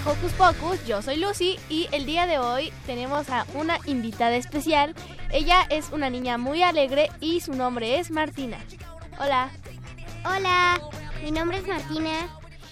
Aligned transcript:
Hocus 0.00 0.32
Pocus, 0.32 0.86
yo 0.86 1.02
soy 1.02 1.16
Lucy 1.16 1.60
y 1.68 1.86
el 1.92 2.06
día 2.06 2.26
de 2.26 2.38
hoy 2.38 2.72
tenemos 2.86 3.28
a 3.28 3.46
una 3.54 3.78
invitada 3.84 4.34
especial. 4.36 4.94
Ella 5.30 5.66
es 5.68 5.90
una 5.92 6.08
niña 6.08 6.38
muy 6.38 6.62
alegre 6.62 7.10
y 7.20 7.40
su 7.40 7.52
nombre 7.52 7.98
es 7.98 8.10
Martina. 8.10 8.58
Hola. 9.20 9.50
Hola, 10.24 10.80
mi 11.22 11.30
nombre 11.30 11.58
es 11.58 11.68
Martina 11.68 12.28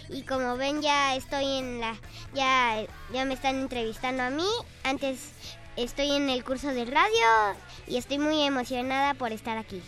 y 0.08 0.22
como 0.22 0.56
ven 0.56 0.80
ya 0.80 1.14
estoy 1.14 1.58
en 1.58 1.80
la 1.80 1.94
ya 2.34 2.86
ya 3.12 3.24
me 3.26 3.34
están 3.34 3.56
entrevistando 3.60 4.22
a 4.22 4.30
mí. 4.30 4.48
Antes 4.82 5.30
estoy 5.76 6.12
en 6.12 6.30
el 6.30 6.42
curso 6.42 6.68
de 6.68 6.86
radio 6.86 7.58
y 7.86 7.98
estoy 7.98 8.18
muy 8.18 8.42
emocionada 8.42 9.12
por 9.14 9.30
estar 9.32 9.58
aquí. 9.58 9.82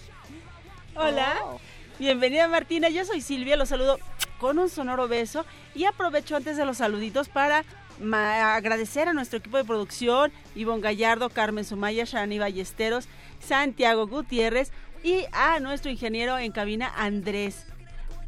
Hola. 0.95 1.35
Oh. 1.45 1.59
Bienvenida 1.99 2.47
Martina, 2.49 2.89
yo 2.89 3.05
soy 3.05 3.21
Silvia, 3.21 3.57
los 3.57 3.69
saludo 3.69 3.99
con 4.43 4.59
un 4.59 4.69
sonoro 4.69 5.07
beso 5.07 5.47
y 5.73 5.85
aprovecho 5.85 6.35
antes 6.35 6.57
de 6.57 6.67
los 6.67 6.79
saluditos 6.79 7.29
para 7.29 7.65
agradecer 8.57 9.07
a 9.07 9.13
nuestro 9.13 9.39
equipo 9.39 9.57
de 9.57 9.65
producción, 9.65 10.33
Ivonne 10.57 10.83
Gallardo, 10.83 11.31
Carmen 11.31 11.65
Sumaya, 11.65 12.03
Shani 12.05 12.41
Ballesteros, 12.41 13.07
Santiago 13.39 14.09
Gutiérrez 14.09 14.73
y 15.05 15.27
a 15.31 15.61
nuestro 15.61 15.93
ingeniero 15.93 16.39
en 16.39 16.51
cabina, 16.51 16.93
Andrés. 16.97 17.67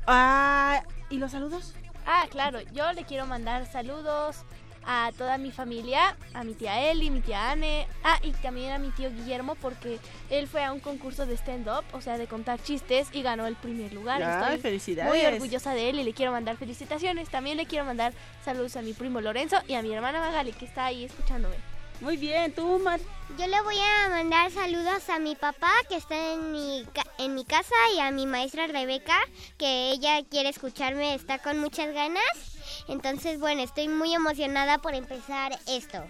Ah, 0.06 0.84
¿Y 1.10 1.18
los 1.18 1.32
saludos? 1.32 1.74
Ah, 2.06 2.26
claro, 2.30 2.60
yo 2.72 2.92
le 2.92 3.02
quiero 3.02 3.26
mandar 3.26 3.66
saludos 3.66 4.44
a 4.86 5.10
toda 5.16 5.38
mi 5.38 5.50
familia, 5.50 6.16
a 6.32 6.44
mi 6.44 6.54
tía 6.54 6.90
Eli, 6.90 7.10
mi 7.10 7.20
tía 7.20 7.50
Anne, 7.50 7.86
ah, 8.02 8.18
y 8.22 8.32
también 8.32 8.72
a 8.72 8.78
mi 8.78 8.90
tío 8.90 9.10
Guillermo 9.10 9.54
porque 9.56 9.98
él 10.30 10.48
fue 10.48 10.64
a 10.64 10.72
un 10.72 10.80
concurso 10.80 11.26
de 11.26 11.34
stand-up, 11.34 11.84
o 11.92 12.00
sea, 12.00 12.18
de 12.18 12.26
contar 12.26 12.62
chistes 12.62 13.08
y 13.12 13.22
ganó 13.22 13.46
el 13.46 13.56
primer 13.56 13.92
lugar. 13.92 14.22
Estoy 14.22 14.58
felicidades. 14.58 15.12
muy 15.12 15.24
orgullosa 15.24 15.74
de 15.74 15.90
él 15.90 16.00
y 16.00 16.04
le 16.04 16.12
quiero 16.12 16.32
mandar 16.32 16.56
felicitaciones. 16.56 17.28
También 17.28 17.56
le 17.56 17.66
quiero 17.66 17.84
mandar 17.84 18.12
saludos 18.44 18.76
a 18.76 18.82
mi 18.82 18.92
primo 18.92 19.20
Lorenzo 19.20 19.56
y 19.68 19.74
a 19.74 19.82
mi 19.82 19.92
hermana 19.92 20.20
Magali 20.20 20.52
que 20.52 20.64
está 20.64 20.86
ahí 20.86 21.04
escuchándome. 21.04 21.56
Muy 22.00 22.16
bien, 22.16 22.52
tú, 22.52 22.78
Mar. 22.80 23.00
Yo 23.38 23.46
le 23.46 23.60
voy 23.62 23.76
a 23.78 24.08
mandar 24.08 24.50
saludos 24.50 25.08
a 25.08 25.18
mi 25.18 25.36
papá 25.36 25.70
que 25.88 25.96
está 25.96 26.34
en 26.34 26.52
mi, 26.52 26.84
en 27.18 27.34
mi 27.34 27.44
casa 27.44 27.74
y 27.96 28.00
a 28.00 28.10
mi 28.10 28.26
maestra 28.26 28.66
Rebeca 28.66 29.16
que 29.58 29.92
ella 29.92 30.22
quiere 30.28 30.48
escucharme, 30.48 31.14
está 31.14 31.38
con 31.38 31.58
muchas 31.58 31.94
ganas 31.94 32.53
entonces, 32.88 33.40
bueno, 33.40 33.62
estoy 33.62 33.88
muy 33.88 34.14
emocionada 34.14 34.78
por 34.78 34.94
empezar 34.94 35.52
esto. 35.66 36.04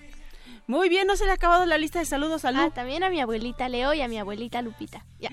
Muy 0.67 0.89
bien, 0.89 1.07
no 1.07 1.17
se 1.17 1.25
le 1.25 1.31
ha 1.31 1.35
acabado 1.35 1.67
la 1.67 1.79
lista 1.79 1.99
de 1.99 2.07
saludos 2.07 2.45
a 2.45 2.53
Lu. 2.53 2.61
Ah, 2.61 2.71
también 2.71 3.03
a 3.03 3.11
mi 3.11 3.21
abuelita 3.21 3.69
Leo 3.69 3.93
y 3.93 4.01
a 4.01 4.09
mi 4.09 4.19
abuelita 4.19 4.63
Lupita. 4.63 5.05
Ya. 5.21 5.31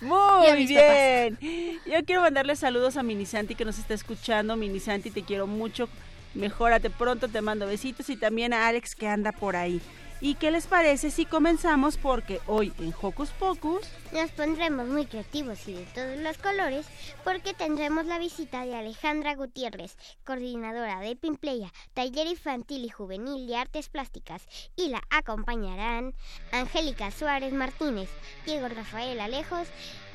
Muy 0.00 0.66
bien. 0.66 1.38
Yo 1.86 2.04
quiero 2.04 2.22
mandarle 2.22 2.56
saludos 2.56 2.96
a 2.96 3.04
Minisanti 3.04 3.54
que 3.54 3.64
nos 3.64 3.78
está 3.78 3.94
escuchando. 3.94 4.56
Minisanti, 4.56 5.10
te 5.10 5.22
quiero 5.22 5.46
mucho. 5.46 5.88
Mejórate 6.34 6.90
pronto, 6.90 7.28
te 7.28 7.40
mando 7.42 7.66
besitos 7.66 8.08
y 8.10 8.16
también 8.16 8.52
a 8.52 8.66
Alex 8.66 8.96
que 8.96 9.06
anda 9.06 9.30
por 9.30 9.54
ahí. 9.54 9.80
¿Y 10.24 10.36
qué 10.36 10.52
les 10.52 10.68
parece 10.68 11.10
si 11.10 11.26
comenzamos? 11.26 11.96
Porque 11.96 12.40
hoy 12.46 12.72
en 12.78 12.94
Hocus 13.02 13.30
Pocus 13.30 13.82
nos 14.12 14.30
pondremos 14.30 14.86
muy 14.86 15.04
creativos 15.04 15.66
y 15.66 15.72
de 15.72 15.82
todos 15.86 16.16
los 16.16 16.38
colores 16.38 16.86
porque 17.24 17.54
tendremos 17.54 18.06
la 18.06 18.20
visita 18.20 18.64
de 18.64 18.76
Alejandra 18.76 19.34
Gutiérrez, 19.34 19.96
coordinadora 20.24 21.00
de 21.00 21.16
Pimpleya, 21.16 21.72
taller 21.92 22.28
infantil 22.28 22.84
y 22.84 22.88
juvenil 22.88 23.48
de 23.48 23.56
artes 23.56 23.88
plásticas, 23.88 24.42
y 24.76 24.90
la 24.90 25.02
acompañarán 25.10 26.14
Angélica 26.52 27.10
Suárez 27.10 27.52
Martínez, 27.52 28.08
Diego 28.46 28.68
Rafael 28.68 29.18
Alejos, 29.18 29.66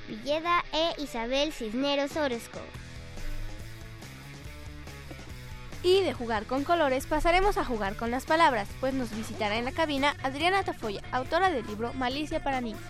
Villeda 0.07 0.63
e 0.71 1.01
Isabel 1.01 1.51
Cisneros 1.51 2.15
Orozco. 2.15 2.61
Y 5.83 6.01
de 6.01 6.13
jugar 6.13 6.45
con 6.45 6.63
colores 6.63 7.05
pasaremos 7.05 7.57
a 7.57 7.65
jugar 7.65 7.95
con 7.95 8.11
las 8.11 8.25
palabras, 8.25 8.67
pues 8.79 8.93
nos 8.93 9.15
visitará 9.15 9.57
en 9.57 9.65
la 9.65 9.71
cabina 9.71 10.15
Adriana 10.23 10.63
Tafoya, 10.63 11.01
autora 11.11 11.49
del 11.49 11.65
libro 11.67 11.93
Malicia 11.93 12.43
para 12.43 12.61
niños. 12.61 12.81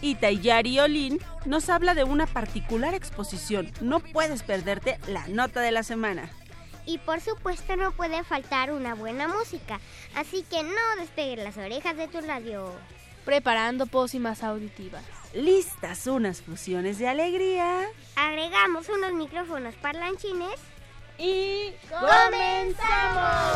Y 0.00 0.16
Tayari 0.16 0.80
Olin 0.80 1.20
nos 1.44 1.68
habla 1.68 1.94
de 1.94 2.04
una 2.04 2.26
particular 2.26 2.94
exposición. 2.94 3.70
No 3.80 4.00
puedes 4.00 4.42
perderte 4.42 4.98
la 5.06 5.28
nota 5.28 5.60
de 5.60 5.70
la 5.70 5.84
semana. 5.84 6.28
Y 6.84 6.98
por 6.98 7.20
supuesto 7.20 7.76
no 7.76 7.92
puede 7.92 8.24
faltar 8.24 8.72
una 8.72 8.94
buena 8.94 9.28
música, 9.28 9.78
así 10.16 10.44
que 10.50 10.64
no 10.64 10.96
despegues 10.98 11.44
las 11.44 11.56
orejas 11.56 11.96
de 11.96 12.08
tu 12.08 12.20
radio. 12.20 12.72
Preparando 13.24 13.86
pócimas 13.86 14.42
auditivas. 14.42 15.04
Listas 15.32 16.08
unas 16.08 16.42
fusiones 16.42 16.98
de 16.98 17.06
alegría. 17.06 17.86
Agregamos 18.16 18.88
unos 18.88 19.12
micrófonos 19.12 19.76
parlanchines 19.76 20.58
y 21.18 21.72
comenzamos. 21.88 23.52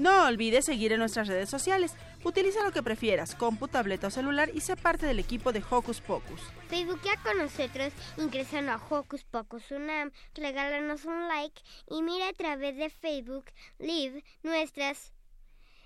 No 0.00 0.24
olvides 0.24 0.64
seguir 0.64 0.92
en 0.92 0.98
nuestras 0.98 1.28
redes 1.28 1.50
sociales. 1.50 1.94
Utiliza 2.24 2.64
lo 2.64 2.72
que 2.72 2.82
prefieras, 2.82 3.34
compu, 3.34 3.68
tableta 3.68 4.06
o 4.06 4.10
celular 4.10 4.50
y 4.54 4.62
sé 4.62 4.74
parte 4.74 5.04
del 5.04 5.18
equipo 5.18 5.52
de 5.52 5.62
Hocus 5.68 6.00
Pocus. 6.00 6.40
Facebookea 6.68 7.16
con 7.22 7.36
nosotros 7.36 7.92
ingresando 8.16 8.72
a 8.72 8.80
Hocus 8.88 9.24
Pocus 9.24 9.70
Unam, 9.70 10.10
regálanos 10.34 11.04
un 11.04 11.28
like 11.28 11.60
y 11.90 12.00
mira 12.00 12.28
a 12.28 12.32
través 12.32 12.78
de 12.78 12.88
Facebook 12.88 13.44
Live 13.78 14.24
nuestras 14.42 15.12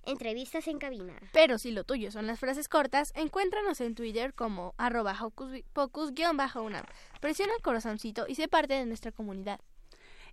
entrevistas 0.07 0.69
en 0.69 0.79
cabina. 0.79 1.15
Pero 1.33 1.59
si 1.59 1.71
lo 1.71 1.85
tuyo 1.85 2.11
son 2.11 2.27
las 2.27 2.41
frases 2.41 2.69
cortas, 2.69 3.13
encuéntranos 3.15 3.81
en 3.81 3.95
Twitter 3.95 4.35
como 4.35 4.75
arroba 4.79 5.17
hocus-unam. 5.21 6.85
Presiona 7.21 7.53
el 7.55 7.63
corazoncito 7.63 8.27
y 8.29 8.35
sé 8.35 8.49
parte 8.49 8.75
de 8.75 8.87
nuestra 8.87 9.13
comunidad. 9.13 9.61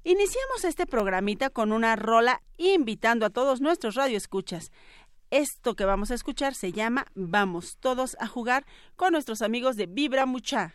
Iniciamos 0.03 0.63
este 0.63 0.87
programita 0.87 1.51
con 1.51 1.71
una 1.71 1.95
rola 1.95 2.41
invitando 2.57 3.25
a 3.25 3.29
todos 3.29 3.61
nuestros 3.61 3.95
radioescuchas. 3.95 4.71
Esto 5.29 5.75
que 5.75 5.85
vamos 5.85 6.11
a 6.11 6.15
escuchar 6.15 6.55
se 6.55 6.71
llama 6.71 7.05
Vamos 7.13 7.77
todos 7.79 8.17
a 8.19 8.27
jugar 8.27 8.65
con 8.95 9.13
nuestros 9.13 9.41
amigos 9.41 9.75
de 9.77 9.85
Vibra 9.85 10.25
Mucha. 10.25 10.73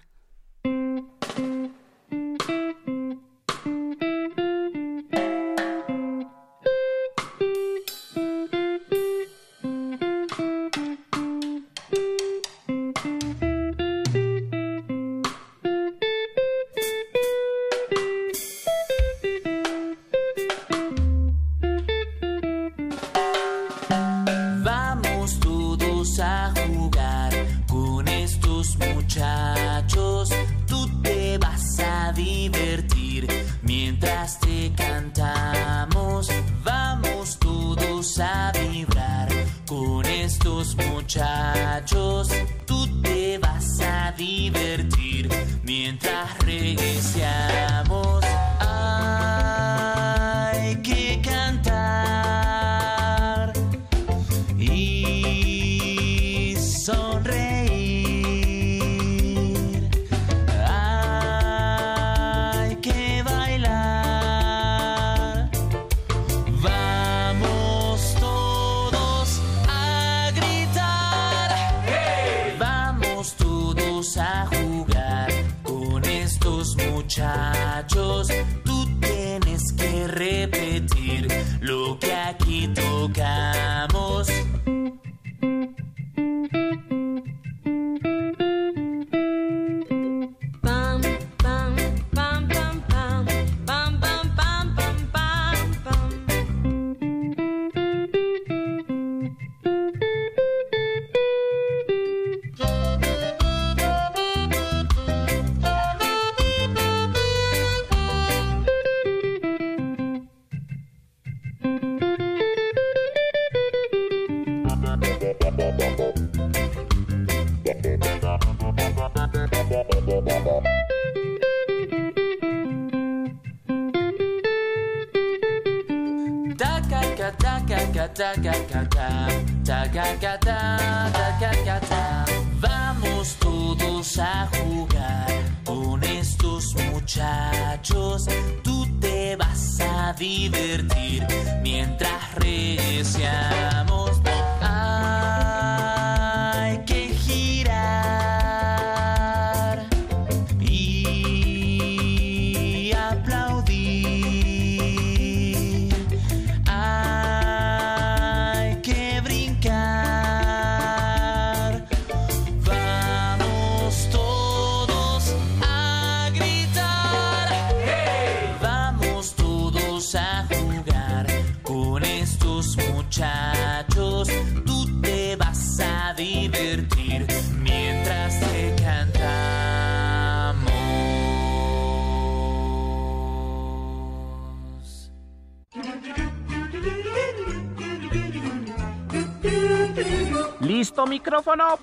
¿Listo 191.17 191.31
micrófono? 191.31 191.79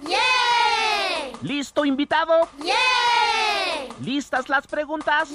¿Listo 1.42 1.86
invitado? 1.86 2.48
¿Listas 4.00 4.48
las 4.48 4.68
preguntas? 4.68 5.30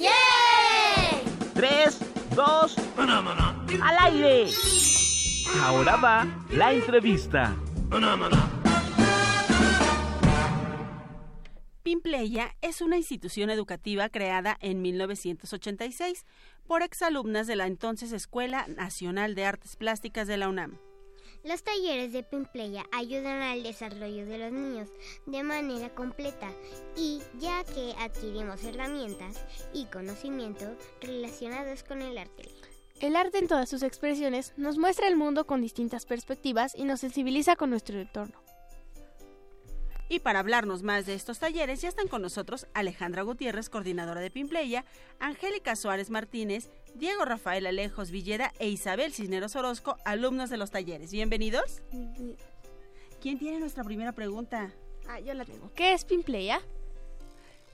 Tres, 1.52 1.98
dos, 2.36 2.76
al 2.96 3.96
aire. 3.98 4.50
Ahora 5.62 5.96
va 5.96 6.26
la 6.50 6.72
entrevista. 6.72 7.56
Pimpleya 11.82 12.54
es 12.60 12.80
una 12.80 12.98
institución 12.98 13.50
educativa 13.50 14.08
creada 14.10 14.56
en 14.60 14.80
1986 14.80 16.24
por 16.68 16.82
exalumnas 16.82 17.48
de 17.48 17.56
la 17.56 17.66
entonces 17.66 18.12
Escuela 18.12 18.64
Nacional 18.68 19.34
de 19.34 19.44
Artes 19.44 19.74
Plásticas 19.74 20.28
de 20.28 20.36
la 20.36 20.48
UNAM. 20.48 20.78
Los 21.48 21.62
talleres 21.62 22.12
de 22.12 22.22
Pimpleya 22.22 22.84
ayudan 22.92 23.40
al 23.40 23.62
desarrollo 23.62 24.26
de 24.26 24.36
los 24.36 24.52
niños 24.52 24.90
de 25.24 25.42
manera 25.42 25.88
completa 25.94 26.50
y 26.94 27.22
ya 27.40 27.64
que 27.64 27.94
adquirimos 27.98 28.62
herramientas 28.64 29.46
y 29.72 29.86
conocimiento 29.86 30.66
relacionados 31.00 31.84
con 31.84 32.02
el 32.02 32.18
arte. 32.18 32.50
El 33.00 33.16
arte 33.16 33.38
en 33.38 33.48
todas 33.48 33.70
sus 33.70 33.82
expresiones 33.82 34.52
nos 34.58 34.76
muestra 34.76 35.08
el 35.08 35.16
mundo 35.16 35.46
con 35.46 35.62
distintas 35.62 36.04
perspectivas 36.04 36.74
y 36.74 36.84
nos 36.84 37.00
sensibiliza 37.00 37.56
con 37.56 37.70
nuestro 37.70 37.98
entorno. 37.98 38.47
Y 40.10 40.20
para 40.20 40.38
hablarnos 40.38 40.82
más 40.82 41.04
de 41.04 41.14
estos 41.14 41.38
talleres 41.38 41.82
ya 41.82 41.88
están 41.90 42.08
con 42.08 42.22
nosotros 42.22 42.66
Alejandra 42.72 43.22
Gutiérrez, 43.22 43.68
coordinadora 43.68 44.20
de 44.22 44.30
Pimpleya, 44.30 44.84
Angélica 45.20 45.76
Suárez 45.76 46.08
Martínez, 46.08 46.70
Diego 46.94 47.26
Rafael 47.26 47.66
Alejos 47.66 48.10
Villeda 48.10 48.52
e 48.58 48.68
Isabel 48.68 49.12
Cisneros 49.12 49.54
Orozco, 49.54 49.98
alumnos 50.06 50.48
de 50.48 50.56
los 50.56 50.70
talleres. 50.70 51.12
Bienvenidos. 51.12 51.82
¿Quién 53.20 53.38
tiene 53.38 53.58
nuestra 53.60 53.84
primera 53.84 54.12
pregunta? 54.12 54.72
Ah, 55.08 55.20
yo 55.20 55.34
la 55.34 55.44
tengo. 55.44 55.70
¿Qué 55.74 55.92
es 55.92 56.04
Pimpleya? 56.06 56.62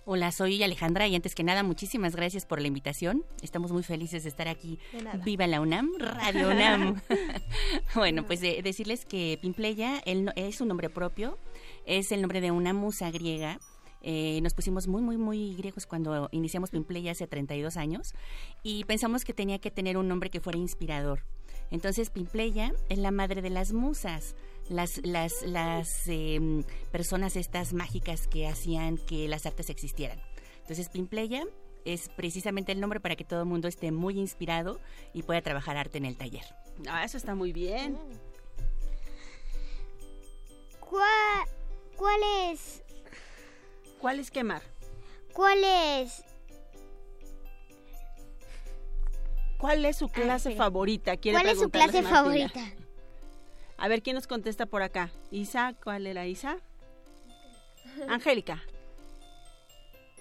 Hola, 0.06 0.32
soy 0.32 0.62
Alejandra 0.62 1.06
y 1.06 1.14
antes 1.14 1.34
que 1.34 1.42
nada 1.44 1.62
muchísimas 1.62 2.14
gracias 2.14 2.44
por 2.44 2.60
la 2.60 2.66
invitación. 2.66 3.24
Estamos 3.42 3.72
muy 3.72 3.82
felices 3.82 4.24
de 4.24 4.28
estar 4.28 4.48
aquí. 4.48 4.78
De 4.92 5.02
nada. 5.02 5.24
Viva 5.24 5.46
la 5.46 5.60
UNAM, 5.60 5.88
Radio 5.98 6.48
UNAM. 6.50 7.00
bueno, 7.94 8.26
pues 8.26 8.42
eh, 8.42 8.60
decirles 8.62 9.06
que 9.06 9.38
Pimpleya 9.40 10.00
el 10.04 10.24
no- 10.26 10.32
es 10.36 10.60
un 10.60 10.68
nombre 10.68 10.90
propio, 10.90 11.38
es 11.84 12.12
el 12.12 12.20
nombre 12.20 12.40
de 12.40 12.50
una 12.50 12.72
musa 12.72 13.10
griega. 13.10 13.58
Eh, 14.02 14.40
nos 14.42 14.52
pusimos 14.52 14.86
muy, 14.86 15.00
muy, 15.00 15.16
muy 15.16 15.54
griegos 15.54 15.86
cuando 15.86 16.28
iniciamos 16.30 16.70
Pimpleya 16.70 17.12
hace 17.12 17.26
32 17.26 17.78
años 17.78 18.14
y 18.62 18.84
pensamos 18.84 19.24
que 19.24 19.32
tenía 19.32 19.58
que 19.58 19.70
tener 19.70 19.96
un 19.96 20.08
nombre 20.08 20.28
que 20.28 20.40
fuera 20.40 20.58
inspirador. 20.58 21.24
Entonces 21.70 22.10
Pimpleya 22.10 22.72
es 22.88 22.98
la 22.98 23.10
madre 23.10 23.40
de 23.40 23.50
las 23.50 23.72
musas, 23.72 24.36
las, 24.68 25.00
las, 25.04 25.42
las 25.42 26.06
em, 26.06 26.64
personas 26.92 27.36
estas 27.36 27.72
mágicas 27.72 28.28
que 28.28 28.46
hacían 28.46 28.98
que 28.98 29.26
las 29.28 29.46
artes 29.46 29.70
existieran. 29.70 30.20
Entonces 30.60 30.90
Pimpleya 30.90 31.44
es 31.84 32.08
precisamente 32.10 32.72
el 32.72 32.80
nombre 32.80 33.00
para 33.00 33.16
que 33.16 33.24
todo 33.24 33.40
el 33.40 33.46
mundo 33.46 33.68
esté 33.68 33.92
muy 33.92 34.18
inspirado 34.18 34.80
y 35.12 35.22
pueda 35.22 35.42
trabajar 35.42 35.76
arte 35.76 35.98
en 35.98 36.04
el 36.04 36.16
taller. 36.16 36.44
Ah, 36.88 37.04
eso 37.04 37.16
está 37.16 37.34
muy 37.34 37.52
bien. 37.52 37.98
¿Cuál, 40.80 41.48
cuál 41.96 42.20
es? 42.50 42.82
¿Cuál 44.00 44.18
es 44.20 44.30
quemar? 44.30 44.62
¿Cuál 45.32 45.62
es? 45.64 46.22
¿Cuál 49.58 49.84
es 49.84 49.96
su 49.96 50.08
clase 50.08 50.50
sí. 50.52 50.56
favorita? 50.56 51.16
Quiere 51.16 51.38
¿Cuál 51.38 51.48
es 51.52 51.58
su 51.58 51.70
clase 51.70 52.02
Martina. 52.02 52.10
favorita? 52.16 52.60
A 53.78 53.88
ver, 53.88 54.02
¿quién 54.02 54.14
nos 54.14 54.26
contesta 54.26 54.66
por 54.66 54.82
acá? 54.82 55.10
Isa, 55.30 55.74
¿cuál 55.82 56.06
era 56.06 56.26
Isa? 56.26 56.58
Angélica. 58.08 58.56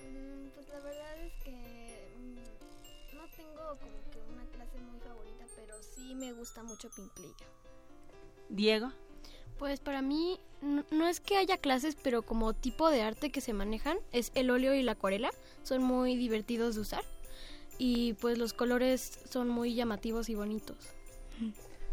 Mm, 0.02 0.48
Pues 0.56 0.68
la 0.70 0.80
verdad 0.80 1.18
es 1.20 1.34
que 1.44 2.16
mm, 2.20 3.16
no 3.16 3.28
tengo 3.36 3.78
como 3.80 4.12
que 4.12 4.20
una 4.32 4.46
clase 4.52 4.78
muy 4.80 5.00
favorita, 5.02 5.46
pero 5.56 5.76
sí 5.84 6.16
me 6.16 6.32
gusta 6.34 6.64
mucho 6.64 6.90
Pimplilla. 6.90 7.46
Diego. 8.50 8.92
Pues 9.58 9.80
para 9.80 10.02
mí 10.02 10.40
n- 10.62 10.84
no 10.92 11.08
es 11.08 11.20
que 11.20 11.38
haya 11.38 11.58
clases, 11.58 11.96
pero 12.02 12.22
como 12.22 12.54
tipo 12.54 12.90
de 12.90 13.02
arte 13.02 13.32
que 13.32 13.42
se 13.42 13.54
manejan 13.54 13.98
es 14.12 14.32
el 14.36 14.50
óleo 14.50 14.74
y 14.74 14.84
la 14.84 14.94
acuarela. 14.94 15.32
Son 15.64 15.82
muy 15.84 16.16
divertidos 16.16 16.76
de 16.76 16.82
usar 16.82 17.04
y 17.78 18.14
pues 18.14 18.38
los 18.38 18.54
colores 18.54 19.20
son 19.30 19.48
muy 19.50 19.74
llamativos 19.76 20.30
y 20.30 20.36
bonitos. 20.36 20.78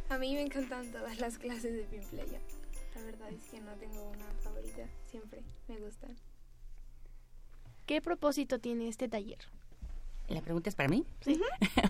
A 0.09 0.19
mí 0.19 0.35
me 0.35 0.43
encantan 0.43 0.91
todas 0.91 1.21
las 1.21 1.39
clases 1.39 1.73
de 1.75 1.83
Pimpleya. 1.85 2.41
la 2.97 3.03
verdad 3.03 3.31
es 3.33 3.45
que 3.51 3.61
no 3.61 3.73
tengo 3.75 4.03
una 4.11 4.27
favorita, 4.43 4.87
siempre 5.11 5.43
me 5.69 5.79
gustan. 5.79 6.17
¿Qué 7.87 8.01
propósito 8.03 8.59
tiene 8.59 8.89
este 8.89 9.09
taller? 9.09 9.39
¿La 10.31 10.43
pregunta 10.43 10.71
es 10.71 10.77
para 10.77 10.89
mí? 10.89 11.05
Sí. 11.21 11.41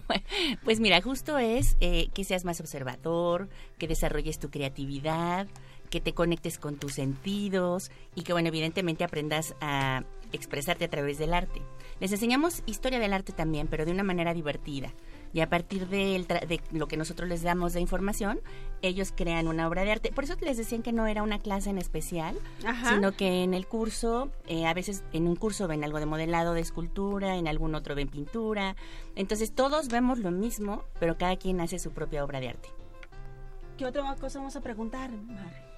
pues 0.65 0.81
mira, 0.81 1.01
justo 1.03 1.39
es 1.39 1.77
eh, 1.81 2.09
que 2.15 2.25
seas 2.25 2.45
más 2.45 2.61
observador, 2.61 3.49
que 3.79 3.87
desarrolles 3.87 4.39
tu 4.39 4.51
creatividad, 4.51 5.47
que 5.91 6.01
te 6.01 6.15
conectes 6.15 6.59
con 6.59 6.77
tus 6.77 6.95
sentidos 6.95 7.91
y 8.15 8.23
que, 8.23 8.33
bueno, 8.33 8.49
evidentemente 8.49 9.05
aprendas 9.05 9.55
a 9.61 10.05
expresarte 10.33 10.87
a 10.87 10.89
través 10.89 11.19
del 11.19 11.35
arte. 11.35 11.61
Les 12.01 12.13
enseñamos 12.13 12.63
historia 12.65 12.99
del 12.99 13.13
arte 13.13 13.33
también, 13.33 13.67
pero 13.69 13.85
de 13.85 13.93
una 13.93 14.05
manera 14.05 14.33
divertida. 14.33 14.93
Y 15.33 15.41
a 15.43 15.49
partir 15.49 15.89
tra- 15.89 16.45
de, 16.47 16.61
lo 16.73 16.89
que 16.89 16.97
nosotros 16.97 17.29
les 17.29 17.43
damos 17.43 17.73
de 17.73 17.81
información, 17.81 18.41
ellos 18.83 19.13
crean 19.17 19.47
una 19.47 19.69
obra 19.69 19.85
de 19.85 19.93
arte. 19.93 20.11
Por 20.13 20.25
eso 20.25 20.35
les 20.41 20.57
decían 20.57 20.83
que 20.83 20.93
no 20.93 21.07
era 21.07 21.23
una 21.23 21.39
clase 21.39 21.71
en 21.71 21.79
especial, 21.79 22.37
Ajá. 22.67 22.95
sino 22.95 23.13
que 23.13 23.45
en 23.45 23.55
el 23.55 23.67
curso, 23.69 24.31
eh, 24.49 24.67
a 24.67 24.75
veces 24.75 25.05
en 25.13 25.29
un 25.29 25.37
curso 25.37 25.69
ven 25.69 25.85
algo 25.85 26.01
de 26.01 26.07
modelado, 26.07 26.53
de 26.53 26.61
escultura, 26.61 27.37
en 27.37 27.47
algún 27.47 27.75
otro 27.77 27.95
ven 27.95 28.09
pintura. 28.09 28.75
Entonces 29.15 29.53
todos 29.53 29.89
vemos 29.89 30.19
lo 30.19 30.33
mismo, 30.33 30.85
pero 30.99 31.17
cada 31.17 31.37
quien 31.37 31.61
hace 31.61 31.79
su 31.79 31.93
propia 31.93 32.25
obra 32.25 32.41
de 32.41 32.49
arte. 32.49 32.69
¿Qué 33.79 33.87
otra 33.87 34.15
cosa 34.17 34.41
vamos 34.41 34.57
a 34.57 34.61
preguntar, 34.61 35.11
Mar? 35.11 35.71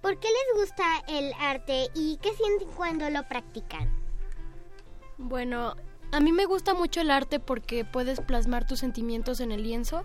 ¿Por 0.00 0.18
qué 0.18 0.28
les 0.28 0.62
gusta 0.62 0.84
el 1.08 1.32
arte 1.40 1.88
y 1.94 2.18
qué 2.22 2.32
sienten 2.34 2.68
cuando 2.76 3.08
lo 3.10 3.22
practican? 3.28 3.88
Bueno, 5.18 5.76
a 6.14 6.20
mí 6.20 6.30
me 6.30 6.44
gusta 6.46 6.74
mucho 6.74 7.00
el 7.00 7.10
arte 7.10 7.40
porque 7.40 7.84
puedes 7.84 8.20
plasmar 8.20 8.64
tus 8.64 8.78
sentimientos 8.78 9.40
en 9.40 9.50
el 9.50 9.64
lienzo 9.64 10.04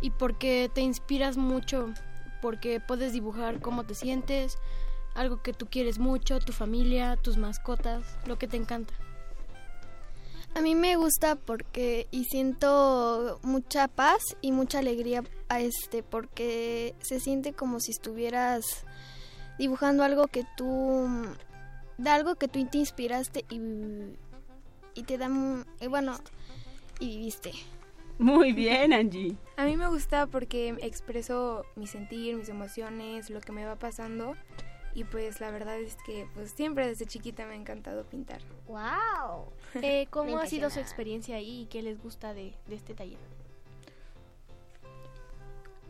y 0.00 0.08
porque 0.08 0.70
te 0.72 0.80
inspiras 0.80 1.36
mucho, 1.36 1.92
porque 2.40 2.80
puedes 2.80 3.12
dibujar 3.12 3.60
cómo 3.60 3.84
te 3.84 3.94
sientes, 3.94 4.56
algo 5.14 5.42
que 5.42 5.52
tú 5.52 5.66
quieres 5.66 5.98
mucho, 5.98 6.38
tu 6.38 6.54
familia, 6.54 7.16
tus 7.16 7.36
mascotas, 7.36 8.02
lo 8.24 8.38
que 8.38 8.48
te 8.48 8.56
encanta. 8.56 8.94
A 10.54 10.62
mí 10.62 10.74
me 10.74 10.96
gusta 10.96 11.36
porque 11.36 12.08
y 12.10 12.24
siento 12.24 13.38
mucha 13.42 13.86
paz 13.86 14.22
y 14.40 14.52
mucha 14.52 14.78
alegría 14.78 15.24
a 15.50 15.60
este 15.60 16.02
porque 16.02 16.94
se 17.02 17.20
siente 17.20 17.52
como 17.52 17.80
si 17.80 17.90
estuvieras 17.90 18.86
dibujando 19.58 20.04
algo 20.04 20.26
que 20.26 20.46
tú 20.56 21.06
de 21.98 22.08
algo 22.08 22.36
que 22.36 22.48
tú 22.48 22.64
te 22.64 22.78
inspiraste 22.78 23.44
y, 23.50 23.60
y 24.94 25.02
te 25.02 25.18
dan 25.18 25.64
y 25.80 25.86
bueno 25.86 26.18
y 26.98 27.08
viviste. 27.08 27.52
Muy 28.18 28.52
bien, 28.52 28.92
Angie. 28.92 29.36
A 29.56 29.64
mí 29.64 29.76
me 29.76 29.88
gusta 29.88 30.26
porque 30.26 30.76
expreso 30.82 31.64
mi 31.74 31.86
sentir, 31.86 32.36
mis 32.36 32.50
emociones, 32.50 33.30
lo 33.30 33.40
que 33.40 33.52
me 33.52 33.64
va 33.64 33.76
pasando 33.76 34.36
y 34.94 35.04
pues 35.04 35.40
la 35.40 35.50
verdad 35.50 35.78
es 35.78 35.96
que 36.04 36.26
pues 36.34 36.50
siempre 36.50 36.86
desde 36.86 37.06
chiquita 37.06 37.46
me 37.46 37.54
ha 37.54 37.56
encantado 37.56 38.04
pintar. 38.04 38.42
¡Wow! 38.66 39.52
Eh, 39.82 40.08
¿Cómo 40.10 40.38
ha 40.38 40.46
sido 40.46 40.68
su 40.68 40.80
experiencia 40.80 41.36
ahí 41.36 41.62
y 41.62 41.66
qué 41.66 41.80
les 41.80 42.02
gusta 42.02 42.34
de, 42.34 42.54
de 42.66 42.74
este 42.74 42.92
taller? 42.92 43.18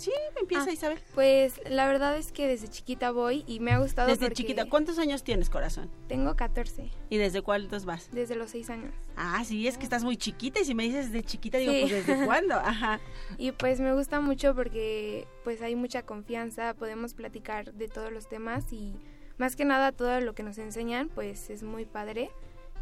Sí, 0.00 0.11
empieza 0.40 0.64
Ah, 0.69 0.73
Isabel. 0.73 0.99
Pues 1.14 1.61
la 1.69 1.87
verdad 1.87 2.16
es 2.16 2.33
que 2.33 2.47
desde 2.49 2.69
chiquita 2.69 3.11
voy 3.11 3.45
y 3.47 3.61
me 3.61 3.73
ha 3.73 3.78
gustado 3.78 4.09
Desde 4.09 4.21
porque 4.26 4.35
chiquita. 4.35 4.64
¿Cuántos 4.64 4.99
años 4.99 5.23
tienes, 5.23 5.50
corazón? 5.50 5.90
Tengo 6.09 6.35
14, 6.37 6.90
¿Y 7.11 7.16
desde 7.19 7.42
cuántos 7.42 7.85
vas? 7.85 8.09
desde 8.12 8.35
los 8.35 8.50
6 8.50 8.71
años. 8.71 8.95
Ah, 9.16 9.42
sí, 9.45 9.69
es 9.69 9.76
que 9.76 9.85
estás 9.85 10.02
muy 10.02 10.16
chiquita 10.16 10.61
y 10.61 10.64
si 10.64 10.75
me 10.75 10.85
dices 10.85 11.12
de 11.12 11.23
chiquita, 11.23 11.59
digo, 11.59 11.73
Sí. 11.73 11.80
pues 11.83 12.07
¿desde 12.07 12.25
cuándo? 12.26 12.54
Ajá. 12.54 12.99
Y 13.37 13.52
pues 13.52 13.78
me 13.80 13.92
gusta 13.92 14.21
mucho 14.21 14.54
porque 14.54 15.26
pues 15.45 15.61
hay 15.62 15.76
mucha 15.76 16.02
confianza, 16.02 16.73
podemos 16.75 17.12
platicar 17.14 17.73
de 17.75 17.88
todos 17.88 18.11
los 18.11 18.28
temas 18.28 18.73
y 18.73 18.95
más 19.38 19.54
que 19.57 19.64
nada 19.64 19.92
todo 19.92 20.21
lo 20.21 20.35
que 20.35 20.42
nos 20.42 20.59
enseñan 20.59 21.09
pues 21.09 21.50
es 21.50 21.62
muy 21.62 21.85
padre 21.85 22.30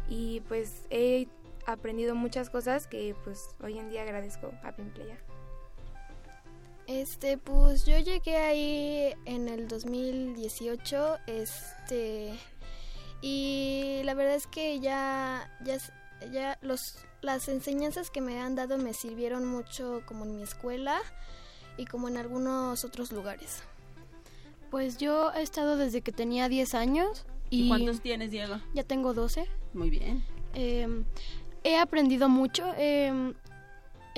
y 0.07 0.41
pues 0.47 0.85
he 0.89 1.27
aprendido 1.65 2.15
muchas 2.15 2.49
cosas 2.49 2.87
que 2.87 3.15
pues 3.23 3.49
hoy 3.61 3.77
en 3.77 3.89
día 3.89 4.01
agradezco 4.03 4.51
a 4.63 4.71
Pimpleya. 4.71 5.17
Este, 6.89 7.37
pues 7.37 7.85
yo 7.85 7.99
llegué 7.99 8.37
ahí 8.37 9.13
en 9.25 9.47
el 9.47 9.67
2018, 9.67 11.17
este, 11.27 12.33
y 13.21 14.01
la 14.05 14.15
verdad 14.15 14.33
es 14.33 14.47
que 14.47 14.79
ya, 14.79 15.55
ya, 15.63 15.77
ya 16.31 16.57
los, 16.63 16.95
las 17.21 17.47
enseñanzas 17.47 18.09
que 18.09 18.21
me 18.21 18.39
han 18.39 18.55
dado 18.55 18.79
me 18.79 18.95
sirvieron 18.95 19.45
mucho 19.45 20.01
como 20.07 20.25
en 20.25 20.35
mi 20.37 20.41
escuela 20.41 20.99
y 21.77 21.85
como 21.85 22.07
en 22.07 22.17
algunos 22.17 22.83
otros 22.83 23.11
lugares. 23.11 23.61
Pues 24.71 24.97
yo 24.97 25.31
he 25.33 25.43
estado 25.43 25.77
desde 25.77 26.01
que 26.01 26.11
tenía 26.11 26.49
10 26.49 26.73
años 26.73 27.27
y... 27.51 27.67
¿Cuántos 27.67 28.01
tienes, 28.01 28.31
Diego? 28.31 28.61
Ya 28.73 28.83
tengo 28.83 29.13
12. 29.13 29.45
Muy 29.75 29.91
bien. 29.91 30.25
Eh, 30.55 30.87
he 31.63 31.77
aprendido 31.77 32.29
mucho. 32.29 32.65
eh, 32.77 33.33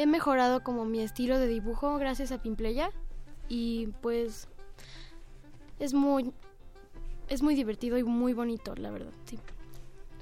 he 0.01 0.07
mejorado 0.07 0.63
como 0.63 0.85
mi 0.85 1.01
estilo 1.01 1.37
de 1.37 1.47
dibujo 1.47 1.97
gracias 1.97 2.31
a 2.31 2.41
Pimpleya. 2.41 2.91
Y 3.47 3.87
pues 4.01 4.47
es 5.79 5.93
muy, 5.93 6.31
es 7.27 7.41
muy 7.41 7.55
divertido 7.55 7.97
y 7.97 8.03
muy 8.03 8.33
bonito, 8.33 8.75
la 8.75 8.91
verdad. 8.91 9.11
Sí. 9.25 9.39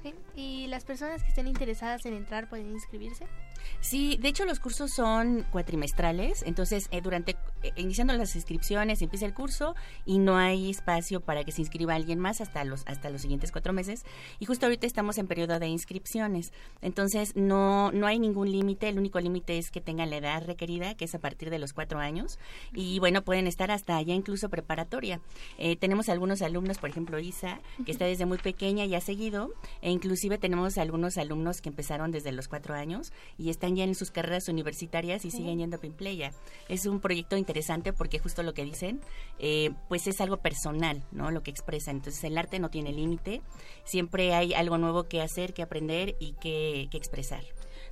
¿Sí? 0.02 0.14
¿Y 0.34 0.66
las 0.68 0.84
personas 0.84 1.22
que 1.22 1.28
estén 1.28 1.46
interesadas 1.46 2.04
en 2.06 2.14
entrar 2.14 2.48
pueden 2.48 2.70
inscribirse? 2.70 3.26
Sí, 3.80 4.18
de 4.20 4.28
hecho 4.28 4.46
los 4.46 4.58
cursos 4.58 4.90
son 4.90 5.44
cuatrimestrales, 5.50 6.42
entonces 6.44 6.88
eh, 6.90 7.02
durante 7.02 7.36
iniciando 7.76 8.14
las 8.14 8.34
inscripciones 8.34 9.02
empieza 9.02 9.26
el 9.26 9.34
curso 9.34 9.74
y 10.04 10.18
no 10.18 10.36
hay 10.36 10.70
espacio 10.70 11.20
para 11.20 11.44
que 11.44 11.52
se 11.52 11.60
inscriba 11.60 11.94
alguien 11.94 12.18
más 12.18 12.40
hasta 12.40 12.64
los 12.64 12.82
hasta 12.86 13.10
los 13.10 13.22
siguientes 13.22 13.52
cuatro 13.52 13.72
meses. 13.72 14.04
Y 14.38 14.46
justo 14.46 14.66
ahorita 14.66 14.86
estamos 14.86 15.18
en 15.18 15.26
periodo 15.26 15.58
de 15.58 15.68
inscripciones, 15.68 16.52
entonces 16.80 17.36
no 17.36 17.92
no 17.92 18.06
hay 18.06 18.18
ningún 18.18 18.50
límite, 18.50 18.88
el 18.88 18.98
único 18.98 19.20
límite 19.20 19.58
es 19.58 19.70
que 19.70 19.80
tengan 19.80 20.10
la 20.10 20.16
edad 20.16 20.44
requerida, 20.44 20.94
que 20.94 21.04
es 21.04 21.14
a 21.14 21.18
partir 21.18 21.50
de 21.50 21.58
los 21.58 21.72
cuatro 21.72 21.98
años. 21.98 22.38
Y 22.74 22.98
bueno 22.98 23.22
pueden 23.22 23.46
estar 23.46 23.70
hasta 23.70 23.96
allá 23.96 24.14
incluso 24.14 24.48
preparatoria. 24.48 25.20
Eh, 25.58 25.76
tenemos 25.76 26.08
algunos 26.08 26.42
alumnos, 26.42 26.78
por 26.78 26.90
ejemplo 26.90 27.18
Isa, 27.18 27.60
que 27.84 27.92
está 27.92 28.04
desde 28.06 28.26
muy 28.26 28.38
pequeña 28.38 28.84
y 28.84 28.94
ha 28.94 29.00
seguido. 29.00 29.52
E 29.82 29.90
inclusive 29.90 30.38
tenemos 30.38 30.78
algunos 30.78 31.18
alumnos 31.18 31.60
que 31.60 31.68
empezaron 31.68 32.10
desde 32.10 32.32
los 32.32 32.48
cuatro 32.48 32.74
años 32.74 33.12
y 33.38 33.50
están 33.50 33.76
ya 33.76 33.84
en 33.84 33.94
sus 33.94 34.10
carreras 34.10 34.48
universitarias 34.48 35.24
y 35.24 35.30
siguen 35.30 35.58
yendo 35.58 35.76
a 35.76 35.80
Pimpleya. 35.80 36.32
Es 36.68 36.86
un 36.86 37.00
proyecto 37.00 37.36
interesante 37.36 37.49
porque 37.92 38.18
justo 38.18 38.42
lo 38.42 38.54
que 38.54 38.64
dicen, 38.64 39.00
eh, 39.38 39.70
pues 39.88 40.06
es 40.06 40.20
algo 40.20 40.38
personal, 40.38 41.02
¿no? 41.12 41.30
Lo 41.30 41.42
que 41.42 41.50
expresan. 41.50 41.96
Entonces 41.96 42.22
el 42.24 42.38
arte 42.38 42.58
no 42.58 42.70
tiene 42.70 42.92
límite, 42.92 43.42
siempre 43.84 44.34
hay 44.34 44.54
algo 44.54 44.78
nuevo 44.78 45.04
que 45.04 45.22
hacer, 45.22 45.52
que 45.54 45.62
aprender 45.62 46.16
y 46.20 46.32
que, 46.34 46.88
que 46.90 46.96
expresar. 46.96 47.42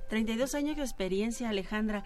32 0.09 0.55
años 0.55 0.75
de 0.75 0.83
experiencia, 0.83 1.49
Alejandra. 1.49 2.03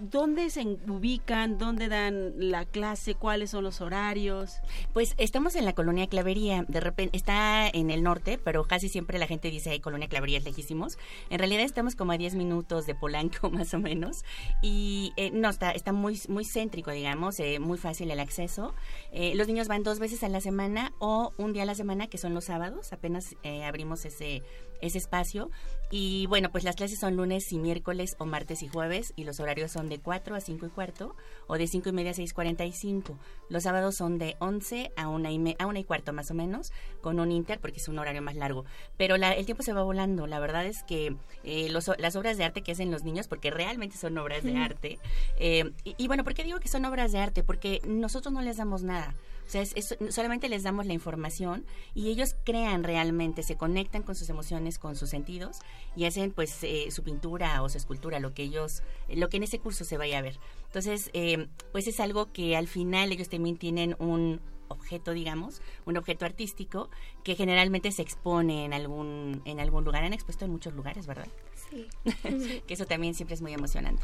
¿Dónde 0.00 0.48
se 0.50 0.62
ubican? 0.86 1.58
¿Dónde 1.58 1.88
dan 1.88 2.32
la 2.36 2.64
clase? 2.64 3.14
¿Cuáles 3.14 3.50
son 3.50 3.64
los 3.64 3.80
horarios? 3.80 4.60
Pues 4.92 5.14
estamos 5.18 5.56
en 5.56 5.64
la 5.64 5.72
colonia 5.72 6.06
Clavería. 6.06 6.64
De 6.68 6.80
repente 6.80 7.16
está 7.16 7.68
en 7.68 7.90
el 7.90 8.02
norte, 8.02 8.38
pero 8.38 8.64
casi 8.64 8.88
siempre 8.88 9.18
la 9.18 9.26
gente 9.26 9.50
dice, 9.50 9.80
colonia 9.80 10.08
Clavería 10.08 10.38
es 10.38 10.44
lejísimos. 10.44 10.98
En 11.30 11.38
realidad 11.38 11.64
estamos 11.64 11.96
como 11.96 12.12
a 12.12 12.18
10 12.18 12.36
minutos 12.36 12.86
de 12.86 12.94
Polanco, 12.94 13.50
más 13.50 13.74
o 13.74 13.78
menos. 13.78 14.24
Y 14.62 15.12
eh, 15.16 15.30
no, 15.32 15.48
está, 15.48 15.72
está 15.72 15.92
muy, 15.92 16.20
muy 16.28 16.44
céntrico, 16.44 16.92
digamos, 16.92 17.40
eh, 17.40 17.58
muy 17.58 17.78
fácil 17.78 18.10
el 18.10 18.20
acceso. 18.20 18.74
Eh, 19.12 19.34
los 19.34 19.48
niños 19.48 19.68
van 19.68 19.82
dos 19.82 19.98
veces 19.98 20.22
a 20.22 20.28
la 20.28 20.40
semana 20.40 20.92
o 21.00 21.32
un 21.38 21.52
día 21.52 21.64
a 21.64 21.66
la 21.66 21.74
semana, 21.74 22.06
que 22.06 22.18
son 22.18 22.34
los 22.34 22.44
sábados. 22.44 22.92
Apenas 22.92 23.34
eh, 23.42 23.64
abrimos 23.64 24.04
ese, 24.04 24.42
ese 24.80 24.98
espacio. 24.98 25.50
Y 25.90 26.26
bueno, 26.26 26.50
pues 26.50 26.64
las 26.64 26.76
clases 26.76 26.98
son 27.00 27.16
lunes 27.16 27.50
y 27.52 27.58
miércoles 27.58 28.14
o 28.18 28.26
martes 28.26 28.62
y 28.62 28.68
jueves 28.68 29.12
y 29.16 29.24
los 29.24 29.40
horarios 29.40 29.72
son 29.72 29.88
de 29.88 29.98
4 29.98 30.34
a 30.36 30.40
5 30.40 30.66
y 30.66 30.68
cuarto 30.68 31.16
o 31.46 31.56
de 31.56 31.66
5 31.66 31.88
y 31.88 31.92
media 31.92 32.10
a 32.10 32.14
6.45. 32.14 33.16
Los 33.48 33.62
sábados 33.62 33.96
son 33.96 34.18
de 34.18 34.36
11 34.38 34.92
a 34.96 35.08
1 35.08 35.30
y, 35.30 35.38
me- 35.38 35.56
a 35.58 35.66
una 35.66 35.78
y 35.78 35.84
cuarto 35.84 36.12
más 36.12 36.30
o 36.30 36.34
menos, 36.34 36.72
con 37.00 37.18
un 37.20 37.32
inter 37.32 37.58
porque 37.58 37.78
es 37.78 37.88
un 37.88 37.98
horario 37.98 38.20
más 38.22 38.36
largo. 38.36 38.64
Pero 38.98 39.16
la- 39.16 39.32
el 39.32 39.46
tiempo 39.46 39.62
se 39.62 39.72
va 39.72 39.82
volando. 39.82 40.26
La 40.26 40.40
verdad 40.40 40.66
es 40.66 40.82
que 40.82 41.16
eh, 41.44 41.68
los- 41.70 41.90
las 41.98 42.16
obras 42.16 42.36
de 42.36 42.44
arte 42.44 42.62
que 42.62 42.72
hacen 42.72 42.90
los 42.90 43.04
niños, 43.04 43.28
porque 43.28 43.50
realmente 43.50 43.96
son 43.96 44.16
obras 44.18 44.42
de 44.42 44.56
arte. 44.56 44.98
eh, 45.38 45.72
y, 45.84 45.94
y 45.96 46.06
bueno, 46.08 46.24
¿por 46.24 46.34
qué 46.34 46.44
digo 46.44 46.60
que 46.60 46.68
son 46.68 46.84
obras 46.84 47.12
de 47.12 47.18
arte? 47.18 47.42
Porque 47.42 47.80
nosotros 47.86 48.32
no 48.32 48.42
les 48.42 48.58
damos 48.58 48.82
nada. 48.82 49.14
O 49.48 49.50
sea, 49.50 49.62
es- 49.62 49.72
es- 49.76 49.96
solamente 50.14 50.50
les 50.50 50.62
damos 50.62 50.84
la 50.84 50.92
información 50.92 51.64
y 51.94 52.10
ellos 52.10 52.36
crean 52.44 52.84
realmente, 52.84 53.42
se 53.42 53.56
conectan 53.56 54.02
con 54.02 54.14
sus 54.14 54.28
emociones, 54.28 54.78
con 54.78 54.94
sus 54.94 55.08
sentidos 55.08 55.60
y 55.96 56.04
hacen 56.04 56.32
pues 56.32 56.62
eh, 56.64 56.90
su 56.90 57.02
pintura 57.02 57.62
o 57.62 57.68
su 57.70 57.78
escultura, 57.78 58.20
lo 58.20 58.34
que 58.34 58.42
ellos, 58.42 58.82
lo 59.08 59.30
que 59.30 59.38
en 59.38 59.44
ese 59.44 59.58
curso 59.58 59.84
se 59.86 59.96
vaya 59.96 60.18
a 60.18 60.22
ver. 60.22 60.38
Entonces, 60.66 61.08
eh, 61.14 61.48
pues 61.72 61.86
es 61.88 61.98
algo 61.98 62.30
que 62.30 62.56
al 62.58 62.68
final 62.68 63.10
ellos 63.10 63.30
también 63.30 63.56
tienen 63.56 63.96
un 63.98 64.40
objeto, 64.68 65.12
digamos, 65.12 65.62
un 65.86 65.96
objeto 65.96 66.26
artístico 66.26 66.90
que 67.24 67.34
generalmente 67.34 67.90
se 67.90 68.02
expone 68.02 68.66
en 68.66 68.74
algún 68.74 69.40
en 69.46 69.60
algún 69.60 69.82
lugar. 69.84 70.04
Han 70.04 70.12
expuesto 70.12 70.44
en 70.44 70.50
muchos 70.50 70.74
lugares, 70.74 71.06
¿verdad? 71.06 71.26
Sí. 71.70 71.86
que 72.66 72.74
eso 72.74 72.84
también 72.84 73.14
siempre 73.14 73.34
es 73.34 73.40
muy 73.40 73.54
emocionante. 73.54 74.02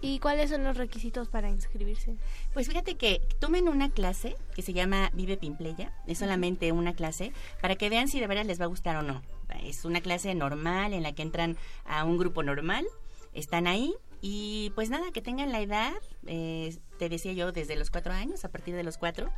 ¿Y 0.00 0.18
cuáles 0.18 0.50
son 0.50 0.62
los 0.62 0.76
requisitos 0.76 1.28
para 1.28 1.48
inscribirse? 1.48 2.16
Pues 2.52 2.68
fíjate 2.68 2.96
que 2.96 3.22
tomen 3.40 3.68
una 3.68 3.90
clase 3.90 4.36
que 4.54 4.62
se 4.62 4.72
llama 4.72 5.10
Vive 5.14 5.36
Pimpleya, 5.36 5.92
es 6.06 6.18
solamente 6.18 6.70
una 6.72 6.94
clase, 6.94 7.32
para 7.62 7.76
que 7.76 7.88
vean 7.88 8.08
si 8.08 8.20
de 8.20 8.26
veras 8.26 8.46
les 8.46 8.60
va 8.60 8.64
a 8.64 8.68
gustar 8.68 8.96
o 8.96 9.02
no. 9.02 9.22
Es 9.62 9.84
una 9.84 10.00
clase 10.00 10.34
normal 10.34 10.92
en 10.92 11.02
la 11.02 11.12
que 11.12 11.22
entran 11.22 11.56
a 11.84 12.04
un 12.04 12.18
grupo 12.18 12.42
normal, 12.42 12.86
están 13.32 13.66
ahí 13.66 13.94
y 14.20 14.70
pues 14.74 14.90
nada, 14.90 15.12
que 15.12 15.22
tengan 15.22 15.52
la 15.52 15.60
edad, 15.60 15.94
eh, 16.26 16.76
te 16.98 17.08
decía 17.08 17.32
yo, 17.32 17.52
desde 17.52 17.76
los 17.76 17.90
cuatro 17.90 18.12
años, 18.12 18.44
a 18.44 18.50
partir 18.50 18.74
de 18.74 18.82
los 18.82 18.98
cuatro, 18.98 19.30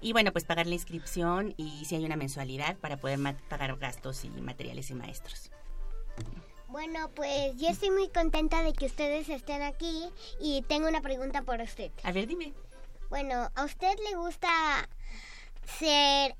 y 0.00 0.12
bueno, 0.12 0.32
pues 0.32 0.44
pagar 0.44 0.66
la 0.66 0.74
inscripción 0.74 1.54
y 1.56 1.84
si 1.86 1.96
hay 1.96 2.04
una 2.04 2.16
mensualidad 2.16 2.76
para 2.76 2.98
poder 2.98 3.18
pagar 3.48 3.76
gastos 3.78 4.24
y 4.24 4.28
materiales 4.28 4.90
y 4.90 4.94
maestros. 4.94 5.50
Bueno, 6.74 7.08
pues 7.14 7.56
yo 7.56 7.68
estoy 7.68 7.90
muy 7.92 8.08
contenta 8.08 8.64
de 8.64 8.72
que 8.72 8.86
ustedes 8.86 9.28
estén 9.28 9.62
aquí 9.62 10.10
y 10.40 10.62
tengo 10.62 10.88
una 10.88 11.02
pregunta 11.02 11.42
por 11.42 11.60
usted. 11.60 11.92
A 12.02 12.10
ver, 12.10 12.26
dime. 12.26 12.52
Bueno, 13.10 13.48
¿a 13.54 13.64
usted 13.64 13.94
le 14.10 14.16
gusta 14.16 14.48
ser 15.78 16.34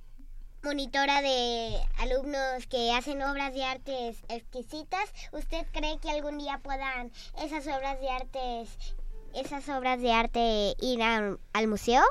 monitora 0.64 1.22
de 1.22 1.78
alumnos 1.98 2.66
que 2.68 2.90
hacen 2.92 3.22
obras 3.22 3.54
de 3.54 3.62
artes 3.62 4.16
exquisitas? 4.28 5.08
¿Usted 5.30 5.64
cree 5.70 5.98
que 5.98 6.10
algún 6.10 6.38
día 6.38 6.58
puedan 6.64 7.12
esas 7.40 7.64
obras 7.68 8.00
de 8.00 8.10
artes, 8.10 8.70
esas 9.36 9.68
obras 9.68 10.00
de 10.02 10.12
arte 10.12 10.74
ir 10.80 11.00
a- 11.00 11.38
al 11.52 11.68
museo? 11.68 12.02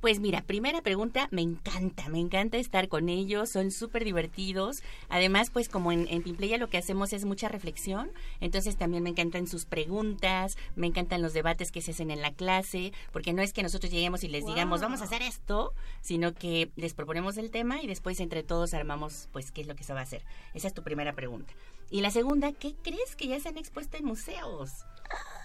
Pues 0.00 0.18
mira, 0.18 0.40
primera 0.40 0.80
pregunta, 0.80 1.28
me 1.30 1.42
encanta, 1.42 2.08
me 2.08 2.18
encanta 2.18 2.56
estar 2.56 2.88
con 2.88 3.10
ellos, 3.10 3.50
son 3.50 3.70
súper 3.70 4.04
divertidos. 4.04 4.82
Además, 5.10 5.50
pues 5.50 5.68
como 5.68 5.92
en, 5.92 6.06
en 6.08 6.22
Pimpleya 6.22 6.56
lo 6.56 6.70
que 6.70 6.78
hacemos 6.78 7.12
es 7.12 7.26
mucha 7.26 7.48
reflexión, 7.48 8.10
entonces 8.40 8.76
también 8.76 9.02
me 9.02 9.10
encantan 9.10 9.46
sus 9.46 9.66
preguntas, 9.66 10.56
me 10.74 10.86
encantan 10.86 11.20
los 11.20 11.34
debates 11.34 11.70
que 11.70 11.82
se 11.82 11.90
hacen 11.90 12.10
en 12.10 12.22
la 12.22 12.32
clase, 12.32 12.94
porque 13.12 13.34
no 13.34 13.42
es 13.42 13.52
que 13.52 13.62
nosotros 13.62 13.92
lleguemos 13.92 14.24
y 14.24 14.28
les 14.28 14.46
digamos, 14.46 14.80
vamos 14.80 15.02
a 15.02 15.04
hacer 15.04 15.20
esto, 15.20 15.74
sino 16.00 16.32
que 16.34 16.70
les 16.76 16.94
proponemos 16.94 17.36
el 17.36 17.50
tema 17.50 17.82
y 17.82 17.86
después 17.86 18.20
entre 18.20 18.42
todos 18.42 18.72
armamos, 18.72 19.28
pues, 19.32 19.52
qué 19.52 19.60
es 19.60 19.66
lo 19.66 19.76
que 19.76 19.84
se 19.84 19.92
va 19.92 20.00
a 20.00 20.04
hacer. 20.04 20.24
Esa 20.54 20.68
es 20.68 20.74
tu 20.74 20.82
primera 20.82 21.12
pregunta. 21.12 21.52
Y 21.90 22.00
la 22.00 22.10
segunda, 22.10 22.52
¿qué 22.52 22.74
crees 22.82 23.16
que 23.16 23.26
ya 23.26 23.38
se 23.38 23.48
han 23.48 23.58
expuesto 23.58 23.98
en 23.98 24.06
museos? 24.06 24.86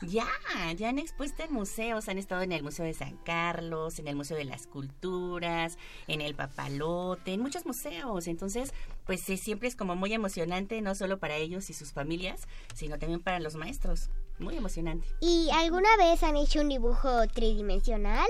Ya, 0.01 0.27
ya 0.75 0.89
han 0.89 0.99
expuesto 0.99 1.43
en 1.43 1.53
museos, 1.53 2.09
han 2.09 2.17
estado 2.17 2.41
en 2.41 2.51
el 2.51 2.63
Museo 2.63 2.85
de 2.85 2.93
San 2.93 3.17
Carlos, 3.17 3.97
en 3.99 4.07
el 4.07 4.15
Museo 4.15 4.37
de 4.37 4.45
las 4.45 4.67
Culturas, 4.67 5.77
en 6.07 6.21
el 6.21 6.35
Papalote, 6.35 7.33
en 7.33 7.41
muchos 7.41 7.65
museos. 7.65 8.27
Entonces, 8.27 8.73
pues 9.05 9.21
siempre 9.21 9.67
es 9.67 9.75
como 9.75 9.95
muy 9.95 10.13
emocionante, 10.13 10.81
no 10.81 10.95
solo 10.95 11.17
para 11.19 11.35
ellos 11.37 11.69
y 11.69 11.73
sus 11.73 11.91
familias, 11.93 12.47
sino 12.73 12.99
también 12.99 13.21
para 13.21 13.39
los 13.39 13.55
maestros. 13.55 14.09
Muy 14.37 14.57
emocionante. 14.57 15.07
¿Y 15.21 15.49
alguna 15.53 15.95
vez 15.97 16.21
han 16.23 16.35
hecho 16.35 16.59
un 16.61 16.67
dibujo 16.69 17.25
tridimensional? 17.27 18.27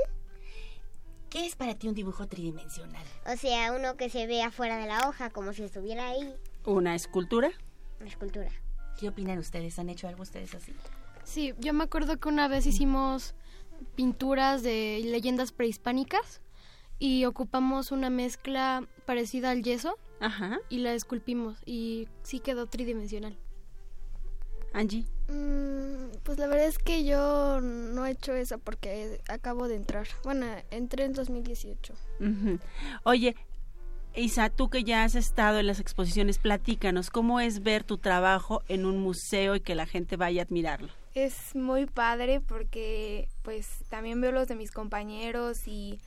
¿Qué 1.29 1.45
es 1.47 1.55
para 1.55 1.73
ti 1.75 1.87
un 1.87 1.95
dibujo 1.95 2.27
tridimensional? 2.27 3.03
O 3.25 3.35
sea, 3.35 3.73
uno 3.73 3.97
que 3.97 4.09
se 4.09 4.27
ve 4.27 4.41
afuera 4.43 4.77
de 4.77 4.85
la 4.87 5.09
hoja, 5.09 5.31
como 5.31 5.51
si 5.51 5.63
estuviera 5.63 6.09
ahí, 6.09 6.33
¿Una 6.63 6.95
escultura? 6.95 7.51
una 7.99 8.09
escultura. 8.09 8.49
¿Qué 8.99 9.09
opinan 9.09 9.39
ustedes? 9.39 9.77
¿Han 9.79 9.89
hecho 9.89 10.07
algo 10.07 10.23
ustedes 10.23 10.53
así? 10.55 10.73
Sí, 11.25 11.53
yo 11.59 11.73
me 11.73 11.83
acuerdo 11.83 12.17
que 12.17 12.29
una 12.29 12.47
vez 12.47 12.65
hicimos 12.65 13.35
pinturas 13.95 14.63
de 14.63 15.01
leyendas 15.03 15.51
prehispánicas 15.51 16.41
y 16.99 17.25
ocupamos 17.25 17.91
una 17.91 18.09
mezcla 18.09 18.87
parecida 19.05 19.51
al 19.51 19.63
yeso 19.63 19.97
Ajá. 20.21 20.59
y 20.69 20.79
la 20.79 20.93
esculpimos 20.93 21.57
y 21.65 22.07
sí 22.23 22.39
quedó 22.39 22.67
tridimensional. 22.67 23.37
Angie. 24.73 25.05
Mm, 25.29 26.17
pues 26.23 26.37
la 26.37 26.47
verdad 26.47 26.67
es 26.67 26.77
que 26.77 27.03
yo 27.05 27.59
no 27.61 28.05
he 28.05 28.11
hecho 28.11 28.33
eso 28.33 28.59
porque 28.59 29.19
acabo 29.27 29.67
de 29.67 29.75
entrar. 29.75 30.07
Bueno, 30.23 30.45
entré 30.69 31.05
en 31.05 31.13
2018. 31.13 31.93
Ujú. 32.19 32.59
Oye, 33.03 33.35
Isa, 34.15 34.49
tú 34.49 34.69
que 34.69 34.83
ya 34.83 35.03
has 35.03 35.15
estado 35.15 35.59
en 35.59 35.67
las 35.67 35.79
exposiciones, 35.79 36.37
platícanos, 36.37 37.09
¿cómo 37.09 37.39
es 37.39 37.63
ver 37.63 37.83
tu 37.83 37.97
trabajo 37.97 38.63
en 38.67 38.85
un 38.85 38.99
museo 38.99 39.55
y 39.55 39.59
que 39.59 39.75
la 39.75 39.85
gente 39.85 40.15
vaya 40.15 40.41
a 40.41 40.45
admirarlo? 40.45 40.89
Es 41.13 41.55
muy 41.55 41.85
padre 41.85 42.41
porque 42.41 43.27
pues 43.43 43.67
también 43.89 44.21
veo 44.21 44.31
los 44.31 44.47
de 44.47 44.55
mis 44.55 44.71
compañeros 44.71 45.67
y, 45.67 45.99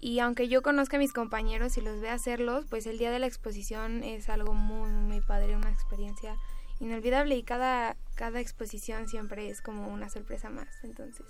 y 0.00 0.18
aunque 0.20 0.48
yo 0.48 0.62
conozca 0.62 0.96
a 0.96 1.00
mis 1.00 1.12
compañeros 1.12 1.76
y 1.76 1.82
los 1.82 2.00
vea 2.00 2.14
hacerlos, 2.14 2.64
pues 2.68 2.86
el 2.86 2.98
día 2.98 3.10
de 3.10 3.18
la 3.18 3.26
exposición 3.26 4.02
es 4.02 4.28
algo 4.28 4.54
muy, 4.54 4.90
muy 4.90 5.20
padre, 5.20 5.56
una 5.56 5.70
experiencia 5.70 6.36
inolvidable 6.80 7.36
y 7.36 7.42
cada, 7.42 7.96
cada 8.14 8.40
exposición 8.40 9.08
siempre 9.08 9.48
es 9.48 9.60
como 9.60 9.88
una 9.88 10.08
sorpresa 10.08 10.50
más. 10.50 10.68
Entonces, 10.82 11.26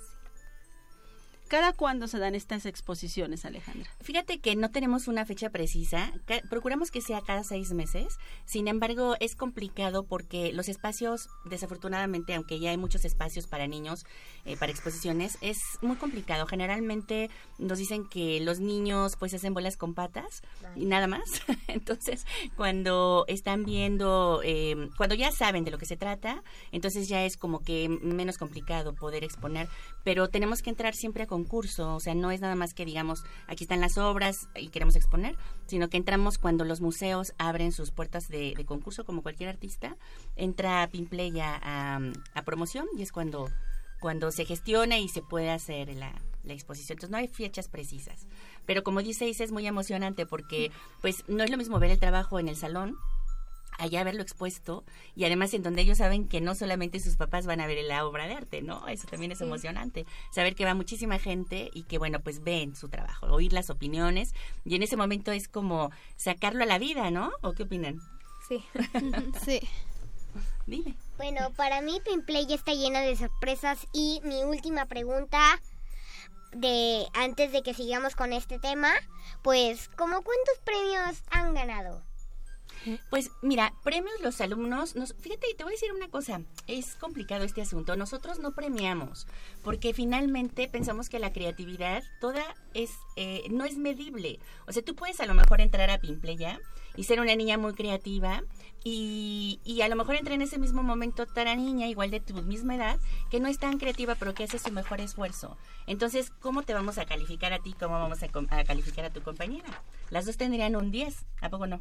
¿Cada 1.53 1.75
cuándo 1.75 2.09
se 2.09 2.19
dan 2.19 2.35
estas 2.35 2.65
exposiciones, 2.65 3.45
Alejandra? 3.45 3.91
Fíjate 4.01 4.41
que 4.41 4.57
no 4.57 4.71
tenemos 4.71 5.07
una 5.07 5.27
fecha 5.27 5.51
precisa, 5.51 6.11
procuramos 6.49 6.91
que 6.91 7.03
sea 7.03 7.21
cada 7.21 7.45
seis 7.45 7.75
meses, 7.75 8.17
sin 8.47 8.69
embargo 8.69 9.17
es 9.21 9.37
complicado 9.37 10.05
porque 10.05 10.55
los 10.55 10.71
espacios, 10.71 11.29
desafortunadamente, 11.45 12.35
aunque 12.35 12.59
ya 12.59 12.71
hay 12.71 12.79
muchos 12.79 13.05
espacios 13.05 13.47
para 13.49 13.67
niños, 13.67 14.07
eh, 14.47 14.57
para 14.57 14.73
exposiciones, 14.73 15.37
es 15.43 15.59
muy 15.83 15.97
complicado. 15.97 16.47
Generalmente 16.47 17.29
nos 17.59 17.77
dicen 17.77 18.09
que 18.09 18.41
los 18.41 18.59
niños 18.59 19.17
pues 19.19 19.35
hacen 19.35 19.53
bolas 19.53 19.77
con 19.77 19.93
patas 19.93 20.41
y 20.75 20.87
nada 20.87 21.07
más. 21.07 21.43
entonces, 21.69 22.25
cuando 22.57 23.27
están 23.29 23.65
viendo, 23.67 24.41
eh, 24.43 24.89
cuando 24.97 25.15
ya 25.15 25.31
saben 25.31 25.65
de 25.65 25.71
lo 25.71 25.77
que 25.77 25.85
se 25.85 25.99
trata, 25.99 26.43
entonces 26.71 27.09
ya 27.09 27.27
es 27.27 27.37
como 27.37 27.61
que 27.61 27.91
menos 27.91 28.39
complicado 28.39 28.95
poder 28.95 29.23
exponer, 29.23 29.69
pero 30.03 30.29
tenemos 30.31 30.63
que 30.63 30.71
entrar 30.71 30.95
siempre 30.95 31.25
a 31.25 31.27
concurso, 31.43 31.95
o 31.95 32.01
sea, 32.01 32.15
no 32.15 32.31
es 32.31 32.41
nada 32.41 32.55
más 32.55 32.75
que 32.75 32.85
digamos, 32.85 33.25
aquí 33.47 33.65
están 33.65 33.81
las 33.81 33.99
obras 33.99 34.49
y 34.55 34.69
queremos 34.69 34.97
exponer, 34.97 35.37
sino 35.67 35.89
que 35.89 35.97
entramos 35.97 36.39
cuando 36.39 36.65
los 36.65 36.81
museos 36.81 37.35
abren 37.39 37.73
sus 37.73 37.91
puertas 37.91 38.29
de, 38.29 38.55
concurso, 38.67 39.05
como 39.05 39.23
cualquier 39.23 39.49
artista, 39.49 39.97
entra 40.37 40.89
Pimpleya 40.91 41.59
a, 41.63 42.01
a 42.35 42.43
promoción 42.43 42.87
y 42.97 43.03
es 43.03 43.13
cuando, 43.13 43.49
cuando 44.01 44.31
se 44.31 44.45
gestiona 44.45 44.99
y 44.99 45.09
se 45.09 45.23
puede 45.23 45.51
hacer 45.51 45.95
la, 45.95 46.13
la 46.45 46.53
exposición. 46.53 46.97
Entonces 46.97 47.11
no 47.11 47.19
hay 47.19 47.29
fechas 47.29 47.69
precisas. 47.69 48.27
Pero 48.67 48.83
como 48.83 49.03
dice 49.03 49.29
es 49.29 49.53
muy 49.53 49.67
emocionante 49.67 50.27
porque 50.27 50.71
pues 51.01 51.25
no 51.29 51.43
es 51.43 51.51
lo 51.51 51.57
mismo 51.57 51.79
ver 51.79 51.91
el 51.91 51.99
trabajo 51.99 52.39
en 52.39 52.49
el 52.49 52.57
salón 52.57 52.97
allá 53.79 54.05
verlo 54.05 54.23
expuesto 54.23 54.85
y 55.17 55.25
además 55.25 55.53
en 55.55 55.63
donde 55.63 55.83
ellos 55.83 55.99
saben 55.99 56.29
que 56.29 56.41
no 56.41 56.55
solamente 56.55 57.01
sus 57.01 57.17
papás 57.17 57.47
van 57.47 57.61
a 57.61 57.67
ver 57.67 57.83
la 57.85 58.07
obra 58.07 58.27
de 58.27 58.35
arte, 58.35 58.63
¿no? 58.63 58.87
Eso 58.89 59.07
también 59.09 59.33
es 59.33 59.39
Sí. 59.39 59.45
emocionante. 59.45 60.07
Saber 60.31 60.55
que 60.55 60.65
va 60.65 60.75
muchísima 60.75 61.19
gente 61.19 61.71
y 61.75 61.85
que, 61.85 61.99
bueno, 61.99 62.21
pues 62.21 62.43
ven 62.45 62.77
su 62.77 62.89
trabajo, 62.89 63.27
oír 63.27 63.53
las 63.53 63.71
opiniones 63.71 64.35
y 64.65 64.77
en 64.77 64.83
ese 64.83 64.97
momento 64.97 65.33
es 65.33 65.49
como 65.49 65.91
sacarlo 66.17 66.63
a 66.63 66.67
la 66.67 66.79
vida, 66.79 67.11
¿no? 67.11 67.33
¿O 67.43 67.53
qué 67.55 67.65
opinan? 67.65 68.01
sí. 68.49 68.63
sí. 69.45 69.61
Dime. 70.67 70.95
Bueno, 71.17 71.51
para 71.57 71.81
mí 71.83 72.01
Pimplay 72.05 72.47
ya 72.47 72.55
está 72.55 72.73
llena 72.73 73.01
de 73.01 73.17
sorpresas 73.17 73.87
y 73.93 74.21
mi 74.25 74.45
última 74.45 74.87
pregunta 74.87 75.61
de 76.53 77.07
antes 77.15 77.51
de 77.53 77.63
que 77.63 77.75
sigamos 77.75 78.15
con 78.15 78.33
este 78.33 78.59
tema, 78.59 78.93
pues 79.43 79.89
¿cómo 79.97 80.23
cuántos 80.23 80.59
premios 80.65 81.23
han 81.31 81.55
ganado? 81.55 82.03
Pues 83.11 83.31
mira, 83.43 83.75
premios 83.83 84.21
los 84.21 84.41
alumnos, 84.41 84.97
nos, 84.97 85.15
fíjate, 85.15 85.47
te 85.57 85.65
voy 85.65 85.73
a 85.73 85.77
decir 85.77 85.93
una 85.93 86.09
cosa, 86.09 86.43
es 86.67 86.95
complicado 86.97 87.45
este 87.45 87.63
asunto, 87.63 87.97
nosotros 87.97 88.39
no 88.39 88.53
premiamos, 88.53 89.27
porque 89.63 89.95
finalmente 89.95 90.69
pensamos 90.69 91.09
que 91.09 91.19
la 91.19 91.33
creatividad 91.33 92.03
toda 92.21 92.43
es, 92.75 92.91
eh, 93.17 93.45
no 93.51 93.65
es 93.65 93.77
medible, 93.77 94.41
o 94.67 94.73
sea, 94.73 94.83
tú 94.83 94.95
puedes 94.95 95.21
a 95.21 95.27
lo 95.27 95.35
mejor 95.35 95.61
entrar 95.61 95.91
a 95.91 95.99
Pimpleya 95.99 96.61
y 96.97 97.05
ser 97.05 97.21
una 97.21 97.35
niña 97.37 97.59
muy 97.59 97.73
creativa 97.75 98.43
y, 98.85 99.81
a 99.83 99.89
lo 99.89 99.97
mejor 99.97 100.17
entrar 100.17 100.35
en 100.35 100.43
ese 100.43 100.59
mismo 100.59 100.83
momento 100.83 101.23
otra 101.23 101.55
niña 101.55 101.87
igual 101.87 102.11
de 102.11 102.21
tu 102.21 102.35
misma 102.43 102.75
edad 102.75 102.99
que 103.31 103.41
no 103.41 103.49
es 103.49 103.59
tan 103.59 103.79
creativa 103.79 104.15
pero 104.17 104.35
que 104.35 104.45
hace 104.45 104.59
su 104.59 104.73
mejor 104.73 105.01
esfuerzo. 105.01 105.57
Entonces, 105.87 106.31
¿cómo 106.41 106.63
te 106.63 106.75
vamos 106.75 106.99
a 106.99 107.05
calificar 107.05 107.53
a 107.53 107.61
ti? 107.61 107.75
¿Cómo 107.79 107.95
vamos 107.95 108.23
a, 108.23 108.27
a 108.27 108.65
calificar 108.65 109.05
a 109.05 109.11
tu 109.11 109.23
compañera? 109.23 109.83
Las 110.11 110.27
dos 110.27 110.37
tendrían 110.37 110.77
un 110.77 110.91
10, 110.91 111.25
¿a 111.41 111.49
poco 111.49 111.67
no? 111.67 111.81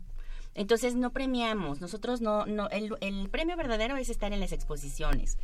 Entonces 0.54 0.96
no 0.96 1.12
premiamos, 1.12 1.80
nosotros 1.80 2.20
no, 2.20 2.46
no, 2.46 2.70
el, 2.70 2.96
el 3.00 3.30
premio 3.30 3.56
verdadero 3.56 3.96
es 3.96 4.10
estar 4.10 4.34
en 4.34 4.42
las 4.42 4.52
exposiciones 4.52 5.38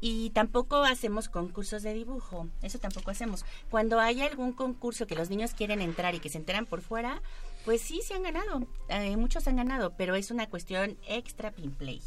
y 0.00 0.30
tampoco 0.30 0.84
hacemos 0.84 1.28
concursos 1.28 1.82
de 1.82 1.92
dibujo, 1.92 2.48
eso 2.62 2.78
tampoco 2.78 3.10
hacemos. 3.10 3.44
Cuando 3.70 4.00
hay 4.00 4.22
algún 4.22 4.52
concurso 4.52 5.06
que 5.06 5.16
los 5.16 5.28
niños 5.28 5.52
quieren 5.52 5.82
entrar 5.82 6.14
y 6.14 6.18
que 6.20 6.30
se 6.30 6.38
enteran 6.38 6.64
por 6.64 6.80
fuera, 6.80 7.20
pues 7.66 7.82
sí 7.82 8.00
se 8.02 8.14
han 8.14 8.22
ganado, 8.22 8.66
eh, 8.88 9.16
muchos 9.18 9.46
han 9.48 9.56
ganado, 9.56 9.92
pero 9.98 10.14
es 10.14 10.30
una 10.30 10.48
cuestión 10.48 10.96
extra 11.06 11.50
Pimplay. 11.50 12.00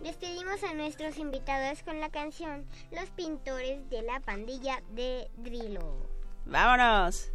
despedimos 0.04 0.64
a 0.64 0.76
nuestros 0.76 1.18
invitados 1.18 1.82
con 1.82 2.00
la 2.00 2.10
canción 2.10 2.68
Los 2.92 3.10
pintores 3.10 3.90
de 3.90 4.04
la 4.04 4.20
pandilla 4.20 4.84
de 4.92 5.28
Drilo. 5.38 6.08
Vámonos. 6.46 7.32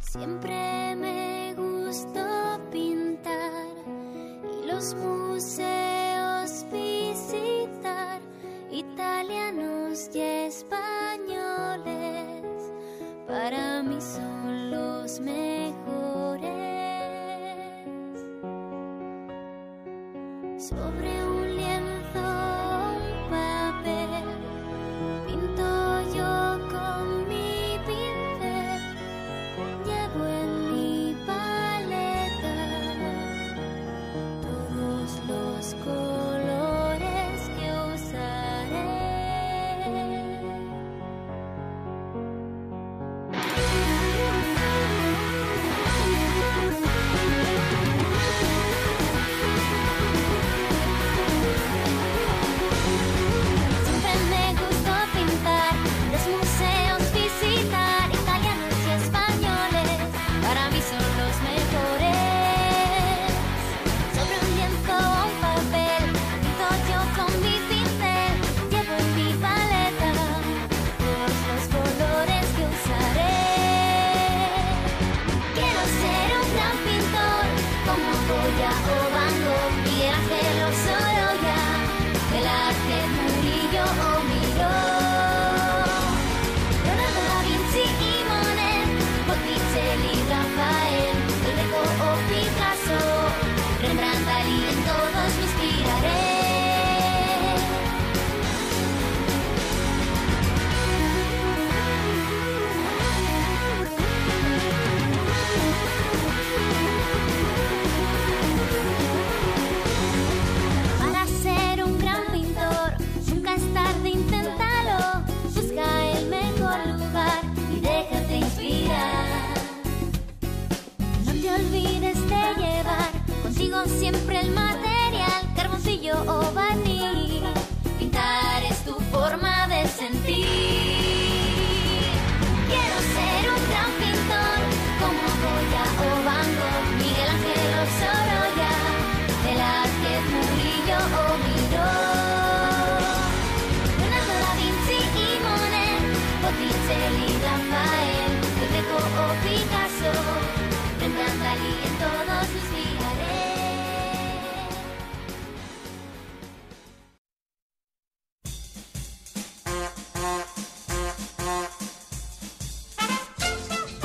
Siempre 0.00 0.96
me 0.96 1.54
gustó 1.54 2.60
pintar 2.72 3.68
y 4.42 4.66
los 4.66 4.94
museos 4.94 6.66
visitar, 6.72 8.20
italianos 8.70 10.10
y 10.12 10.20
españoles, 10.20 10.74
para 13.28 13.82
mí 13.82 14.00
son 14.00 14.70
los 14.70 15.20
mejores. 15.20 16.50
Sobre 20.58 21.24
un 21.24 21.56
lienzo, 21.56 21.79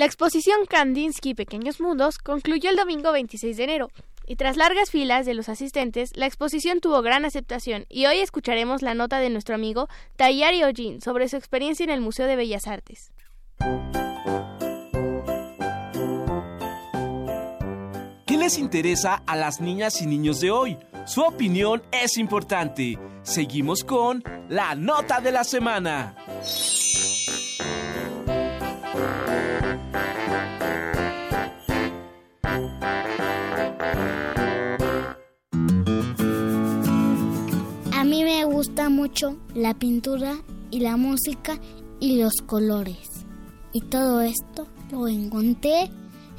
La 0.00 0.06
exposición 0.06 0.64
Kandinsky 0.64 1.34
Pequeños 1.34 1.78
Mundos 1.78 2.16
concluyó 2.16 2.70
el 2.70 2.76
domingo 2.76 3.12
26 3.12 3.54
de 3.54 3.64
enero 3.64 3.90
y 4.26 4.36
tras 4.36 4.56
largas 4.56 4.90
filas 4.90 5.26
de 5.26 5.34
los 5.34 5.50
asistentes, 5.50 6.16
la 6.16 6.24
exposición 6.24 6.80
tuvo 6.80 7.02
gran 7.02 7.26
aceptación 7.26 7.84
y 7.90 8.06
hoy 8.06 8.20
escucharemos 8.20 8.80
la 8.80 8.94
nota 8.94 9.18
de 9.18 9.28
nuestro 9.28 9.54
amigo 9.54 9.88
Tayari 10.16 10.64
Ojin 10.64 11.02
sobre 11.02 11.28
su 11.28 11.36
experiencia 11.36 11.84
en 11.84 11.90
el 11.90 12.00
Museo 12.00 12.26
de 12.26 12.36
Bellas 12.36 12.66
Artes. 12.66 13.12
¿Qué 18.26 18.38
les 18.38 18.56
interesa 18.56 19.22
a 19.26 19.36
las 19.36 19.60
niñas 19.60 20.00
y 20.00 20.06
niños 20.06 20.40
de 20.40 20.50
hoy? 20.50 20.78
Su 21.04 21.20
opinión 21.20 21.82
es 21.92 22.16
importante. 22.16 22.98
Seguimos 23.22 23.84
con 23.84 24.24
la 24.48 24.74
nota 24.74 25.20
de 25.20 25.30
la 25.30 25.44
semana. 25.44 26.16
A 37.92 38.04
mí 38.04 38.24
me 38.24 38.44
gusta 38.44 38.88
mucho 38.88 39.36
la 39.54 39.74
pintura 39.74 40.36
y 40.70 40.80
la 40.80 40.96
música 40.96 41.58
y 42.00 42.20
los 42.20 42.34
colores. 42.46 43.08
Y 43.72 43.82
todo 43.82 44.20
esto 44.20 44.66
lo 44.90 45.06
encontré 45.06 45.90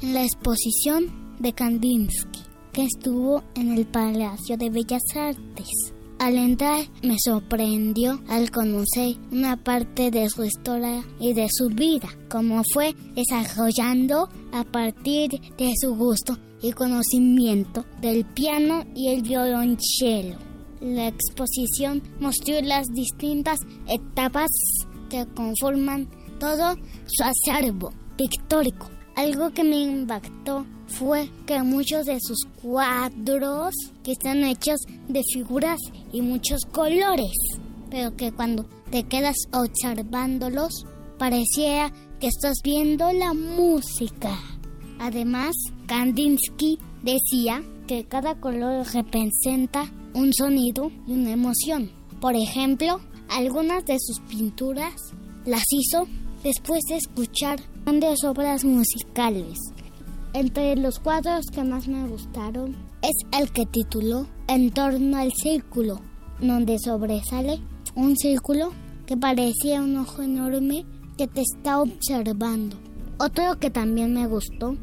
en 0.02 0.14
la 0.14 0.22
exposición 0.22 1.36
de 1.38 1.52
Kandinsky, 1.52 2.40
que 2.72 2.84
estuvo 2.84 3.42
en 3.54 3.72
el 3.72 3.86
Palacio 3.86 4.56
de 4.56 4.70
Bellas 4.70 5.02
Artes. 5.14 5.94
Al 6.22 6.36
entrar 6.36 6.86
me 7.02 7.16
sorprendió 7.18 8.22
al 8.28 8.52
conocer 8.52 9.16
una 9.32 9.56
parte 9.56 10.12
de 10.12 10.30
su 10.30 10.44
historia 10.44 11.02
y 11.18 11.34
de 11.34 11.48
su 11.50 11.68
vida, 11.68 12.08
como 12.30 12.62
fue 12.72 12.94
desarrollando 13.16 14.28
a 14.52 14.62
partir 14.62 15.30
de 15.58 15.72
su 15.80 15.96
gusto 15.96 16.38
y 16.62 16.70
conocimiento 16.70 17.84
del 18.00 18.24
piano 18.24 18.84
y 18.94 19.08
el 19.08 19.22
violonchelo. 19.22 20.38
La 20.80 21.08
exposición 21.08 22.00
mostró 22.20 22.54
las 22.62 22.86
distintas 22.94 23.58
etapas 23.88 24.50
que 25.10 25.26
conforman 25.34 26.08
todo 26.38 26.76
su 27.06 27.24
acervo 27.24 27.92
pictórico. 28.16 28.88
Algo 29.16 29.50
que 29.50 29.64
me 29.64 29.80
impactó 29.80 30.66
fue 30.92 31.28
que 31.46 31.62
muchos 31.62 32.06
de 32.06 32.18
sus 32.20 32.44
cuadros 32.60 33.74
que 34.04 34.12
están 34.12 34.44
hechos 34.44 34.80
de 35.08 35.22
figuras 35.32 35.78
y 36.12 36.20
muchos 36.20 36.62
colores, 36.70 37.32
pero 37.90 38.14
que 38.16 38.32
cuando 38.32 38.64
te 38.90 39.04
quedas 39.04 39.36
observándolos 39.52 40.84
pareciera 41.18 41.92
que 42.20 42.28
estás 42.28 42.58
viendo 42.62 43.10
la 43.12 43.32
música. 43.32 44.38
Además, 44.98 45.54
Kandinsky 45.86 46.78
decía 47.02 47.62
que 47.86 48.04
cada 48.04 48.38
color 48.38 48.86
representa 48.92 49.92
un 50.14 50.32
sonido 50.32 50.90
y 51.06 51.12
una 51.12 51.32
emoción. 51.32 51.90
Por 52.20 52.36
ejemplo, 52.36 53.00
algunas 53.28 53.84
de 53.84 53.96
sus 53.98 54.20
pinturas 54.20 54.94
las 55.44 55.64
hizo 55.70 56.06
después 56.44 56.82
de 56.88 56.96
escuchar 56.96 57.60
grandes 57.84 58.22
obras 58.24 58.64
musicales. 58.64 59.58
Entre 60.34 60.74
los 60.76 60.98
cuadros 60.98 61.44
que 61.52 61.62
más 61.62 61.86
me 61.88 62.08
gustaron 62.08 62.74
es 63.02 63.38
el 63.38 63.52
que 63.52 63.66
tituló 63.66 64.26
En 64.48 64.70
torno 64.70 65.18
al 65.18 65.30
círculo, 65.32 66.00
donde 66.40 66.78
sobresale 66.78 67.60
un 67.94 68.16
círculo 68.16 68.72
que 69.04 69.16
parecía 69.18 69.82
un 69.82 69.98
ojo 69.98 70.22
enorme 70.22 70.86
que 71.18 71.26
te 71.26 71.42
está 71.42 71.82
observando. 71.82 72.78
Otro 73.18 73.58
que 73.60 73.68
también 73.68 74.14
me 74.14 74.26
gustó 74.26 74.74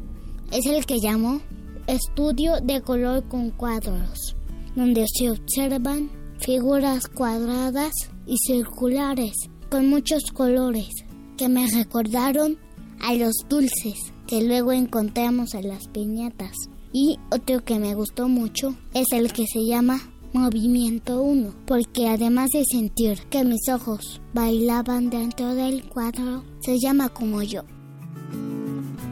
es 0.52 0.66
el 0.66 0.86
que 0.86 1.00
llamó 1.00 1.40
Estudio 1.88 2.60
de 2.62 2.80
color 2.80 3.26
con 3.26 3.50
cuadros, 3.50 4.36
donde 4.76 5.04
se 5.12 5.32
observan 5.32 6.12
figuras 6.38 7.08
cuadradas 7.08 7.92
y 8.24 8.36
circulares 8.46 9.32
con 9.68 9.88
muchos 9.88 10.22
colores 10.32 10.88
que 11.36 11.48
me 11.48 11.66
recordaron 11.66 12.56
a 13.00 13.14
los 13.14 13.34
dulces 13.48 14.12
que 14.30 14.42
luego 14.44 14.70
encontramos 14.70 15.54
en 15.54 15.66
las 15.68 15.88
piñatas. 15.88 16.52
Y 16.92 17.18
otro 17.32 17.64
que 17.64 17.80
me 17.80 17.96
gustó 17.96 18.28
mucho 18.28 18.76
es 18.94 19.06
el 19.12 19.32
que 19.32 19.44
se 19.52 19.66
llama 19.66 20.00
Movimiento 20.32 21.20
1, 21.20 21.52
porque 21.66 22.08
además 22.08 22.50
de 22.50 22.62
sentir 22.64 23.18
que 23.28 23.42
mis 23.44 23.68
ojos 23.68 24.20
bailaban 24.32 25.10
dentro 25.10 25.56
del 25.56 25.82
cuadro, 25.88 26.44
se 26.60 26.78
llama 26.78 27.08
como 27.08 27.42
yo. 27.42 27.62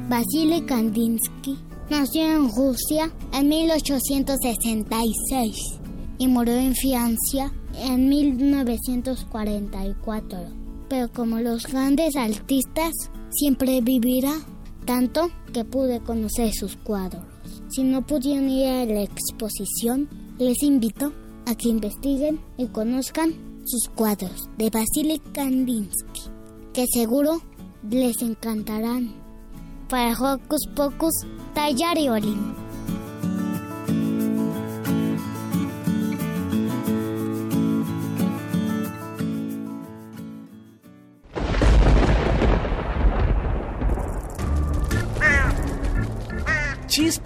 Vasily 0.09 0.61
Kandinsky 0.62 1.59
nació 1.90 2.22
en 2.22 2.48
Rusia 2.54 3.11
en 3.33 3.48
1866 3.48 5.57
y 6.18 6.28
murió 6.28 6.54
en 6.54 6.76
Francia 6.76 7.52
en 7.74 8.09
1944. 8.09 10.38
Pero 10.88 11.12
como 11.12 11.40
los 11.40 11.66
grandes 11.66 12.14
artistas, 12.14 12.92
siempre 13.31 13.81
vivirá 13.81 14.37
tanto 14.88 15.31
que 15.53 15.66
pude 15.66 16.01
conocer 16.01 16.51
sus 16.55 16.74
cuadros. 16.77 17.22
Si 17.68 17.83
no 17.83 18.07
pudieron 18.07 18.48
ir 18.48 18.68
a 18.68 18.87
la 18.87 19.03
exposición, 19.03 20.09
les 20.38 20.62
invito 20.62 21.12
a 21.44 21.55
que 21.55 21.68
investiguen 21.68 22.40
y 22.57 22.68
conozcan 22.68 23.35
sus 23.66 23.90
cuadros 23.94 24.48
de 24.57 24.70
Vasily 24.70 25.18
Kandinsky, 25.35 26.22
que 26.72 26.87
seguro 26.90 27.42
les 27.90 28.22
encantarán. 28.22 29.12
Para 29.90 30.14
Hocus 30.18 30.66
Pocus, 30.74 31.27
Tayari 31.55 32.09
Olin. 32.09 32.67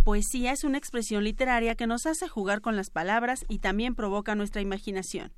Poesía 0.00 0.52
es 0.52 0.64
una 0.64 0.78
expresión 0.78 1.24
literaria 1.24 1.74
que 1.74 1.86
nos 1.86 2.06
hace 2.06 2.28
jugar 2.28 2.60
con 2.60 2.76
las 2.76 2.90
palabras 2.90 3.44
y 3.48 3.58
también 3.58 3.94
provoca 3.94 4.34
nuestra 4.34 4.60
imaginación. 4.60 5.32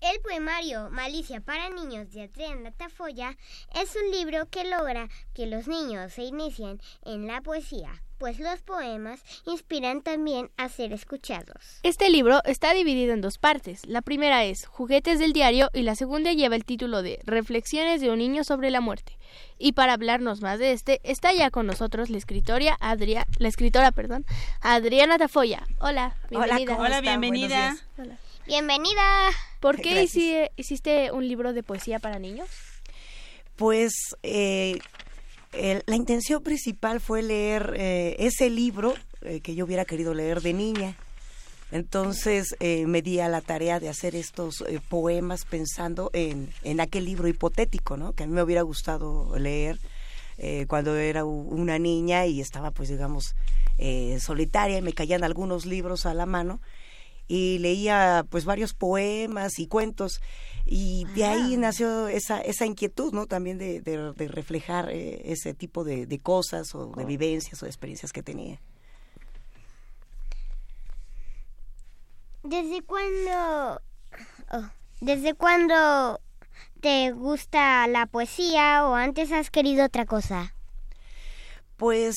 El 0.00 0.20
poemario 0.20 0.90
Malicia 0.90 1.40
para 1.40 1.70
niños 1.70 2.10
de 2.10 2.22
Adriana 2.22 2.70
Tafoya 2.70 3.36
es 3.74 3.96
un 3.96 4.12
libro 4.12 4.46
que 4.48 4.64
logra 4.64 5.08
que 5.34 5.46
los 5.46 5.66
niños 5.66 6.12
se 6.12 6.22
inicien 6.22 6.80
en 7.04 7.26
la 7.26 7.40
poesía, 7.40 8.02
pues 8.18 8.40
los 8.40 8.60
poemas 8.62 9.20
inspiran 9.46 10.02
también 10.02 10.50
a 10.56 10.68
ser 10.68 10.92
escuchados. 10.92 11.78
Este 11.82 12.10
libro 12.10 12.40
está 12.44 12.74
dividido 12.74 13.12
en 13.14 13.20
dos 13.20 13.38
partes. 13.38 13.86
La 13.86 14.02
primera 14.02 14.44
es 14.44 14.66
Juguetes 14.66 15.18
del 15.18 15.32
diario 15.32 15.70
y 15.72 15.82
la 15.82 15.94
segunda 15.94 16.32
lleva 16.32 16.56
el 16.56 16.64
título 16.64 17.02
de 17.02 17.20
Reflexiones 17.24 18.00
de 18.00 18.10
un 18.10 18.18
niño 18.18 18.44
sobre 18.44 18.70
la 18.70 18.80
muerte. 18.80 19.16
Y 19.58 19.72
para 19.72 19.92
hablarnos 19.92 20.40
más 20.40 20.58
de 20.58 20.72
este, 20.72 21.00
está 21.04 21.32
ya 21.32 21.50
con 21.50 21.66
nosotros 21.66 22.10
la 22.10 22.18
escritora 22.18 22.76
Adria, 22.80 23.26
la 23.38 23.48
escritora, 23.48 23.92
perdón, 23.92 24.26
Adriana 24.60 25.16
Tafoya. 25.18 25.66
Hola, 25.78 26.16
bienvenida. 26.30 26.76
Hola, 26.78 27.00
bienvenida. 27.00 27.76
Hola. 27.96 28.18
Bienvenida. 28.46 29.02
¿Por 29.60 29.80
qué 29.80 30.02
hici- 30.02 30.50
hiciste 30.56 31.12
un 31.12 31.28
libro 31.28 31.52
de 31.52 31.62
poesía 31.62 31.98
para 31.98 32.18
niños? 32.18 32.48
Pues 33.56 33.92
eh, 34.22 34.78
el- 35.52 35.82
la 35.86 35.96
intención 35.96 36.42
principal 36.42 37.00
fue 37.00 37.22
leer 37.22 37.74
eh, 37.76 38.16
ese 38.18 38.50
libro 38.50 38.94
eh, 39.22 39.40
que 39.40 39.54
yo 39.54 39.64
hubiera 39.64 39.84
querido 39.84 40.14
leer 40.14 40.40
de 40.42 40.52
niña. 40.52 40.96
Entonces 41.70 42.56
eh, 42.60 42.86
me 42.86 43.02
di 43.02 43.20
a 43.20 43.28
la 43.28 43.40
tarea 43.42 43.78
de 43.78 43.88
hacer 43.90 44.14
estos 44.16 44.62
eh, 44.66 44.80
poemas 44.88 45.44
pensando 45.44 46.10
en, 46.14 46.48
en 46.62 46.80
aquel 46.80 47.04
libro 47.04 47.28
hipotético, 47.28 47.96
¿no? 47.96 48.12
Que 48.14 48.22
a 48.24 48.26
mí 48.26 48.32
me 48.32 48.42
hubiera 48.42 48.62
gustado 48.62 49.38
leer 49.38 49.78
eh, 50.38 50.64
cuando 50.66 50.96
era 50.96 51.24
una 51.24 51.78
niña 51.78 52.24
y 52.26 52.40
estaba, 52.40 52.70
pues, 52.70 52.88
digamos, 52.88 53.34
solitaria 54.18 54.78
y 54.78 54.82
me 54.82 54.92
caían 54.92 55.22
algunos 55.24 55.66
libros 55.66 56.04
a 56.06 56.14
la 56.14 56.26
mano 56.26 56.60
y 57.28 57.58
leía 57.58 58.24
pues 58.28 58.44
varios 58.44 58.74
poemas 58.74 59.58
y 59.58 59.66
cuentos. 59.68 60.20
Y 60.64 61.04
de 61.14 61.24
ahí 61.24 61.56
nació 61.56 62.08
esa 62.08 62.40
esa 62.40 62.66
inquietud 62.66 63.12
no 63.12 63.26
también 63.26 63.56
de, 63.58 63.80
de- 63.80 64.12
de 64.12 64.28
reflejar 64.28 64.90
eh, 64.90 65.22
ese 65.32 65.54
tipo 65.54 65.84
de, 65.84 66.06
de 66.06 66.18
cosas 66.18 66.74
o 66.74 66.86
de 66.94 67.04
vivencias 67.04 67.62
o 67.62 67.66
de 67.66 67.70
experiencias 67.70 68.12
que 68.12 68.22
tenía. 68.22 68.60
¿Desde 72.42 72.82
cuándo 72.82 73.80
oh, 74.52 74.62
desde 75.00 75.34
cuándo 75.34 76.20
te 76.80 77.10
gusta 77.12 77.86
la 77.88 78.06
poesía 78.06 78.86
o 78.86 78.94
antes 78.94 79.32
has 79.32 79.50
querido 79.50 79.84
otra 79.84 80.06
cosa? 80.06 80.54
pues 81.76 82.16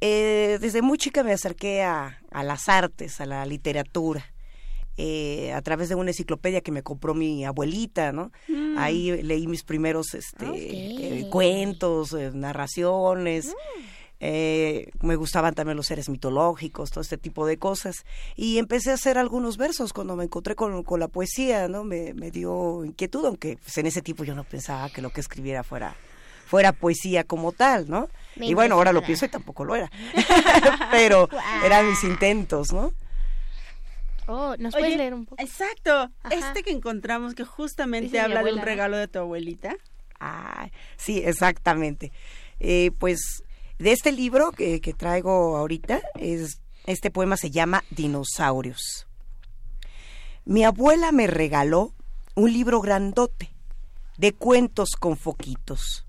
eh, 0.00 0.58
desde 0.60 0.82
muy 0.82 0.98
chica 0.98 1.22
me 1.22 1.32
acerqué 1.32 1.82
a, 1.84 2.20
a 2.32 2.42
las 2.42 2.68
artes 2.68 3.20
a 3.20 3.26
la 3.26 3.44
literatura 3.46 4.29
eh, 5.02 5.50
a 5.54 5.62
través 5.62 5.88
de 5.88 5.94
una 5.94 6.10
enciclopedia 6.10 6.60
que 6.60 6.72
me 6.72 6.82
compró 6.82 7.14
mi 7.14 7.46
abuelita, 7.46 8.12
¿no? 8.12 8.32
Mm. 8.48 8.76
Ahí 8.76 9.22
leí 9.22 9.46
mis 9.46 9.62
primeros 9.62 10.12
este, 10.12 10.44
Ok. 10.46 10.54
eh, 10.58 11.26
cuentos, 11.30 12.12
eh, 12.12 12.30
narraciones. 12.34 13.54
Eh, 14.22 14.90
me 15.00 15.16
gustaban 15.16 15.54
también 15.54 15.78
los 15.78 15.86
seres 15.86 16.10
mitológicos, 16.10 16.90
todo 16.90 17.00
este 17.00 17.16
tipo 17.16 17.46
de 17.46 17.56
cosas. 17.56 18.04
Y 18.36 18.58
empecé 18.58 18.90
a 18.90 18.94
hacer 18.94 19.16
algunos 19.16 19.56
versos 19.56 19.94
cuando 19.94 20.16
me 20.16 20.24
encontré 20.24 20.54
con, 20.54 20.82
con 20.82 21.00
la 21.00 21.08
poesía, 21.08 21.66
¿no? 21.68 21.82
Me, 21.82 22.12
me 22.12 22.30
dio 22.30 22.84
inquietud, 22.84 23.24
aunque 23.24 23.56
pues, 23.56 23.78
en 23.78 23.86
ese 23.86 24.02
tiempo 24.02 24.24
yo 24.24 24.34
no 24.34 24.44
pensaba 24.44 24.90
que 24.90 25.00
lo 25.00 25.08
que 25.08 25.22
escribiera 25.22 25.62
fuera 25.62 25.96
fuera 26.44 26.72
poesía 26.72 27.22
como 27.24 27.52
tal, 27.52 27.88
¿no? 27.88 28.08
Me 28.36 28.48
y 28.48 28.54
bueno, 28.54 28.74
ahora 28.74 28.92
lo 28.92 29.02
pienso 29.02 29.24
y 29.24 29.28
tampoco 29.28 29.64
lo 29.64 29.76
era. 29.76 29.88
Pero 30.90 31.28
eran 31.64 31.88
mis 31.88 32.02
intentos, 32.04 32.72
¿no? 32.72 32.92
Oh, 34.32 34.56
¿nos 34.58 34.74
Oye, 34.76 34.82
puedes 34.84 34.96
leer 34.96 35.14
un 35.14 35.26
poco? 35.26 35.42
Exacto. 35.42 36.08
Este 36.30 36.62
que 36.62 36.70
encontramos 36.70 37.34
que 37.34 37.44
justamente 37.44 38.04
Dice 38.04 38.20
habla 38.20 38.44
de 38.44 38.52
un 38.52 38.60
regalo 38.60 38.96
de 38.96 39.08
tu 39.08 39.18
abuelita. 39.18 39.76
Ah, 40.20 40.70
sí, 40.96 41.18
exactamente. 41.18 42.12
Eh, 42.60 42.92
pues 42.98 43.42
de 43.80 43.90
este 43.90 44.12
libro 44.12 44.52
que, 44.52 44.80
que 44.80 44.92
traigo 44.92 45.56
ahorita, 45.56 46.00
es, 46.14 46.60
este 46.86 47.10
poema 47.10 47.36
se 47.36 47.50
llama 47.50 47.82
Dinosaurios. 47.90 49.08
Mi 50.44 50.64
abuela 50.64 51.10
me 51.10 51.26
regaló 51.26 51.92
un 52.36 52.52
libro 52.52 52.80
grandote 52.80 53.52
de 54.16 54.32
cuentos 54.32 54.90
con 54.98 55.16
foquitos. 55.16 56.06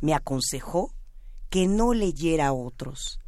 Me 0.00 0.14
aconsejó 0.14 0.94
que 1.50 1.66
no 1.66 1.92
leyera 1.92 2.54
otros, 2.54 3.20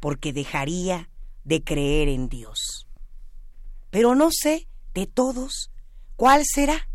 porque 0.00 0.34
dejaría 0.34 1.08
de 1.44 1.64
creer 1.64 2.08
en 2.08 2.28
Dios. 2.28 2.89
Pero 3.90 4.14
no 4.14 4.30
sé, 4.30 4.68
de 4.94 5.06
todos, 5.06 5.70
cuál 6.16 6.42
será. 6.44 6.88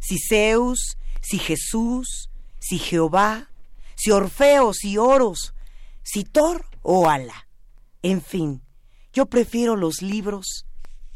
Si 0.00 0.18
Zeus, 0.18 0.96
si 1.20 1.38
Jesús, 1.38 2.30
si 2.58 2.78
Jehová, 2.78 3.50
si 3.94 4.10
Orfeo, 4.10 4.72
si 4.74 4.98
Oros, 4.98 5.54
si 6.02 6.24
Thor 6.24 6.66
o 6.82 7.08
Ala. 7.08 7.46
En 8.02 8.20
fin, 8.20 8.62
yo 9.12 9.26
prefiero 9.26 9.76
los 9.76 10.02
libros 10.02 10.66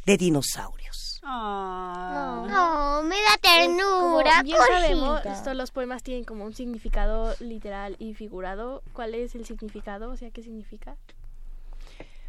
de 0.06 0.16
dinosaurios. 0.16 1.20
Oh, 1.30 3.02
me 3.04 3.16
da 3.16 3.36
ternura, 3.40 4.36
Como 4.36 4.44
bien 4.44 4.58
sabemos, 4.66 5.26
estos 5.26 5.54
los 5.54 5.70
poemas 5.70 6.02
tienen 6.02 6.24
como 6.24 6.44
un 6.44 6.54
significado 6.54 7.34
literal 7.40 7.96
y 7.98 8.14
figurado. 8.14 8.82
¿Cuál 8.94 9.14
es 9.14 9.34
el 9.34 9.44
significado? 9.44 10.10
O 10.10 10.16
sea, 10.16 10.30
¿qué 10.30 10.42
significa? 10.42 10.96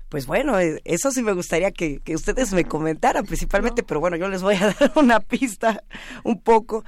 Pues 0.10 0.26
bueno, 0.26 0.60
eh, 0.60 0.82
eso 0.86 1.12
sí 1.12 1.22
me 1.22 1.34
gustaría 1.34 1.72
que, 1.72 2.00
que 2.00 2.16
ustedes 2.16 2.52
me 2.52 2.66
comentaran 2.66 3.26
principalmente, 3.26 3.84
pero 3.84 4.00
bueno, 4.00 4.18
yo 4.18 4.28
les 4.28 4.42
voy 4.42 4.56
a 4.56 4.74
dar 4.80 4.92
una 4.96 5.20
pista 5.20 5.84
un 6.24 6.42
poco. 6.42 6.84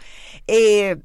Eh, 0.47 0.97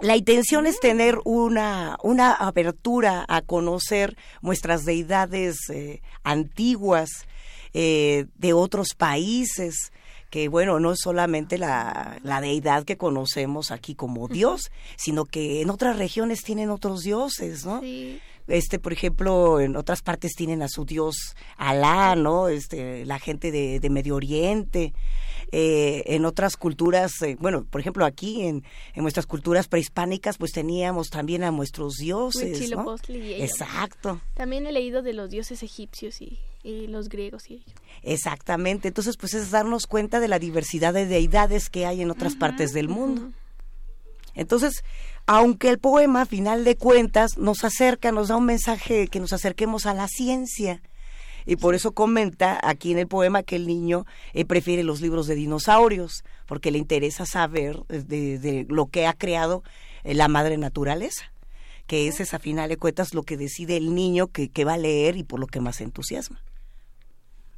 la 0.00 0.16
intención 0.16 0.66
es 0.66 0.80
tener 0.80 1.18
una, 1.24 1.96
una 2.02 2.32
apertura 2.32 3.24
a 3.28 3.42
conocer 3.42 4.16
nuestras 4.42 4.84
deidades 4.84 5.70
eh, 5.70 6.02
antiguas 6.24 7.10
eh, 7.74 8.26
de 8.36 8.52
otros 8.52 8.94
países, 8.96 9.92
que 10.30 10.48
bueno, 10.48 10.80
no 10.80 10.92
es 10.92 10.98
solamente 11.00 11.58
la, 11.58 12.18
la 12.24 12.40
deidad 12.40 12.84
que 12.84 12.96
conocemos 12.96 13.70
aquí 13.70 13.94
como 13.94 14.26
Dios, 14.28 14.72
sino 14.96 15.26
que 15.26 15.62
en 15.62 15.70
otras 15.70 15.96
regiones 15.96 16.42
tienen 16.42 16.70
otros 16.70 17.02
dioses, 17.02 17.64
¿no? 17.64 17.80
Este, 18.46 18.78
por 18.78 18.92
ejemplo, 18.92 19.60
en 19.60 19.76
otras 19.76 20.02
partes 20.02 20.32
tienen 20.34 20.62
a 20.62 20.68
su 20.68 20.84
dios 20.84 21.34
Alá, 21.56 22.14
¿no? 22.14 22.48
Este, 22.48 23.06
la 23.06 23.18
gente 23.18 23.50
de, 23.50 23.80
de 23.80 23.90
Medio 23.90 24.16
Oriente. 24.16 24.92
Eh, 25.56 26.02
en 26.14 26.24
otras 26.24 26.56
culturas, 26.56 27.12
eh, 27.22 27.36
bueno, 27.38 27.64
por 27.64 27.80
ejemplo, 27.80 28.04
aquí 28.04 28.42
en, 28.42 28.64
en 28.94 29.02
nuestras 29.02 29.24
culturas 29.24 29.68
prehispánicas, 29.68 30.36
pues 30.36 30.50
teníamos 30.50 31.10
también 31.10 31.44
a 31.44 31.52
nuestros 31.52 31.94
dioses, 31.94 32.70
¿no? 32.70 32.96
Y. 33.06 33.34
Exacto. 33.34 34.20
También 34.34 34.66
he 34.66 34.72
leído 34.72 35.02
de 35.02 35.12
los 35.12 35.30
dioses 35.30 35.62
egipcios 35.62 36.20
y, 36.20 36.40
y 36.64 36.88
los 36.88 37.08
griegos 37.08 37.48
y 37.50 37.54
ellos. 37.54 37.72
Exactamente. 38.02 38.88
Entonces, 38.88 39.16
pues 39.16 39.34
es 39.34 39.52
darnos 39.52 39.86
cuenta 39.86 40.18
de 40.18 40.26
la 40.26 40.40
diversidad 40.40 40.92
de 40.92 41.06
deidades 41.06 41.70
que 41.70 41.86
hay 41.86 42.02
en 42.02 42.10
otras 42.10 42.34
partes 42.34 42.72
del 42.72 42.88
mundo. 42.88 43.30
Entonces, 44.34 44.82
aunque 45.26 45.70
el 45.70 45.78
poema, 45.78 46.22
a 46.22 46.26
final 46.26 46.64
de 46.64 46.76
cuentas, 46.76 47.38
nos 47.38 47.64
acerca, 47.64 48.12
nos 48.12 48.28
da 48.28 48.36
un 48.36 48.44
mensaje 48.44 49.08
que 49.08 49.20
nos 49.20 49.32
acerquemos 49.32 49.86
a 49.86 49.94
la 49.94 50.08
ciencia. 50.08 50.82
Y 51.46 51.56
por 51.56 51.74
eso 51.74 51.92
comenta 51.92 52.58
aquí 52.62 52.92
en 52.92 52.98
el 52.98 53.06
poema 53.06 53.42
que 53.42 53.56
el 53.56 53.66
niño 53.66 54.06
eh, 54.32 54.44
prefiere 54.44 54.82
los 54.82 55.00
libros 55.00 55.26
de 55.26 55.34
dinosaurios, 55.34 56.24
porque 56.46 56.70
le 56.70 56.78
interesa 56.78 57.26
saber 57.26 57.82
de, 57.86 58.66
lo 58.68 58.86
que 58.86 59.06
ha 59.06 59.12
creado 59.12 59.62
eh, 60.04 60.14
la 60.14 60.28
madre 60.28 60.56
naturaleza, 60.56 61.32
que 61.86 62.08
ese 62.08 62.22
es 62.22 62.32
a 62.34 62.38
final 62.38 62.68
de 62.68 62.78
cuentas 62.78 63.14
lo 63.14 63.22
que 63.22 63.36
decide 63.36 63.76
el 63.76 63.94
niño 63.94 64.28
que, 64.28 64.50
que 64.50 64.64
va 64.64 64.74
a 64.74 64.78
leer 64.78 65.16
y 65.16 65.24
por 65.24 65.40
lo 65.40 65.46
que 65.46 65.60
más 65.60 65.80
entusiasma. 65.80 66.42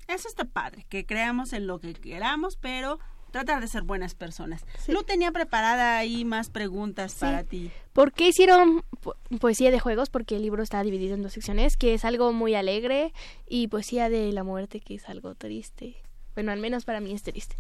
Eso 0.09 0.29
está 0.29 0.45
padre, 0.45 0.87
que 0.89 1.05
creamos 1.05 1.53
en 1.53 1.67
lo 1.67 1.81
que 1.81 1.93
queramos, 1.95 2.57
pero 2.57 2.99
tratar 3.31 3.61
de 3.61 3.69
ser 3.69 3.83
buenas 3.83 4.15
personas. 4.15 4.65
Lu 4.89 5.03
tenía 5.03 5.31
preparada 5.33 5.99
ahí 5.99 6.25
más 6.25 6.49
preguntas 6.51 7.15
para 7.15 7.43
ti. 7.45 7.71
¿Por 7.93 8.13
qué 8.13 8.29
hicieron 8.29 8.83
po- 9.01 9.17
poesía 9.41 9.71
de 9.71 9.79
juegos? 9.81 10.09
Porque 10.11 10.37
el 10.37 10.43
libro 10.43 10.63
está 10.63 10.83
dividido 10.83 11.15
en 11.15 11.23
dos 11.23 11.33
secciones, 11.35 11.77
que 11.77 11.95
es 11.95 12.05
algo 12.05 12.33
muy 12.33 12.55
alegre, 12.55 13.13
y 13.47 13.69
poesía 13.69 14.09
de 14.09 14.33
la 14.33 14.43
muerte, 14.45 14.81
que 14.81 14.95
es 14.95 15.09
algo 15.09 15.35
triste. 15.35 15.97
Bueno, 16.35 16.53
al 16.53 16.61
menos 16.61 16.85
para 16.85 17.01
mí 17.01 17.13
es 17.13 17.23
triste. 17.23 17.57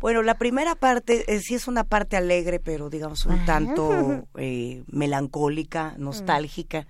Bueno, 0.00 0.22
la 0.22 0.36
primera 0.36 0.74
parte 0.74 1.24
eh, 1.34 1.40
sí 1.40 1.54
es 1.54 1.68
una 1.68 1.84
parte 1.84 2.16
alegre, 2.18 2.60
pero 2.60 2.90
digamos 2.90 3.24
un 3.24 3.44
tanto 3.46 4.26
eh, 4.36 4.82
melancólica, 4.88 5.94
nostálgica, 5.96 6.86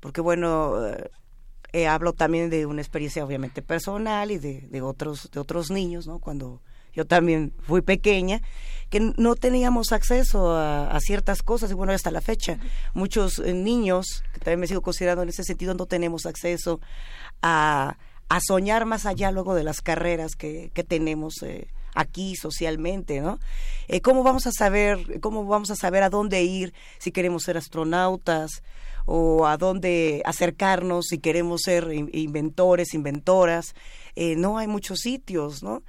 porque 0.00 0.20
bueno, 0.20 0.86
eh, 0.86 1.10
eh, 1.72 1.86
hablo 1.88 2.12
también 2.12 2.50
de 2.50 2.66
una 2.66 2.80
experiencia 2.80 3.24
obviamente 3.24 3.60
personal 3.62 4.30
y 4.30 4.38
de, 4.38 4.60
de 4.68 4.82
otros 4.82 5.30
de 5.32 5.40
otros 5.40 5.72
niños, 5.72 6.06
¿no? 6.06 6.20
Cuando 6.20 6.62
yo 6.94 7.04
también 7.06 7.52
fui 7.62 7.82
pequeña, 7.82 8.40
que 8.90 9.00
no 9.16 9.34
teníamos 9.34 9.90
acceso 9.92 10.56
a, 10.56 10.96
ciertas 11.00 11.42
cosas, 11.42 11.70
y 11.70 11.74
bueno, 11.74 11.92
hasta 11.92 12.10
la 12.10 12.20
fecha, 12.20 12.58
muchos 12.92 13.40
eh, 13.40 13.52
niños, 13.52 14.22
que 14.32 14.38
también 14.38 14.60
me 14.60 14.66
sigo 14.68 14.82
considerando 14.82 15.22
en 15.22 15.30
ese 15.30 15.42
sentido, 15.42 15.74
no 15.74 15.86
tenemos 15.86 16.26
acceso 16.26 16.80
a, 17.42 17.96
a 18.28 18.40
soñar 18.40 18.84
más 18.86 19.06
allá 19.06 19.32
luego 19.32 19.54
de 19.54 19.64
las 19.64 19.80
carreras 19.80 20.36
que, 20.36 20.70
que 20.74 20.84
tenemos 20.84 21.42
eh, 21.42 21.66
aquí 21.96 22.36
socialmente, 22.36 23.20
¿no? 23.20 23.38
Eh, 23.88 24.00
¿Cómo 24.00 24.22
vamos 24.22 24.46
a 24.46 24.52
saber, 24.52 25.20
cómo 25.20 25.44
vamos 25.44 25.70
a 25.70 25.76
saber 25.76 26.02
a 26.04 26.10
dónde 26.10 26.42
ir 26.44 26.72
si 26.98 27.10
queremos 27.10 27.42
ser 27.44 27.56
astronautas 27.56 28.62
o 29.06 29.46
a 29.46 29.56
dónde 29.56 30.22
acercarnos 30.24 31.06
si 31.08 31.18
queremos 31.18 31.62
ser 31.62 31.92
in- 31.92 32.10
inventores, 32.12 32.94
inventoras? 32.94 33.74
No 34.16 34.58
hay 34.58 34.68
muchos 34.68 35.00
sitios, 35.00 35.62
¿no? 35.62 35.82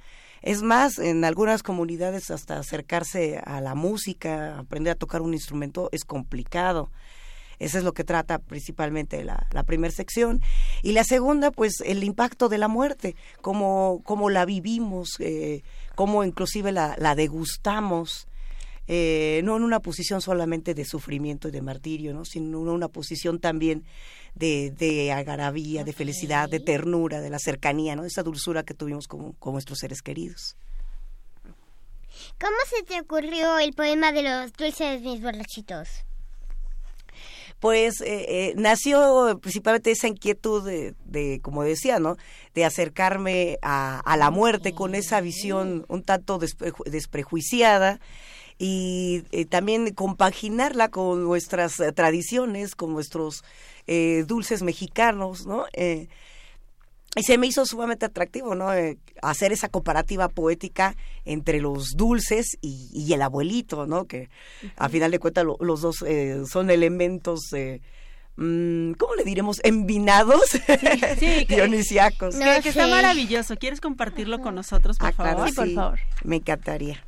Es 0.46 0.62
más, 0.62 1.00
en 1.00 1.24
algunas 1.24 1.64
comunidades 1.64 2.30
hasta 2.30 2.56
acercarse 2.56 3.42
a 3.44 3.60
la 3.60 3.74
música, 3.74 4.60
aprender 4.60 4.92
a 4.92 4.94
tocar 4.94 5.20
un 5.20 5.34
instrumento 5.34 5.88
es 5.90 6.04
complicado. 6.04 6.92
Eso 7.58 7.78
es 7.78 7.82
lo 7.82 7.92
que 7.92 8.04
trata 8.04 8.38
principalmente 8.38 9.24
la, 9.24 9.48
la 9.50 9.64
primera 9.64 9.92
sección. 9.92 10.40
Y 10.84 10.92
la 10.92 11.02
segunda, 11.02 11.50
pues 11.50 11.80
el 11.84 12.04
impacto 12.04 12.48
de 12.48 12.58
la 12.58 12.68
muerte, 12.68 13.16
cómo, 13.40 14.02
cómo 14.04 14.30
la 14.30 14.44
vivimos, 14.44 15.16
eh, 15.18 15.64
cómo 15.96 16.22
inclusive 16.22 16.70
la, 16.70 16.94
la 16.96 17.16
degustamos, 17.16 18.28
eh, 18.86 19.40
no 19.42 19.56
en 19.56 19.64
una 19.64 19.80
posición 19.80 20.20
solamente 20.20 20.74
de 20.74 20.84
sufrimiento 20.84 21.48
y 21.48 21.50
de 21.50 21.60
martirio, 21.60 22.14
¿no? 22.14 22.24
sino 22.24 22.62
en 22.62 22.68
una 22.68 22.86
posición 22.86 23.40
también 23.40 23.82
de, 24.36 24.70
de 24.70 25.10
algarabía, 25.10 25.82
de 25.82 25.92
felicidad, 25.92 26.48
de 26.48 26.60
ternura, 26.60 27.20
de 27.20 27.30
la 27.30 27.38
cercanía, 27.38 27.96
¿no? 27.96 28.04
esa 28.04 28.22
dulzura 28.22 28.62
que 28.62 28.74
tuvimos 28.74 29.08
con, 29.08 29.32
con 29.32 29.54
nuestros 29.54 29.78
seres 29.80 30.02
queridos. 30.02 30.56
¿Cómo 32.38 32.56
se 32.68 32.82
te 32.84 33.00
ocurrió 33.00 33.58
el 33.58 33.72
poema 33.72 34.12
de 34.12 34.22
los 34.22 34.52
dulces 34.52 35.02
mis 35.02 35.20
borrachitos? 35.20 35.88
pues 37.58 38.02
eh, 38.02 38.26
eh, 38.28 38.54
nació 38.56 39.38
principalmente 39.40 39.90
esa 39.90 40.08
inquietud 40.08 40.62
de, 40.62 40.94
de, 41.06 41.40
como 41.40 41.62
decía, 41.62 41.98
¿no? 41.98 42.16
De 42.54 42.66
acercarme 42.66 43.58
a, 43.62 43.98
a 44.00 44.16
la 44.18 44.30
muerte 44.30 44.74
con 44.74 44.94
esa 44.94 45.22
visión 45.22 45.86
un 45.88 46.02
tanto 46.02 46.38
despreju- 46.38 46.84
desprejuiciada 46.84 47.98
y 48.58 49.24
eh, 49.32 49.44
también 49.44 49.92
compaginarla 49.94 50.88
con 50.88 51.22
nuestras 51.24 51.78
eh, 51.80 51.92
tradiciones, 51.92 52.74
con 52.74 52.92
nuestros 52.92 53.44
eh, 53.86 54.24
dulces 54.26 54.62
mexicanos, 54.62 55.46
¿no? 55.46 55.64
Eh, 55.72 56.08
y 57.14 57.22
se 57.22 57.38
me 57.38 57.46
hizo 57.46 57.64
sumamente 57.64 58.04
atractivo, 58.04 58.54
¿no? 58.54 58.74
Eh, 58.74 58.98
hacer 59.22 59.50
esa 59.52 59.68
comparativa 59.70 60.28
poética 60.28 60.96
entre 61.24 61.60
los 61.60 61.92
dulces 61.96 62.58
y, 62.60 62.90
y 62.92 63.12
el 63.14 63.22
abuelito, 63.22 63.86
¿no? 63.86 64.04
Que 64.06 64.28
a 64.76 64.88
final 64.90 65.10
de 65.10 65.18
cuentas 65.18 65.44
lo- 65.44 65.56
los 65.60 65.80
dos 65.80 66.02
eh, 66.06 66.42
son 66.46 66.68
elementos, 66.70 67.40
eh, 67.54 67.80
mm, 68.36 68.92
¿cómo 68.92 69.14
le 69.14 69.24
diremos? 69.24 69.60
Envinados, 69.64 70.42
Sí, 70.50 70.60
que- 71.48 71.56
dionisiacos. 71.56 72.36
que, 72.36 72.60
que 72.62 72.68
está 72.68 72.86
maravilloso. 72.86 73.56
¿Quieres 73.56 73.80
compartirlo 73.80 74.40
con 74.42 74.54
nosotros, 74.54 74.98
por 74.98 75.08
Ah, 75.08 75.12
claro, 75.12 75.46
favor? 75.46 75.98
sí, 75.98 75.98
Me 76.24 76.36
encantaría. 76.36 77.02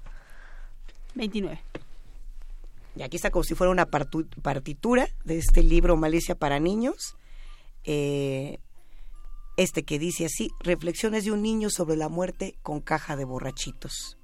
29. 1.18 1.62
Y 2.96 3.02
aquí 3.02 3.16
está 3.16 3.30
como 3.30 3.44
si 3.44 3.54
fuera 3.54 3.70
una 3.70 3.86
partitura 3.86 5.08
de 5.24 5.38
este 5.38 5.62
libro 5.62 5.96
Malicia 5.96 6.34
para 6.34 6.58
niños. 6.58 7.16
Eh, 7.84 8.58
este 9.56 9.84
que 9.84 9.98
dice 9.98 10.26
así, 10.26 10.50
Reflexiones 10.60 11.24
de 11.24 11.32
un 11.32 11.42
niño 11.42 11.68
sobre 11.70 11.96
la 11.96 12.08
muerte 12.08 12.56
con 12.62 12.80
caja 12.80 13.16
de 13.16 13.24
borrachitos. 13.24 14.16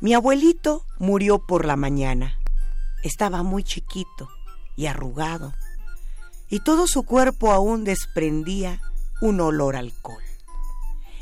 Mi 0.00 0.12
abuelito 0.12 0.84
murió 0.98 1.38
por 1.46 1.64
la 1.64 1.76
mañana. 1.76 2.38
Estaba 3.02 3.42
muy 3.42 3.62
chiquito 3.62 4.28
y 4.76 4.86
arrugado, 4.86 5.54
y 6.48 6.60
todo 6.60 6.86
su 6.86 7.04
cuerpo 7.04 7.52
aún 7.52 7.84
desprendía 7.84 8.80
un 9.20 9.40
olor 9.40 9.76
alcohol. 9.76 10.22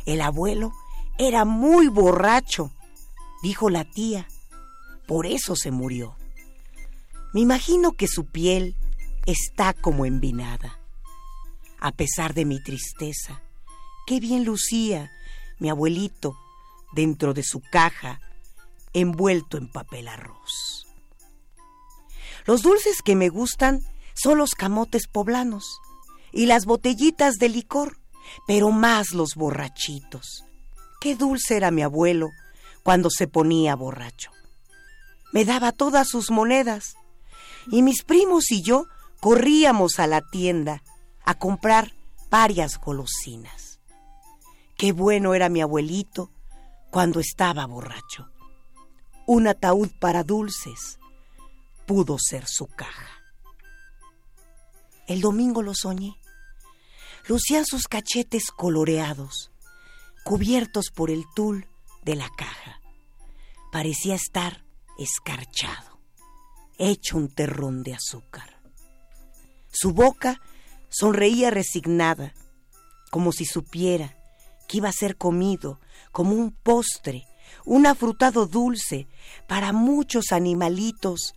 El 0.04 0.20
abuelo 0.20 0.72
era 1.18 1.44
muy 1.44 1.88
borracho, 1.88 2.70
dijo 3.42 3.70
la 3.70 3.84
tía, 3.84 4.28
por 5.06 5.26
eso 5.26 5.56
se 5.56 5.70
murió. 5.70 6.16
Me 7.32 7.40
imagino 7.40 7.92
que 7.92 8.08
su 8.08 8.26
piel 8.26 8.76
está 9.26 9.72
como 9.74 10.06
envinada. 10.06 10.78
A 11.78 11.92
pesar 11.92 12.34
de 12.34 12.44
mi 12.44 12.62
tristeza, 12.62 13.42
qué 14.06 14.20
bien 14.20 14.44
lucía 14.44 15.10
mi 15.58 15.70
abuelito 15.70 16.36
dentro 16.92 17.34
de 17.34 17.42
su 17.42 17.60
caja, 17.60 18.20
envuelto 18.92 19.56
en 19.56 19.68
papel 19.68 20.08
arroz. 20.08 20.86
Los 22.46 22.62
dulces 22.62 23.02
que 23.02 23.16
me 23.16 23.28
gustan 23.28 23.80
son 24.14 24.38
los 24.38 24.50
camotes 24.50 25.06
poblanos 25.06 25.78
y 26.32 26.46
las 26.46 26.66
botellitas 26.66 27.36
de 27.36 27.48
licor, 27.48 27.98
pero 28.46 28.70
más 28.70 29.12
los 29.12 29.34
borrachitos. 29.34 30.44
Qué 31.00 31.16
dulce 31.16 31.56
era 31.56 31.70
mi 31.70 31.82
abuelo 31.82 32.30
cuando 32.82 33.10
se 33.10 33.28
ponía 33.28 33.76
borracho. 33.76 34.30
Me 35.32 35.44
daba 35.44 35.72
todas 35.72 36.08
sus 36.08 36.30
monedas 36.30 36.94
y 37.70 37.82
mis 37.82 38.02
primos 38.02 38.50
y 38.50 38.62
yo 38.62 38.86
corríamos 39.20 39.98
a 39.98 40.06
la 40.06 40.20
tienda 40.20 40.82
a 41.24 41.38
comprar 41.38 41.92
varias 42.30 42.78
golosinas. 42.78 43.80
Qué 44.76 44.92
bueno 44.92 45.34
era 45.34 45.48
mi 45.48 45.60
abuelito 45.60 46.30
cuando 46.90 47.20
estaba 47.20 47.66
borracho. 47.66 48.30
Un 49.26 49.46
ataúd 49.46 49.90
para 50.00 50.24
dulces 50.24 50.98
pudo 51.86 52.18
ser 52.18 52.46
su 52.46 52.66
caja. 52.66 53.08
El 55.06 55.20
domingo 55.20 55.62
lo 55.62 55.74
soñé. 55.74 56.16
Lucían 57.28 57.64
sus 57.64 57.86
cachetes 57.86 58.50
coloreados, 58.50 59.52
cubiertos 60.24 60.90
por 60.90 61.10
el 61.10 61.24
tul 61.34 61.68
de 62.02 62.16
la 62.16 62.28
caja. 62.30 62.80
Parecía 63.70 64.14
estar 64.14 64.64
escarchado, 64.98 65.98
hecho 66.78 67.16
un 67.16 67.28
terrón 67.28 67.82
de 67.82 67.94
azúcar. 67.94 68.60
Su 69.70 69.92
boca 69.92 70.40
sonreía 70.88 71.50
resignada, 71.50 72.34
como 73.10 73.32
si 73.32 73.44
supiera 73.44 74.16
que 74.68 74.78
iba 74.78 74.88
a 74.88 74.92
ser 74.92 75.16
comido 75.16 75.80
como 76.12 76.34
un 76.34 76.50
postre, 76.50 77.26
un 77.64 77.86
afrutado 77.86 78.46
dulce 78.46 79.08
para 79.46 79.72
muchos 79.72 80.32
animalitos 80.32 81.34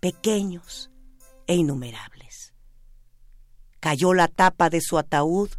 pequeños 0.00 0.90
e 1.46 1.56
innumerables. 1.56 2.52
Cayó 3.80 4.12
la 4.14 4.28
tapa 4.28 4.70
de 4.70 4.80
su 4.80 4.98
ataúd 4.98 5.50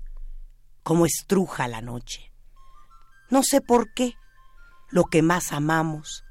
como 0.83 1.05
estruja 1.05 1.67
la 1.67 1.81
noche. 1.81 2.31
No 3.29 3.43
sé 3.43 3.61
por 3.61 3.93
qué, 3.93 4.15
lo 4.91 5.05
que 5.05 5.21
más 5.21 5.51
amamos, 5.51 6.23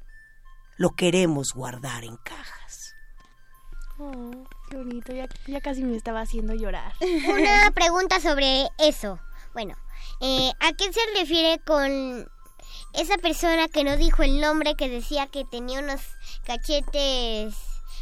lo 0.77 0.91
queremos 0.91 1.53
guardar 1.53 2.03
en 2.03 2.17
cajas. 2.17 2.95
Oh, 3.97 4.31
qué 4.69 4.77
bonito, 4.77 5.13
ya, 5.13 5.27
ya 5.47 5.61
casi 5.61 5.83
me 5.83 5.97
estaba 5.97 6.21
haciendo 6.21 6.53
llorar. 6.53 6.93
Una 7.01 7.71
pregunta 7.75 8.19
sobre 8.19 8.67
eso. 8.77 9.19
Bueno, 9.53 9.75
eh, 10.21 10.51
¿a 10.59 10.73
qué 10.73 10.91
se 10.93 10.99
refiere 11.19 11.59
con 11.59 12.29
esa 12.93 13.17
persona 13.17 13.67
que 13.67 13.83
no 13.83 13.97
dijo 13.97 14.23
el 14.23 14.39
nombre 14.39 14.75
que 14.75 14.89
decía 14.89 15.27
que 15.27 15.43
tenía 15.45 15.79
unos 15.79 16.01
cachetes, 16.45 17.55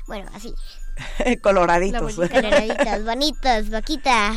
bueno, 0.08 0.30
así, 0.34 0.54
Coloraditos. 1.42 2.16
coloraditos, 2.16 3.06
bonitos, 3.06 3.70
boquita? 3.70 4.34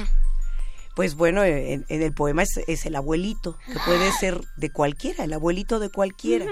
Pues 0.96 1.14
bueno, 1.14 1.44
en, 1.44 1.86
en 1.88 2.02
el 2.02 2.12
poema 2.12 2.42
es, 2.42 2.58
es 2.66 2.84
el 2.86 2.96
abuelito, 2.96 3.56
que 3.66 3.78
puede 3.86 4.12
ser 4.12 4.40
de 4.56 4.70
cualquiera, 4.70 5.24
el 5.24 5.32
abuelito 5.32 5.78
de 5.78 5.88
cualquiera. 5.90 6.46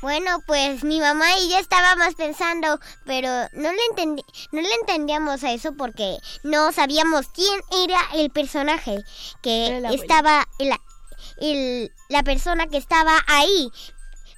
Bueno, 0.00 0.40
pues 0.48 0.82
mi 0.82 0.98
mamá 0.98 1.26
y 1.38 1.48
yo 1.50 1.58
estábamos 1.58 2.14
pensando, 2.16 2.80
pero 3.04 3.28
no 3.52 3.72
le 3.72 3.84
entendí, 3.90 4.24
no 4.50 4.60
le 4.60 4.74
entendíamos 4.80 5.44
a 5.44 5.52
eso 5.52 5.74
porque 5.76 6.16
no 6.42 6.72
sabíamos 6.72 7.28
quién 7.28 7.60
era 7.84 8.00
el 8.14 8.30
personaje 8.30 9.04
que 9.42 9.68
el 9.68 9.84
estaba 10.00 10.48
la, 10.58 10.80
el- 11.40 11.92
la 12.08 12.22
persona 12.24 12.66
que 12.66 12.78
estaba 12.78 13.22
ahí. 13.28 13.70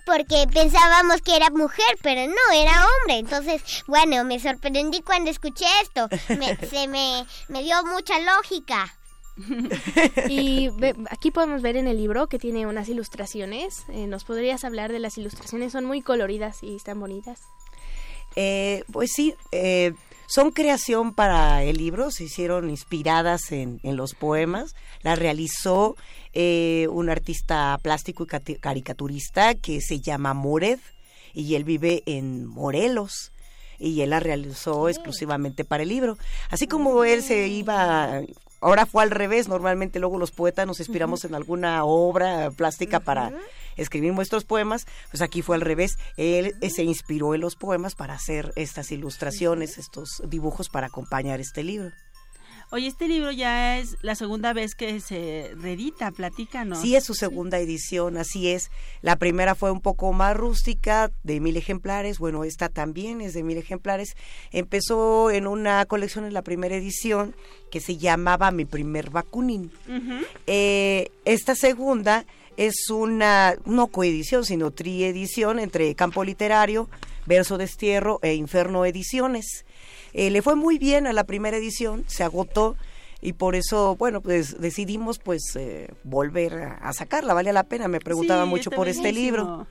Porque 0.05 0.45
pensábamos 0.53 1.23
que 1.23 1.35
era 1.35 1.49
mujer, 1.49 1.97
pero 2.03 2.27
no, 2.27 2.53
era 2.55 2.73
hombre. 2.85 3.17
Entonces, 3.21 3.63
bueno, 3.87 4.23
me 4.25 4.39
sorprendí 4.39 5.01
cuando 5.01 5.31
escuché 5.31 5.65
esto. 5.81 6.09
Me- 6.37 6.57
se 6.69 6.89
me, 6.89 7.25
me 7.49 7.63
dio 7.63 7.83
mucha 7.87 8.19
lógica. 8.19 8.95
Y 10.28 10.68
ve- 10.70 10.95
aquí 11.11 11.30
podemos 11.30 11.62
ver 11.62 11.76
en 11.76 11.87
el 11.89 11.97
libro 11.97 12.26
que 12.28 12.39
tiene 12.39 12.66
unas 12.66 12.89
ilustraciones. 12.89 13.85
Eh, 13.89 14.07
¿Nos 14.07 14.24
podrías 14.24 14.64
hablar 14.64 14.93
de 14.93 14.99
las 14.99 15.18
ilustraciones? 15.18 15.72
Son 15.72 15.85
muy 15.85 16.03
coloridas 16.03 16.62
y 16.62 16.76
están 16.76 17.01
bonitas. 17.01 17.41
Eh, 18.37 18.85
pues 18.93 19.11
sí, 19.12 19.35
eh, 19.53 19.93
son 20.26 20.51
creación 20.51 21.14
para 21.14 21.62
el 21.62 21.76
libro, 21.76 22.11
se 22.11 22.24
hicieron 22.24 22.70
inspiradas 22.70 23.53
en, 23.53 23.80
en 23.82 23.97
los 23.97 24.14
poemas. 24.14 24.74
La 25.03 25.14
realizó 25.16 25.97
un 26.37 27.11
artista 27.11 27.78
plástico 27.80 28.24
y 28.24 28.57
caricaturista 28.57 29.55
que 29.55 29.80
se 29.80 30.01
llama 30.01 30.35
Mored 30.35 30.80
y 31.32 31.55
él 31.55 31.62
vive 31.64 32.03
en 32.07 32.45
Morelos. 32.47 33.30
Y 33.78 34.01
él 34.01 34.11
la 34.11 34.20
realizó 34.20 34.89
exclusivamente 34.89 35.64
para 35.64 35.82
el 35.85 35.89
libro. 35.91 36.16
Así 36.51 36.66
como 36.66 37.05
él 37.05 37.22
se 37.22 37.47
iba, 37.49 38.20
ahora 38.65 38.87
fue 38.87 39.03
al 39.03 39.11
revés, 39.11 39.47
normalmente 39.47 40.01
luego 40.01 40.19
los 40.19 40.31
poetas 40.31 40.67
nos 40.67 40.81
inspiramos 40.81 41.25
en 41.25 41.35
alguna 41.35 41.85
obra 41.85 42.51
plástica 42.51 42.99
para 42.99 43.31
escribir 43.77 44.15
nuestros 44.15 44.45
poemas, 44.45 44.87
pues 45.11 45.21
aquí 45.21 45.43
fue 45.43 45.57
al 45.57 45.61
revés. 45.61 45.99
Él 46.17 46.55
eh, 46.61 46.71
se 46.71 46.83
inspiró 46.83 47.35
en 47.35 47.43
los 47.43 47.57
poemas 47.57 47.95
para 47.95 48.15
hacer 48.15 48.53
estas 48.57 48.91
ilustraciones, 48.91 49.79
estos 49.79 50.23
dibujos 50.27 50.69
para 50.69 50.87
acompañar 50.87 51.41
este 51.41 51.62
libro. 51.62 51.91
Oye, 52.75 52.89
este 52.89 53.07
libro 53.07 53.31
ya 53.31 53.79
es 53.79 53.97
la 54.03 54.16
segunda 54.16 54.53
vez 54.53 54.75
que 54.75 54.99
se 54.99 55.53
reedita, 55.61 56.11
platícanos. 56.11 56.81
Sí, 56.81 56.97
es 56.97 57.05
su 57.05 57.14
segunda 57.14 57.61
edición, 57.61 58.16
así 58.16 58.49
es. 58.49 58.72
La 59.01 59.14
primera 59.14 59.55
fue 59.55 59.70
un 59.70 59.81
poco 59.81 60.12
más 60.12 60.37
rústica, 60.37 61.12
de 61.22 61.39
mil 61.39 61.57
ejemplares. 61.57 62.18
Bueno, 62.18 62.43
esta 62.43 62.68
también 62.68 63.20
es 63.20 63.33
de 63.33 63.45
mil 63.45 63.59
ejemplares. 63.59 64.16
Empezó 64.51 65.31
en 65.31 65.47
una 65.47 65.87
colección 65.87 66.25
en 66.25 66.35
la 66.35 66.43
primera 66.43 66.75
edición 66.75 67.37
que 67.70 67.79
se 67.79 67.97
llamaba 67.97 68.51
Mi 68.51 68.64
primer 68.64 69.11
vacunín. 69.11 69.70
Eh, 70.49 71.12
esta 71.25 71.55
segunda 71.55 72.27
es 72.57 72.91
una, 72.91 73.55
no 73.66 73.87
coedición, 73.87 74.45
sino 74.45 74.72
triedición 74.72 75.61
entre 75.61 75.95
Campo 75.95 76.25
Literario, 76.25 76.91
Verso 77.25 77.57
Destierro 77.57 78.18
e 78.22 78.35
Inferno 78.35 78.85
Ediciones. 78.85 79.64
Eh, 80.15 80.31
le 80.31 80.41
fue 80.43 80.55
muy 80.55 80.79
bien 80.79 81.07
a 81.07 81.12
la 81.12 81.25
primera 81.25 81.57
edición, 81.59 82.05
se 82.07 82.23
agotó 82.25 82.77
y 83.21 83.33
por 83.35 83.57
eso, 83.57 83.97
bueno, 83.97 84.21
pues 84.21 84.61
decidimos 84.61 85.19
pues 85.19 85.43
eh, 85.57 85.89
volver 86.05 86.55
a, 86.55 86.75
a 86.77 86.93
sacarla, 86.93 87.35
vale 87.35 87.53
la 87.53 87.65
pena, 87.65 87.89
me 87.89 87.99
preguntaba 88.01 88.45
Sí, 88.45 88.49
mucho 88.51 88.71
por 88.71 88.89
este 88.89 89.12
libro. 89.12 89.67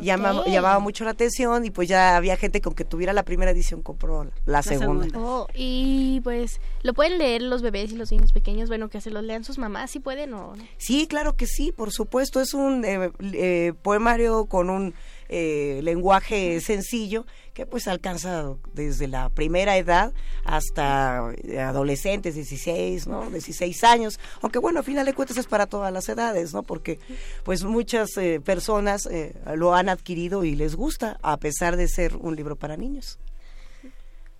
Llama- 0.00 0.40
Ok. 0.40 0.48
llamaba 0.48 0.80
mucho 0.80 1.04
la 1.04 1.10
atención 1.12 1.64
y 1.64 1.70
pues 1.70 1.88
ya 1.88 2.16
había 2.16 2.36
gente 2.36 2.60
con 2.60 2.74
que 2.74 2.84
tuviera 2.84 3.12
la 3.12 3.22
primera 3.22 3.52
edición 3.52 3.80
compró 3.80 4.26
la, 4.44 4.62
segunda. 4.64 5.06
Oh, 5.16 5.46
y 5.54 6.20
pues 6.24 6.60
lo 6.82 6.94
pueden 6.94 7.16
leer 7.18 7.42
los 7.42 7.62
bebés 7.62 7.92
y 7.92 7.96
los 7.96 8.10
niños 8.10 8.32
pequeños, 8.32 8.68
bueno, 8.68 8.88
que 8.88 9.00
se 9.00 9.10
los 9.10 9.22
lean 9.22 9.44
sus 9.44 9.56
mamás 9.56 9.92
si 9.92 10.00
pueden 10.00 10.34
o 10.34 10.56
no. 10.56 10.62
Sí, 10.78 11.06
claro 11.06 11.36
que 11.36 11.46
sí, 11.46 11.70
por 11.70 11.92
supuesto. 11.92 12.40
Es 12.40 12.54
un 12.54 12.84
eh, 12.84 13.12
eh, 13.34 13.72
poemario 13.82 14.46
con 14.46 14.68
un 14.68 14.94
eh, 15.36 15.80
lenguaje 15.82 16.60
sencillo 16.60 17.26
que 17.54 17.66
pues 17.66 17.88
alcanza 17.88 18.54
desde 18.72 19.08
la 19.08 19.30
primera 19.30 19.76
edad 19.76 20.12
hasta 20.44 21.32
eh, 21.42 21.60
adolescentes, 21.60 22.36
16, 22.36 23.08
¿no? 23.08 23.30
16 23.30 23.82
años. 23.84 24.20
Aunque 24.42 24.60
bueno, 24.60 24.78
a 24.78 24.82
final 24.84 25.06
de 25.06 25.12
cuentas 25.12 25.36
es 25.36 25.46
para 25.46 25.66
todas 25.66 25.92
las 25.92 26.08
edades, 26.08 26.54
¿no? 26.54 26.62
Porque 26.62 27.00
pues 27.42 27.64
muchas 27.64 28.16
eh, 28.16 28.40
personas 28.40 29.06
eh, 29.06 29.34
lo 29.56 29.74
han 29.74 29.88
adquirido 29.88 30.44
y 30.44 30.54
les 30.54 30.76
gusta, 30.76 31.18
a 31.22 31.36
pesar 31.36 31.76
de 31.76 31.88
ser 31.88 32.16
un 32.16 32.36
libro 32.36 32.54
para 32.54 32.76
niños. 32.76 33.18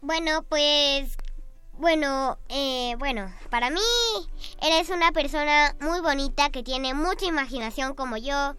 Bueno, 0.00 0.44
pues, 0.48 1.16
bueno, 1.78 2.38
eh, 2.48 2.94
bueno, 2.98 3.32
para 3.50 3.70
mí 3.70 3.80
eres 4.62 4.90
una 4.90 5.10
persona 5.12 5.74
muy 5.80 6.00
bonita 6.00 6.50
que 6.50 6.62
tiene 6.62 6.94
mucha 6.94 7.26
imaginación 7.26 7.94
como 7.94 8.16
yo. 8.16 8.54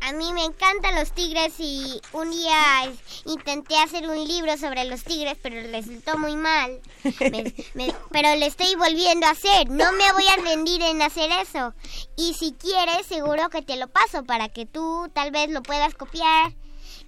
A 0.00 0.12
mí 0.12 0.32
me 0.32 0.44
encantan 0.44 0.94
los 0.94 1.10
tigres 1.12 1.54
y 1.58 2.00
un 2.12 2.30
día 2.30 2.92
intenté 3.24 3.76
hacer 3.78 4.08
un 4.08 4.26
libro 4.28 4.56
sobre 4.56 4.84
los 4.84 5.02
tigres, 5.02 5.36
pero 5.42 5.56
resultó 5.72 6.16
muy 6.16 6.36
mal. 6.36 6.80
Me- 7.20 7.52
me- 7.74 7.94
pero 8.12 8.36
lo 8.36 8.46
estoy 8.46 8.74
volviendo 8.76 9.26
a 9.26 9.30
hacer. 9.30 9.68
No 9.68 9.90
me 9.92 10.12
voy 10.12 10.26
a 10.28 10.36
rendir 10.42 10.82
en 10.82 11.02
hacer 11.02 11.30
eso. 11.42 11.74
Y 12.16 12.34
si 12.34 12.52
quieres, 12.52 13.06
seguro 13.06 13.48
que 13.48 13.62
te 13.62 13.76
lo 13.76 13.88
paso 13.88 14.24
para 14.24 14.48
que 14.48 14.64
tú 14.66 15.10
tal 15.12 15.32
vez 15.32 15.50
lo 15.50 15.62
puedas 15.62 15.94
copiar 15.94 16.52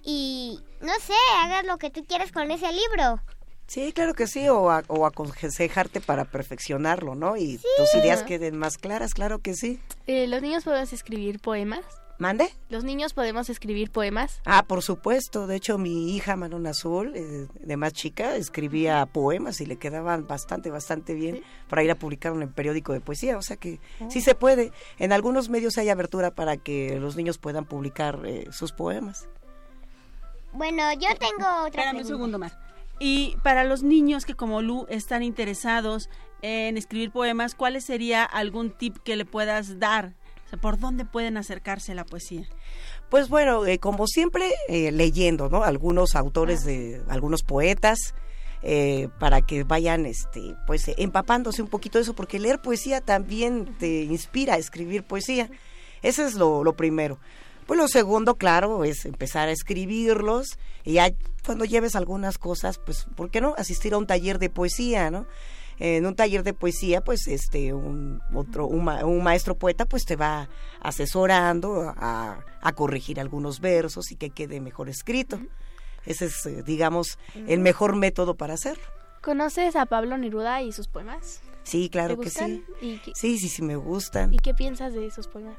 y, 0.03 0.59
no 0.81 0.93
sé, 0.95 1.13
hagas 1.43 1.65
lo 1.65 1.77
que 1.77 1.89
tú 1.91 2.03
quieras 2.05 2.31
con 2.31 2.51
ese 2.51 2.71
libro. 2.71 3.21
Sí, 3.67 3.93
claro 3.93 4.13
que 4.15 4.25
sí, 4.27 4.49
o, 4.49 4.71
a- 4.71 4.83
o 4.87 5.05
aconsejarte 5.05 6.01
para 6.01 6.25
perfeccionarlo, 6.25 7.15
¿no? 7.15 7.37
Y 7.37 7.59
tus 7.77 7.93
ideas 7.95 8.23
queden 8.23 8.57
más 8.57 8.77
claras, 8.77 9.13
claro 9.13 9.39
que 9.39 9.53
sí. 9.53 9.79
Eh, 10.07 10.25
¿Los 10.27 10.41
niños 10.41 10.63
podemos 10.63 10.91
escribir 10.91 11.39
poemas? 11.39 11.81
¿Mande? 12.19 12.53
¿Los 12.67 12.83
niños 12.83 13.13
podemos 13.13 13.49
escribir 13.49 13.91
poemas? 13.91 14.41
Ah, 14.43 14.63
por 14.63 14.81
supuesto. 14.81 15.47
De 15.47 15.55
hecho, 15.55 15.77
mi 15.77 16.13
hija 16.13 16.35
Manon 16.35 16.67
Azul, 16.67 17.13
eh, 17.15 17.47
de 17.61 17.77
más 17.77 17.93
chica, 17.93 18.35
escribía 18.35 19.05
poemas 19.05 19.61
y 19.61 19.65
le 19.65 19.77
quedaban 19.77 20.27
bastante, 20.27 20.69
bastante 20.69 21.13
bien 21.13 21.41
para 21.69 21.81
ir 21.81 21.89
a 21.91 21.95
publicar 21.95 22.33
en 22.33 22.41
el 22.41 22.49
periódico 22.49 22.91
de 22.91 22.99
poesía. 22.99 23.37
O 23.37 23.41
sea 23.41 23.55
que 23.55 23.79
sí 24.09 24.19
se 24.19 24.35
puede. 24.35 24.73
En 24.97 25.13
algunos 25.13 25.47
medios 25.47 25.77
hay 25.77 25.87
abertura 25.87 26.31
para 26.31 26.57
que 26.57 26.99
los 26.99 27.15
niños 27.15 27.37
puedan 27.37 27.63
publicar 27.63 28.19
eh, 28.25 28.47
sus 28.51 28.73
poemas. 28.73 29.29
Bueno, 30.51 30.91
yo 30.91 31.07
tengo 31.17 31.47
otra 31.65 31.83
Espérame 31.83 31.99
un 31.99 32.05
segundo 32.05 32.37
más. 32.37 32.57
Y 32.99 33.37
para 33.43 33.63
los 33.63 33.81
niños 33.81 34.25
que 34.25 34.33
como 34.33 34.61
Lu 34.61 34.85
están 34.89 35.23
interesados 35.23 36.09
en 36.41 36.77
escribir 36.77 37.11
poemas, 37.11 37.55
¿cuál 37.55 37.81
sería 37.81 38.25
algún 38.25 38.71
tip 38.71 38.97
que 38.97 39.15
le 39.15 39.23
puedas 39.23 39.79
dar? 39.79 40.15
O 40.49 40.51
sea, 40.51 40.59
¿por 40.59 40.79
dónde 40.79 41.05
pueden 41.05 41.37
acercarse 41.37 41.91
a 41.91 41.95
la 41.95 42.05
poesía? 42.05 42.47
Pues 43.09 43.29
bueno, 43.29 43.67
eh, 43.67 43.77
como 43.77 44.07
siempre, 44.07 44.51
eh, 44.67 44.91
leyendo, 44.91 45.47
¿no? 45.47 45.63
Algunos 45.63 46.15
autores 46.15 46.65
de 46.65 47.03
algunos 47.07 47.43
poetas. 47.43 48.15
eh, 48.61 49.07
para 49.19 49.41
que 49.41 49.63
vayan 49.63 50.05
este 50.05 50.55
pues 50.67 50.91
empapándose 50.97 51.61
un 51.61 51.69
poquito 51.69 51.97
de 51.97 52.01
eso 52.01 52.13
porque 52.13 52.39
leer 52.39 52.61
poesía 52.61 52.99
también 52.99 53.73
te 53.79 54.01
inspira 54.03 54.55
a 54.55 54.57
escribir 54.57 55.03
poesía 55.03 55.49
eso 56.01 56.25
es 56.27 56.33
lo, 56.33 56.65
lo 56.65 56.75
primero 56.75 57.19
pues 57.67 57.79
lo 57.79 57.87
segundo 57.87 58.35
claro 58.35 58.83
es 58.83 59.05
empezar 59.05 59.47
a 59.47 59.53
escribirlos 59.53 60.59
y 60.83 60.95
ya 60.95 61.09
cuando 61.45 61.63
lleves 61.63 61.95
algunas 61.95 62.37
cosas 62.37 62.79
pues 62.79 63.05
por 63.15 63.31
qué 63.31 63.39
no 63.39 63.55
asistir 63.57 63.93
a 63.93 63.97
un 63.97 64.07
taller 64.07 64.39
de 64.39 64.49
poesía 64.49 65.09
no 65.09 65.25
en 65.79 66.05
un 66.05 66.15
taller 66.15 66.43
de 66.43 66.53
poesía, 66.53 67.01
pues 67.01 67.27
este 67.27 67.73
un 67.73 68.21
otro 68.33 68.67
un, 68.67 68.83
ma- 68.83 69.05
un 69.05 69.23
maestro 69.23 69.55
poeta 69.55 69.85
pues 69.85 70.03
te 70.05 70.15
va 70.15 70.49
asesorando 70.81 71.93
a, 71.95 72.43
a 72.61 72.71
corregir 72.73 73.19
algunos 73.19 73.59
versos 73.61 74.11
y 74.11 74.15
que 74.15 74.29
quede 74.29 74.59
mejor 74.61 74.89
escrito. 74.89 75.39
Ese 76.05 76.25
es, 76.25 76.45
eh, 76.45 76.63
digamos, 76.65 77.17
el 77.47 77.59
mejor 77.59 77.95
método 77.95 78.35
para 78.35 78.53
hacerlo. 78.55 78.83
¿Conoces 79.21 79.75
a 79.75 79.85
Pablo 79.85 80.17
Neruda 80.17 80.61
y 80.61 80.71
sus 80.71 80.87
poemas? 80.87 81.41
Sí, 81.63 81.89
claro 81.89 82.15
¿Te 82.17 82.23
que 82.23 82.29
sí. 82.29 82.63
¿Y 82.81 82.97
qué, 82.99 83.11
Sí, 83.15 83.37
sí, 83.37 83.49
sí, 83.49 83.61
me 83.61 83.75
gustan. 83.75 84.33
¿Y 84.33 84.37
qué 84.37 84.53
piensas 84.53 84.93
de 84.93 85.05
esos 85.05 85.27
poemas? 85.27 85.57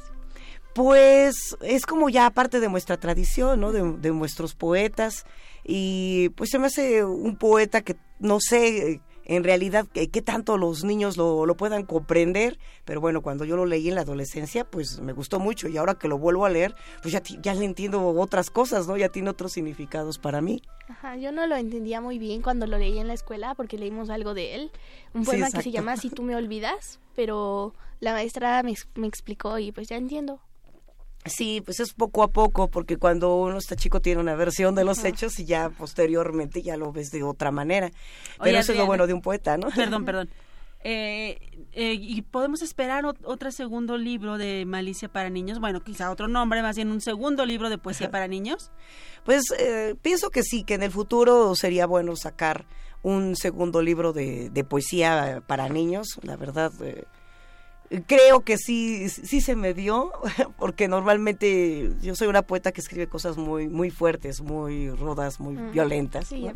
Pues 0.75 1.57
es 1.63 1.85
como 1.85 2.09
ya 2.09 2.31
parte 2.31 2.61
de 2.61 2.69
nuestra 2.69 2.97
tradición, 2.97 3.61
¿no? 3.61 3.73
De, 3.73 3.83
de 3.99 4.11
nuestros 4.13 4.55
poetas. 4.55 5.25
Y 5.65 6.31
pues 6.31 6.51
se 6.51 6.59
me 6.59 6.69
hace 6.69 7.05
un 7.05 7.37
poeta 7.37 7.83
que 7.83 7.97
no 8.19 8.39
sé 8.41 9.01
en 9.37 9.45
realidad 9.45 9.87
qué 9.93 10.23
tanto 10.23 10.59
los 10.59 10.83
niños 10.83 11.17
lo, 11.17 11.47
lo 11.47 11.57
puedan 11.57 11.85
comprender. 11.85 12.59
Pero 12.85 13.01
bueno, 13.01 13.23
cuando 13.23 13.45
yo 13.45 13.57
lo 13.57 13.65
leí 13.65 13.89
en 13.89 13.95
la 13.95 14.01
adolescencia, 14.01 14.65
pues 14.65 15.01
me 15.01 15.13
gustó 15.13 15.39
mucho. 15.39 15.69
Y 15.69 15.77
ahora 15.77 15.95
que 15.95 16.09
lo 16.09 16.19
vuelvo 16.19 16.45
a 16.45 16.51
leer, 16.51 16.75
pues 17.01 17.13
ya, 17.13 17.23
ya 17.41 17.55
le 17.55 17.65
entiendo 17.65 18.05
otras 18.09 18.51
cosas, 18.51 18.89
¿no? 18.89 18.97
Ya 18.97 19.09
tiene 19.09 19.31
otros 19.31 19.53
significados 19.53 20.19
para 20.19 20.41
mí. 20.41 20.63
Ajá, 20.89 21.17
yo 21.17 21.31
no 21.31 21.47
lo 21.47 21.55
entendía 21.55 22.01
muy 22.01 22.19
bien 22.19 22.43
cuando 22.43 22.67
lo 22.67 22.77
leí 22.77 22.99
en 22.99 23.07
la 23.07 23.15
escuela 23.15 23.55
porque 23.55 23.79
leímos 23.79 24.11
algo 24.11 24.35
de 24.35 24.57
él. 24.57 24.73
Un 25.15 25.25
Sí, 25.25 25.31
poema 25.31 25.51
que 25.51 25.63
se 25.63 25.71
llama 25.71 25.97
Si 25.97 26.11
tú 26.11 26.25
me 26.25 26.35
olvidas, 26.35 26.99
pero 27.15 27.73
la 28.01 28.13
maestra 28.13 28.63
me, 28.65 28.75
me 28.97 29.07
explicó 29.07 29.59
y 29.61 29.71
pues 29.71 29.89
ya 29.89 29.97
entiendo. 29.97 30.41
Sí, 31.27 31.61
pues 31.65 31.81
es 31.81 31.93
poco 31.93 32.23
a 32.23 32.29
poco, 32.29 32.69
porque 32.69 32.97
cuando 32.97 33.37
uno 33.37 33.59
está 33.59 33.77
chico 33.77 34.01
tiene 34.01 34.21
una 34.21 34.35
versión 34.35 34.75
de 34.75 34.85
los 34.85 35.05
hechos 35.05 35.39
y 35.39 35.45
ya 35.45 35.69
posteriormente 35.69 36.63
ya 36.63 36.77
lo 36.79 36.93
ves 36.93 37.11
de 37.11 37.23
otra 37.23 37.51
manera. 37.51 37.91
Pero 38.39 38.51
Oye, 38.51 38.59
eso 38.59 38.73
es 38.73 38.79
lo 38.79 38.87
bueno 38.87 39.07
de 39.07 39.13
un 39.13 39.21
poeta, 39.21 39.59
¿no? 39.59 39.69
Perdón, 39.71 40.05
perdón. 40.07 40.31
Eh, 40.83 41.39
eh, 41.73 41.93
¿Y 41.93 42.23
podemos 42.23 42.63
esperar 42.63 43.05
ot- 43.05 43.19
otro 43.25 43.53
segundo 43.53 43.99
libro 43.99 44.39
de 44.39 44.65
Malicia 44.65 45.09
para 45.13 45.29
niños? 45.29 45.59
Bueno, 45.61 45.83
quizá 45.85 46.11
otro 46.11 46.27
nombre, 46.27 46.63
más 46.63 46.77
bien 46.77 46.91
un 46.91 47.03
segundo 47.03 47.45
libro 47.45 47.69
de 47.69 47.77
poesía 47.77 48.11
para 48.11 48.27
niños. 48.27 48.71
Pues 49.25 49.43
eh, 49.59 49.95
pienso 50.01 50.31
que 50.31 50.43
sí, 50.43 50.65
que 50.65 50.73
en 50.75 50.83
el 50.83 50.91
futuro 50.91 51.55
sería 51.55 51.85
bueno 51.85 52.17
sacar 52.17 52.65
un 53.03 53.37
segundo 53.37 53.83
libro 53.83 54.15
de, 54.15 54.49
de 54.49 54.65
poesía 54.65 55.43
para 55.47 55.69
niños. 55.69 56.19
La 56.23 56.37
verdad, 56.37 56.73
eh, 56.81 57.05
creo 58.07 58.41
que 58.41 58.57
sí, 58.57 59.09
sí 59.09 59.41
se 59.41 59.57
me 59.57 59.75
dio, 59.75 60.13
porque 60.59 60.87
normalmente 60.89 61.91
yo 62.01 62.15
soy 62.15 62.29
una 62.29 62.43
poeta 62.43 62.73
que 62.73 62.81
escribe 62.81 63.07
cosas 63.09 63.37
muy, 63.37 63.69
muy 63.69 63.91
fuertes, 63.91 64.41
muy 64.41 64.91
rudas, 64.91 65.41
muy 65.41 65.55
Mm, 65.57 65.73
violentas. 65.73 66.29
sí, 66.29 66.43
¿no? 66.43 66.53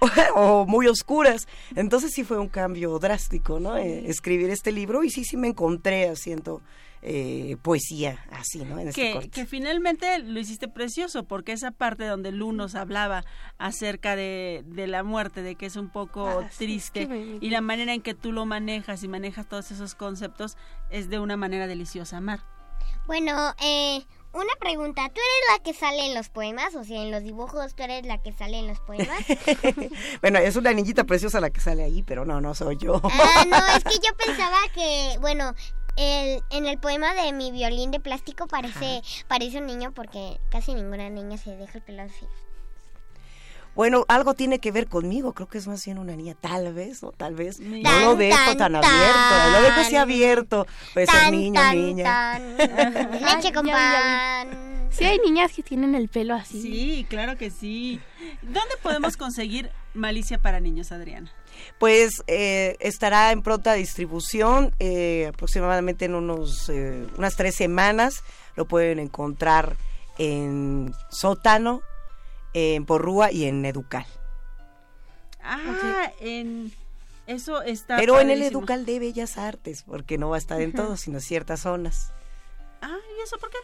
o 0.34 0.66
muy 0.66 0.86
oscuras. 0.88 1.46
Entonces 1.76 2.12
sí 2.12 2.24
fue 2.24 2.38
un 2.38 2.48
cambio 2.48 2.98
drástico, 2.98 3.60
¿no? 3.60 3.76
Eh, 3.76 4.08
escribir 4.10 4.50
este 4.50 4.72
libro 4.72 5.04
y 5.04 5.10
sí, 5.10 5.24
sí 5.24 5.36
me 5.36 5.48
encontré 5.48 6.08
haciendo 6.08 6.60
eh, 7.02 7.56
poesía 7.62 8.24
así, 8.30 8.64
¿no? 8.64 8.78
En 8.78 8.88
este 8.88 9.00
Que, 9.00 9.12
corte. 9.12 9.30
que 9.30 9.46
finalmente 9.46 10.18
lo 10.18 10.38
hiciste 10.40 10.68
precioso, 10.68 11.24
porque 11.24 11.52
esa 11.52 11.70
parte 11.70 12.04
donde 12.06 12.32
Lu 12.32 12.52
nos 12.52 12.74
hablaba 12.74 13.24
acerca 13.58 14.16
de, 14.16 14.62
de 14.66 14.86
la 14.86 15.02
muerte, 15.02 15.42
de 15.42 15.54
que 15.54 15.66
es 15.66 15.76
un 15.76 15.90
poco 15.90 16.26
Ah, 16.28 16.48
sí, 16.50 16.64
triste, 16.66 17.02
es 17.02 17.08
que 17.08 17.14
me- 17.14 17.38
y 17.40 17.50
la 17.50 17.60
manera 17.60 17.92
en 17.94 18.02
que 18.02 18.14
tú 18.14 18.32
lo 18.32 18.46
manejas 18.46 19.02
y 19.02 19.08
manejas 19.08 19.48
todos 19.48 19.70
esos 19.70 19.94
conceptos 19.94 20.56
es 20.90 21.08
de 21.08 21.18
una 21.18 21.36
manera 21.36 21.66
deliciosa, 21.66 22.20
Mar. 22.20 22.40
Bueno, 23.06 23.54
eh, 23.62 24.02
una 24.34 24.52
pregunta. 24.60 25.06
¿Tú 25.08 25.14
eres 25.20 25.56
la 25.58 25.62
que 25.64 25.72
sale 25.72 26.06
en 26.06 26.14
los 26.14 26.28
poemas? 26.28 26.74
O 26.74 26.84
sea, 26.84 27.02
en 27.02 27.10
los 27.10 27.22
dibujos, 27.22 27.74
¿tú 27.74 27.82
eres 27.82 28.04
la 28.06 28.20
que 28.22 28.32
sale 28.32 28.58
en 28.58 28.66
los 28.68 28.80
poemas? 28.80 29.18
Bueno, 30.20 30.38
es 30.38 30.56
una 30.56 30.72
niñita 30.72 31.04
preciosa 31.04 31.40
la 31.40 31.50
que 31.50 31.60
sale 31.60 31.82
ahí, 31.84 32.02
pero 32.02 32.24
no, 32.24 32.40
no 32.40 32.54
soy 32.54 32.76
yo. 32.76 33.00
Ah, 33.04 33.44
no, 33.48 33.56
es 33.76 33.84
que 33.84 33.94
yo 34.06 34.14
pensaba 34.16 34.58
que, 34.74 35.16
bueno, 35.20 35.54
el, 35.98 36.42
en 36.50 36.66
el 36.66 36.78
poema 36.78 37.12
de 37.14 37.32
mi 37.32 37.50
violín 37.50 37.90
de 37.90 38.00
plástico 38.00 38.46
parece, 38.46 39.02
parece 39.26 39.58
un 39.58 39.66
niño 39.66 39.92
porque 39.92 40.38
casi 40.50 40.74
ninguna 40.74 41.10
niña 41.10 41.36
se 41.36 41.56
deja 41.56 41.78
el 41.78 41.82
pelo 41.84 42.02
así. 42.02 42.26
Bueno, 43.74 44.04
algo 44.08 44.34
tiene 44.34 44.58
que 44.58 44.72
ver 44.72 44.88
conmigo, 44.88 45.34
creo 45.34 45.48
que 45.48 45.58
es 45.58 45.68
más 45.68 45.84
bien 45.84 45.98
una 45.98 46.16
niña, 46.16 46.34
tal 46.40 46.74
vez, 46.74 47.04
o 47.04 47.12
tal 47.12 47.34
vez. 47.36 47.60
No 47.60 48.00
lo 48.00 48.16
dejo 48.16 48.36
tan, 48.56 48.72
tan, 48.72 48.80
tan. 48.80 48.84
abierto, 48.84 49.50
lo 49.52 49.62
dejo 49.62 49.80
así 49.80 49.96
abierto. 49.96 50.66
Puede 50.94 51.06
ser 51.06 51.20
Tan, 51.20 51.30
niño, 51.32 51.60
tan, 51.60 51.76
niña. 51.86 52.04
tan. 52.04 52.56
Leche 53.36 53.52
con 53.52 53.66
pan. 53.68 54.88
Sí 54.90 55.04
hay 55.04 55.18
niñas 55.18 55.52
que 55.52 55.62
tienen 55.62 55.94
el 55.94 56.08
pelo 56.08 56.34
así. 56.34 56.60
Sí, 56.60 57.06
claro 57.08 57.36
que 57.36 57.50
sí. 57.50 58.00
¿Dónde 58.42 58.74
podemos 58.82 59.16
conseguir 59.16 59.70
Malicia 59.94 60.38
para 60.38 60.58
niños, 60.58 60.90
Adriana? 60.90 61.32
Pues 61.78 62.22
eh, 62.26 62.76
estará 62.80 63.32
en 63.32 63.42
pronta 63.42 63.74
distribución 63.74 64.72
eh, 64.78 65.26
aproximadamente 65.28 66.04
en 66.04 66.14
unos 66.14 66.68
eh, 66.68 67.06
unas 67.16 67.36
tres 67.36 67.54
semanas. 67.54 68.22
Lo 68.56 68.66
pueden 68.66 68.98
encontrar 68.98 69.76
en 70.18 70.92
Sótano, 71.10 71.82
en 72.54 72.84
Porrúa 72.84 73.30
y 73.30 73.44
en 73.44 73.64
Educal. 73.64 74.06
Ah, 75.42 76.12
en 76.20 76.72
eso 77.28 77.62
está. 77.62 77.96
Pero 77.96 78.18
en 78.20 78.30
el. 78.30 78.42
Educal 78.42 78.86
de 78.86 78.98
Bellas 78.98 79.36
Artes, 79.36 79.82
porque 79.82 80.18
no 80.18 80.30
va 80.30 80.36
a 80.36 80.38
estar 80.38 80.60
en 80.60 80.70
Ujú. 80.70 80.78
todos, 80.78 81.00
sino 81.00 81.18
en 81.18 81.22
ciertas 81.22 81.60
zonas. 81.60 82.12
Ah, 82.80 82.96
¿y 83.18 83.22
eso 83.22 83.38
por 83.38 83.50
qué? 83.50 83.58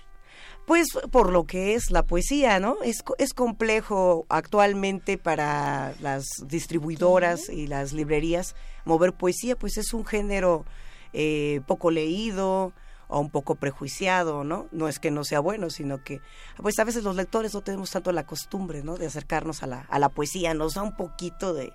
Pues 0.67 0.89
por 1.11 1.31
lo 1.31 1.45
que 1.45 1.75
es 1.75 1.91
la 1.91 2.05
poesía, 2.05 2.59
¿no? 2.59 2.77
Es, 2.83 3.05
es 3.19 3.35
complejo 3.35 4.25
actualmente 4.31 5.19
para 5.19 5.95
las 6.01 6.27
distribuidoras 6.47 7.51
y 7.51 7.67
las 7.67 7.93
librerías 7.93 8.57
mover 8.87 9.13
poesía, 9.13 9.57
pues 9.57 9.77
es 9.77 9.93
un 9.93 10.07
género 10.07 10.65
eh, 11.13 11.61
poco 11.67 11.91
leído 11.91 12.73
o 13.09 13.21
un 13.21 13.29
poco 13.29 13.57
prejuiciado, 13.57 14.43
¿no? 14.43 14.67
No 14.73 14.89
es 14.89 14.99
que 14.99 15.11
no 15.11 15.25
sea 15.25 15.41
bueno, 15.41 15.69
sino 15.69 16.03
que 16.03 16.23
pues 16.57 16.79
a 16.79 16.85
veces 16.85 17.05
los 17.05 17.17
lectores 17.17 17.53
no 17.53 17.61
tenemos 17.61 17.91
tanto 17.91 18.11
la 18.13 18.25
costumbre, 18.25 18.83
¿no? 18.83 18.97
De 18.97 19.07
acercarnos 19.07 19.63
a 19.63 19.67
la, 19.67 19.81
a 19.91 19.99
la 19.99 20.09
poesía, 20.09 20.55
nos 20.55 20.75
da 20.75 20.83
un 20.83 20.97
poquito 20.97 21.53
de, 21.53 21.75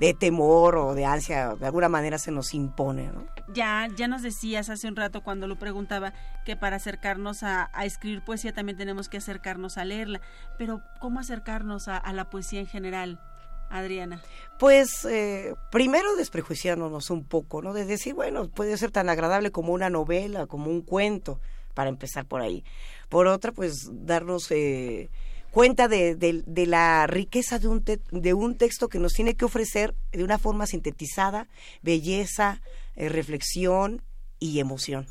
de 0.00 0.14
temor 0.14 0.76
o 0.76 0.94
de 0.94 1.04
ansia, 1.04 1.56
de 1.56 1.66
alguna 1.66 1.90
manera 1.90 2.16
se 2.18 2.30
nos 2.30 2.54
impone, 2.54 3.08
¿no? 3.08 3.26
Ya, 3.52 3.86
ya 3.94 4.08
nos 4.08 4.22
decías 4.22 4.70
hace 4.70 4.88
un 4.88 4.96
rato 4.96 5.22
cuando 5.22 5.46
lo 5.46 5.58
preguntaba 5.58 6.14
que 6.46 6.56
para 6.56 6.76
acercarnos 6.76 7.42
a, 7.42 7.70
a 7.74 7.84
escribir 7.84 8.24
poesía 8.24 8.54
también 8.54 8.78
tenemos 8.78 9.10
que 9.10 9.18
acercarnos 9.18 9.76
a 9.76 9.84
leerla. 9.84 10.22
Pero, 10.56 10.80
¿cómo 11.00 11.20
acercarnos 11.20 11.86
a, 11.88 11.98
a 11.98 12.14
la 12.14 12.30
poesía 12.30 12.60
en 12.60 12.66
general, 12.66 13.20
Adriana? 13.68 14.22
Pues 14.58 15.04
eh, 15.04 15.54
primero 15.70 16.16
desprejuiciándonos 16.16 17.10
un 17.10 17.24
poco, 17.24 17.60
¿no? 17.60 17.74
De 17.74 17.84
decir, 17.84 18.14
bueno, 18.14 18.48
puede 18.48 18.78
ser 18.78 18.90
tan 18.90 19.10
agradable 19.10 19.50
como 19.50 19.74
una 19.74 19.90
novela, 19.90 20.46
como 20.46 20.70
un 20.70 20.80
cuento, 20.80 21.40
para 21.74 21.90
empezar 21.90 22.24
por 22.24 22.40
ahí. 22.40 22.64
Por 23.10 23.26
otra, 23.26 23.52
pues 23.52 23.90
darnos 23.92 24.50
eh, 24.50 25.10
cuenta 25.50 25.88
de, 25.88 26.14
de- 26.14 26.66
la 26.66 27.06
riqueza 27.06 27.58
de 27.58 27.68
un, 27.68 27.82
te- 27.82 28.00
de 28.12 28.34
un 28.34 28.56
texto 28.56 28.88
que 28.88 28.98
nos 28.98 29.12
tiene 29.12 29.34
que 29.34 29.44
ofrecer 29.44 29.94
de 30.12 30.24
una 30.24 30.38
forma 30.38 30.66
sintetizada, 30.66 31.48
belleza, 31.82 32.60
eh, 32.96 33.08
reflexión 33.08 34.02
y 34.38 34.60
emoción. 34.60 35.06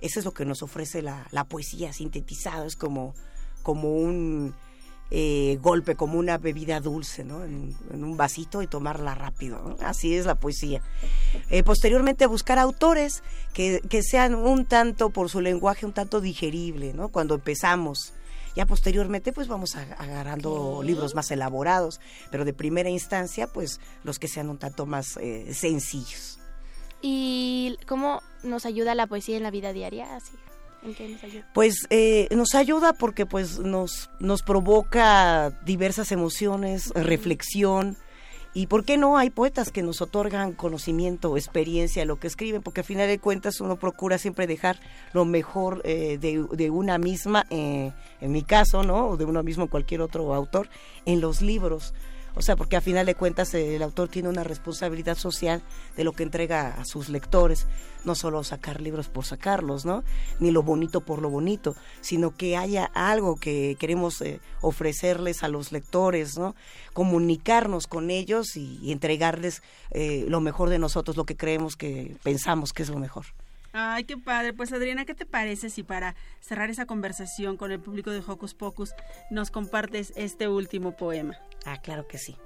Eso 0.00 0.18
es 0.18 0.24
lo 0.24 0.32
que 0.32 0.44
nos 0.44 0.62
ofrece 0.62 1.02
la, 1.02 1.26
la 1.30 1.44
poesía 1.44 1.92
sintetizada, 1.92 2.66
es 2.66 2.76
como, 2.76 3.14
como 3.62 3.94
un 3.96 4.54
eh, 5.10 5.58
golpe, 5.62 5.94
como 5.94 6.18
una 6.18 6.36
bebida 6.36 6.80
dulce, 6.80 7.24
¿no? 7.24 7.44
En, 7.44 7.76
un 7.92 8.16
vasito 8.16 8.60
y 8.62 8.66
tomarla 8.66 9.14
rápido. 9.14 9.76
Así 9.80 10.14
es 10.14 10.26
la 10.26 10.34
poesía. 10.34 10.82
Eh, 11.48 11.62
posteriormente 11.62 12.26
buscar 12.26 12.58
autores 12.58 13.22
que, 13.54 13.80
que 13.88 14.02
sean 14.02 14.34
un 14.34 14.66
tanto, 14.66 15.10
por 15.10 15.30
su 15.30 15.40
lenguaje, 15.40 15.86
un 15.86 15.92
tanto 15.92 16.20
digerible, 16.20 16.92
¿no? 16.92 17.08
Cuando 17.08 17.36
empezamos. 17.36 18.12
Ya 18.56 18.64
posteriormente, 18.64 19.34
pues 19.34 19.48
vamos 19.48 19.76
agarrando 19.76 20.82
libros 20.82 21.14
más 21.14 21.30
elaborados, 21.30 22.00
pero 22.30 22.46
de 22.46 22.54
primera 22.54 22.88
instancia, 22.88 23.46
pues 23.46 23.80
los 24.02 24.18
que 24.18 24.28
sean 24.28 24.48
un 24.48 24.56
tanto 24.56 24.86
más 24.86 25.18
eh, 25.18 25.52
sencillos. 25.52 26.38
¿Y 27.02 27.76
cómo 27.86 28.22
nos 28.42 28.64
ayuda 28.64 28.94
la 28.94 29.06
poesía 29.06 29.36
en 29.36 29.42
la 29.42 29.50
vida 29.50 29.74
diaria? 29.74 30.16
Así, 30.16 30.32
¿En 30.82 30.94
qué 30.94 31.08
nos 31.08 31.22
ayuda? 31.22 31.46
Pues 31.52 31.86
eh, 31.90 32.28
nos 32.34 32.54
ayuda 32.54 32.94
porque 32.94 33.26
pues 33.26 33.58
nos, 33.58 34.08
nos 34.20 34.42
provoca 34.42 35.50
diversas 35.64 36.10
emociones, 36.10 36.90
reflexión. 36.94 37.98
Y 38.56 38.68
por 38.68 38.86
qué 38.86 38.96
no, 38.96 39.18
hay 39.18 39.28
poetas 39.28 39.70
que 39.70 39.82
nos 39.82 40.00
otorgan 40.00 40.54
conocimiento, 40.54 41.36
experiencia, 41.36 42.06
lo 42.06 42.18
que 42.18 42.26
escriben, 42.26 42.62
porque 42.62 42.80
al 42.80 42.86
final 42.86 43.06
de 43.06 43.18
cuentas 43.18 43.60
uno 43.60 43.76
procura 43.76 44.16
siempre 44.16 44.46
dejar 44.46 44.80
lo 45.12 45.26
mejor 45.26 45.82
eh, 45.84 46.16
de, 46.18 46.42
de 46.50 46.70
una 46.70 46.96
misma, 46.96 47.44
eh, 47.50 47.92
en 48.18 48.32
mi 48.32 48.40
caso, 48.40 48.82
¿no? 48.82 49.08
O 49.08 49.16
de 49.18 49.26
uno 49.26 49.42
mismo, 49.42 49.68
cualquier 49.68 50.00
otro 50.00 50.32
autor, 50.32 50.70
en 51.04 51.20
los 51.20 51.42
libros. 51.42 51.92
O 52.38 52.42
sea, 52.42 52.54
porque 52.54 52.76
a 52.76 52.82
final 52.82 53.06
de 53.06 53.14
cuentas 53.14 53.54
eh, 53.54 53.76
el 53.76 53.82
autor 53.82 54.08
tiene 54.08 54.28
una 54.28 54.44
responsabilidad 54.44 55.16
social 55.16 55.62
de 55.96 56.04
lo 56.04 56.12
que 56.12 56.22
entrega 56.22 56.68
a 56.78 56.84
sus 56.84 57.08
lectores, 57.08 57.66
no 58.04 58.14
solo 58.14 58.44
sacar 58.44 58.82
libros 58.82 59.08
por 59.08 59.24
sacarlos, 59.24 59.86
¿no? 59.86 60.04
Ni 60.38 60.50
lo 60.50 60.62
bonito 60.62 61.00
por 61.00 61.22
lo 61.22 61.30
bonito, 61.30 61.74
sino 62.02 62.36
que 62.36 62.58
haya 62.58 62.84
algo 62.92 63.36
que 63.36 63.76
queremos 63.80 64.20
eh, 64.20 64.40
ofrecerles 64.60 65.42
a 65.42 65.48
los 65.48 65.72
lectores, 65.72 66.36
¿no? 66.36 66.54
Comunicarnos 66.92 67.86
con 67.86 68.10
ellos 68.10 68.54
y, 68.56 68.78
y 68.82 68.92
entregarles 68.92 69.62
eh, 69.90 70.26
lo 70.28 70.40
mejor 70.40 70.68
de 70.68 70.78
nosotros, 70.78 71.16
lo 71.16 71.24
que 71.24 71.38
creemos 71.38 71.74
que 71.74 72.16
pensamos 72.22 72.74
que 72.74 72.82
es 72.82 72.90
lo 72.90 72.98
mejor. 72.98 73.24
Ay, 73.78 74.04
qué 74.04 74.16
padre. 74.16 74.54
Pues 74.54 74.72
Adriana, 74.72 75.04
¿qué 75.04 75.14
te 75.14 75.26
parece 75.26 75.68
si 75.68 75.82
para 75.82 76.14
cerrar 76.40 76.70
esa 76.70 76.86
conversación 76.86 77.58
con 77.58 77.72
el 77.72 77.78
público 77.78 78.10
de 78.10 78.22
Hocus 78.26 78.54
Pocus 78.54 78.94
nos 79.28 79.50
compartes 79.50 80.14
este 80.16 80.48
último 80.48 80.96
poema? 80.96 81.36
Ah, 81.66 81.76
claro 81.82 82.08
que 82.08 82.16
sí. 82.16 82.38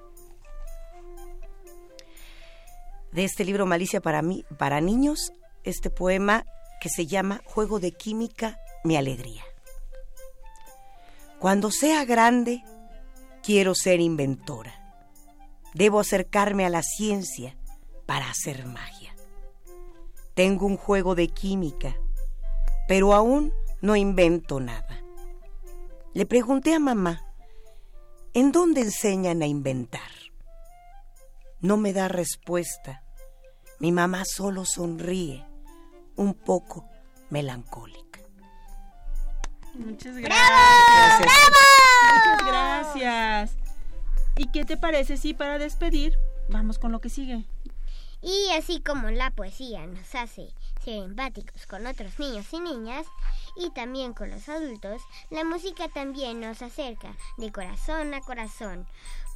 De 3.12 3.22
este 3.22 3.44
libro 3.44 3.64
Malicia 3.64 4.00
para 4.00 4.22
mí, 4.22 4.44
para 4.58 4.80
niños, 4.80 5.32
este 5.62 5.88
poema 5.88 6.44
que 6.80 6.88
se 6.88 7.06
llama 7.06 7.40
Juego 7.44 7.78
de 7.78 7.92
química, 7.92 8.58
mi 8.82 8.96
alegría. 8.96 9.44
Cuando 11.38 11.70
sea 11.70 12.04
grande, 12.04 12.64
quiero 13.44 13.76
ser 13.76 14.00
inventora. 14.00 14.74
Debo 15.74 16.00
acercarme 16.00 16.66
a 16.66 16.70
la 16.70 16.82
ciencia 16.82 17.56
para 18.04 18.28
hacer 18.28 18.66
magia. 18.66 18.99
Tengo 20.40 20.64
un 20.64 20.78
juego 20.78 21.14
de 21.14 21.28
química, 21.28 21.94
pero 22.88 23.12
aún 23.12 23.52
no 23.82 23.94
invento 23.94 24.58
nada. 24.58 25.02
Le 26.14 26.24
pregunté 26.24 26.74
a 26.74 26.78
mamá, 26.78 27.20
¿en 28.32 28.50
dónde 28.50 28.80
enseñan 28.80 29.42
a 29.42 29.46
inventar? 29.46 30.00
No 31.60 31.76
me 31.76 31.92
da 31.92 32.08
respuesta. 32.08 33.02
Mi 33.80 33.92
mamá 33.92 34.24
solo 34.24 34.64
sonríe, 34.64 35.44
un 36.16 36.32
poco 36.32 36.88
melancólica. 37.28 38.20
Muchas 39.74 40.16
gracias. 40.16 41.32
Muchas 42.14 42.46
gracias. 42.46 43.56
¿Y 44.38 44.48
qué 44.48 44.64
te 44.64 44.78
parece 44.78 45.18
si 45.18 45.34
para 45.34 45.58
despedir 45.58 46.14
vamos 46.48 46.78
con 46.78 46.92
lo 46.92 47.02
que 47.02 47.10
sigue? 47.10 47.44
Y 48.22 48.50
así 48.52 48.80
como 48.80 49.10
la 49.10 49.30
poesía 49.30 49.86
nos 49.86 50.14
hace 50.14 50.52
ser 50.84 51.02
empáticos 51.04 51.66
con 51.66 51.86
otros 51.86 52.18
niños 52.18 52.46
y 52.52 52.60
niñas 52.60 53.06
y 53.56 53.70
también 53.70 54.12
con 54.12 54.30
los 54.30 54.48
adultos, 54.48 55.02
la 55.30 55.44
música 55.44 55.88
también 55.88 56.40
nos 56.40 56.62
acerca 56.62 57.16
de 57.38 57.50
corazón 57.50 58.12
a 58.14 58.20
corazón. 58.20 58.86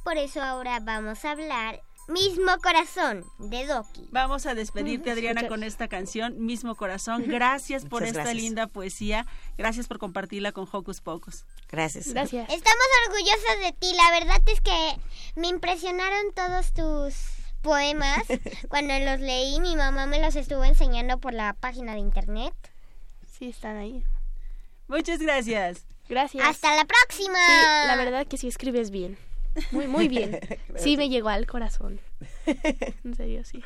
Por 0.03 0.17
eso 0.17 0.41
ahora 0.41 0.79
vamos 0.79 1.25
a 1.25 1.31
hablar 1.31 1.81
Mismo 2.07 2.51
Corazón 2.61 3.25
de 3.39 3.65
Doki. 3.65 4.07
Vamos 4.11 4.45
a 4.45 4.53
despedirte, 4.53 5.09
Adriana, 5.09 5.47
con 5.47 5.63
esta 5.63 5.87
canción, 5.87 6.45
Mismo 6.45 6.75
Corazón. 6.75 7.23
Gracias 7.27 7.83
por 7.83 8.01
Muchas 8.01 8.09
esta 8.09 8.21
gracias. 8.21 8.43
linda 8.43 8.67
poesía. 8.67 9.25
Gracias 9.57 9.87
por 9.87 9.97
compartirla 9.97 10.51
con 10.51 10.67
Hocus 10.71 11.01
Pocus. 11.01 11.45
Gracias. 11.67 12.05
Estamos 12.05 12.35
orgullosas 13.07 13.59
de 13.63 13.75
ti. 13.79 13.91
La 13.95 14.11
verdad 14.19 14.41
es 14.45 14.61
que 14.61 14.97
me 15.35 15.47
impresionaron 15.47 16.31
todos 16.35 16.73
tus 16.73 17.34
poemas. 17.65 18.23
Cuando 18.69 18.97
los 18.99 19.19
leí, 19.19 19.59
mi 19.59 19.75
mamá 19.75 20.05
me 20.05 20.21
los 20.21 20.35
estuvo 20.35 20.63
enseñando 20.63 21.17
por 21.17 21.33
la 21.33 21.53
página 21.53 21.93
de 21.93 21.99
internet. 21.99 22.53
Sí, 23.27 23.49
están 23.49 23.75
ahí. 23.77 24.03
Muchas 24.87 25.19
gracias. 25.19 25.85
Gracias. 26.07 26.47
Hasta 26.47 26.75
la 26.75 26.85
próxima. 26.85 27.35
Sí, 27.35 27.87
la 27.87 27.95
verdad 27.97 28.27
que 28.27 28.37
sí 28.37 28.47
escribes 28.47 28.91
bien. 28.91 29.17
Muy, 29.71 29.87
muy 29.87 30.07
bien. 30.07 30.39
Sí, 30.77 30.97
me 30.97 31.09
llegó 31.09 31.29
al 31.29 31.47
corazón. 31.47 31.99
En 33.03 33.15
serio, 33.15 33.43
sí. 33.43 33.63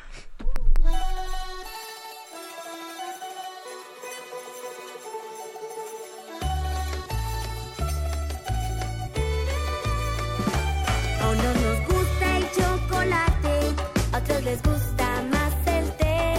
Les 14.42 14.62
gusta 14.62 15.22
más 15.30 15.52
el 15.66 15.90
té. 15.96 16.34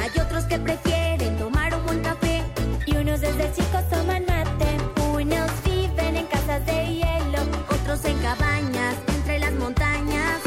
Hay 0.00 0.20
otros 0.20 0.44
que 0.44 0.58
prefieren 0.58 1.36
tomar 1.36 1.74
un 1.74 1.84
buen 1.84 2.00
café 2.00 2.44
y 2.86 2.96
unos 2.96 3.20
desde 3.20 3.52
chicos 3.54 3.82
toman 3.90 4.24
mate. 4.26 4.70
Unos 5.12 5.50
viven 5.64 6.16
en 6.16 6.26
casas 6.26 6.64
de 6.66 6.86
hielo, 6.94 7.40
otros 7.70 8.04
en 8.04 8.18
cabañas 8.18 8.94
entre 9.08 9.38
las 9.40 9.52
montañas. 9.54 10.40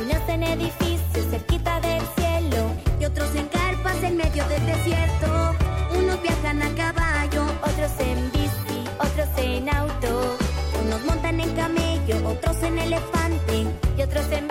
Unos 0.00 0.28
en 0.28 0.42
edificios 0.44 1.26
cerquita 1.30 1.80
del 1.80 2.02
cielo 2.16 2.70
y 2.98 3.04
otros 3.04 3.34
en 3.34 3.46
carpas 3.48 4.02
en 4.02 4.16
medio 4.16 4.46
del 4.48 4.64
desierto. 4.64 5.54
Unos 5.98 6.22
viajan 6.22 6.62
a 6.62 6.70
caballo, 6.74 7.44
otros 7.62 7.92
en 7.98 8.32
bici, 8.32 8.88
otros 8.98 9.28
en 9.36 9.68
auto. 9.68 10.36
Unos 10.82 11.04
montan 11.04 11.40
en 11.40 11.54
camello, 11.54 12.28
otros 12.28 12.62
en 12.62 12.78
elefante 12.78 13.66
y 13.98 14.02
otros 14.02 14.30
en 14.30 14.45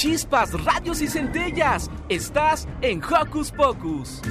Chispas, 0.00 0.52
radios 0.64 1.02
y 1.02 1.08
centellas. 1.08 1.90
Estás 2.08 2.66
en 2.80 3.04
Hocus 3.04 3.52
Pocus. 3.52 4.22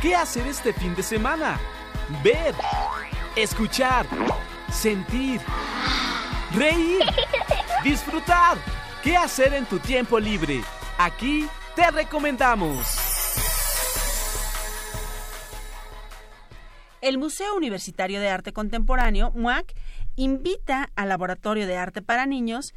¿Qué 0.00 0.16
hacer 0.16 0.46
este 0.46 0.72
fin 0.72 0.94
de 0.94 1.02
semana? 1.02 1.60
Ver, 2.24 2.54
escuchar, 3.36 4.06
sentir, 4.72 5.42
reír, 6.54 7.02
disfrutar. 7.84 8.56
¿Qué 9.02 9.14
hacer 9.14 9.52
en 9.52 9.66
tu 9.66 9.78
tiempo 9.78 10.18
libre? 10.18 10.62
Aquí 10.96 11.46
te 11.76 11.90
recomendamos. 11.90 13.01
El 17.02 17.18
Museo 17.18 17.54
Universitario 17.56 18.20
de 18.20 18.28
Arte 18.28 18.52
Contemporáneo, 18.52 19.32
MUAC, 19.34 19.74
invita 20.14 20.88
al 20.94 21.08
Laboratorio 21.08 21.66
de 21.66 21.76
Arte 21.76 22.00
para 22.00 22.26
Niños. 22.26 22.74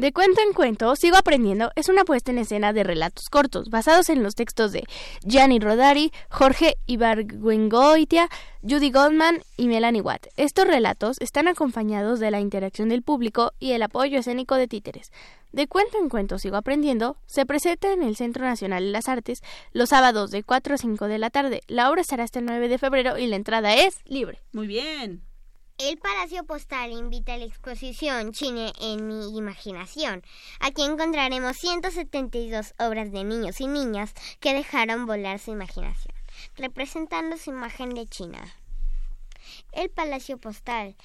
De 0.00 0.14
cuento 0.14 0.40
en 0.40 0.54
cuento, 0.54 0.96
Sigo 0.96 1.18
Aprendiendo 1.18 1.72
es 1.76 1.90
una 1.90 2.06
puesta 2.06 2.30
en 2.30 2.38
escena 2.38 2.72
de 2.72 2.84
relatos 2.84 3.28
cortos 3.28 3.68
basados 3.68 4.08
en 4.08 4.22
los 4.22 4.34
textos 4.34 4.72
de 4.72 4.84
Gianni 5.26 5.58
Rodari, 5.58 6.10
Jorge 6.30 6.78
Ibargüengoitia, 6.86 8.30
Judy 8.62 8.92
Goldman 8.92 9.42
y 9.58 9.68
Melanie 9.68 10.00
Watt. 10.00 10.28
Estos 10.38 10.66
relatos 10.66 11.20
están 11.20 11.48
acompañados 11.48 12.18
de 12.18 12.30
la 12.30 12.40
interacción 12.40 12.88
del 12.88 13.02
público 13.02 13.52
y 13.58 13.72
el 13.72 13.82
apoyo 13.82 14.20
escénico 14.20 14.54
de 14.54 14.68
títeres. 14.68 15.12
De 15.52 15.66
cuento 15.66 15.98
en 15.98 16.08
cuento 16.08 16.38
Sigo 16.38 16.56
Aprendiendo 16.56 17.18
se 17.26 17.44
presenta 17.44 17.92
en 17.92 18.02
el 18.02 18.16
Centro 18.16 18.46
Nacional 18.46 18.84
de 18.84 18.92
las 18.92 19.06
Artes 19.06 19.42
los 19.74 19.90
sábados 19.90 20.30
de 20.30 20.42
4 20.42 20.76
a 20.76 20.78
5 20.78 21.08
de 21.08 21.18
la 21.18 21.28
tarde. 21.28 21.60
La 21.68 21.90
obra 21.90 22.00
estará 22.00 22.24
hasta 22.24 22.38
el 22.38 22.46
9 22.46 22.68
de 22.68 22.78
febrero 22.78 23.18
y 23.18 23.26
la 23.26 23.36
entrada 23.36 23.74
es 23.74 23.98
libre. 24.06 24.38
Muy 24.52 24.66
bien. 24.66 25.29
El 25.82 25.96
Palacio 25.96 26.44
Postal 26.44 26.92
invita 26.92 27.32
a 27.32 27.38
la 27.38 27.46
exposición 27.46 28.32
Chine 28.32 28.70
en 28.82 29.08
mi 29.08 29.34
imaginación. 29.34 30.22
Aquí 30.60 30.82
encontraremos 30.82 31.56
172 31.56 32.74
obras 32.78 33.10
de 33.12 33.24
niños 33.24 33.62
y 33.62 33.66
niñas 33.66 34.12
que 34.40 34.52
dejaron 34.52 35.06
volar 35.06 35.38
su 35.38 35.52
imaginación, 35.52 36.14
representando 36.56 37.38
su 37.38 37.48
imagen 37.48 37.94
de 37.94 38.06
China. 38.06 38.42
El 39.72 39.88
Palacio 39.88 40.36
Postal 40.36 40.96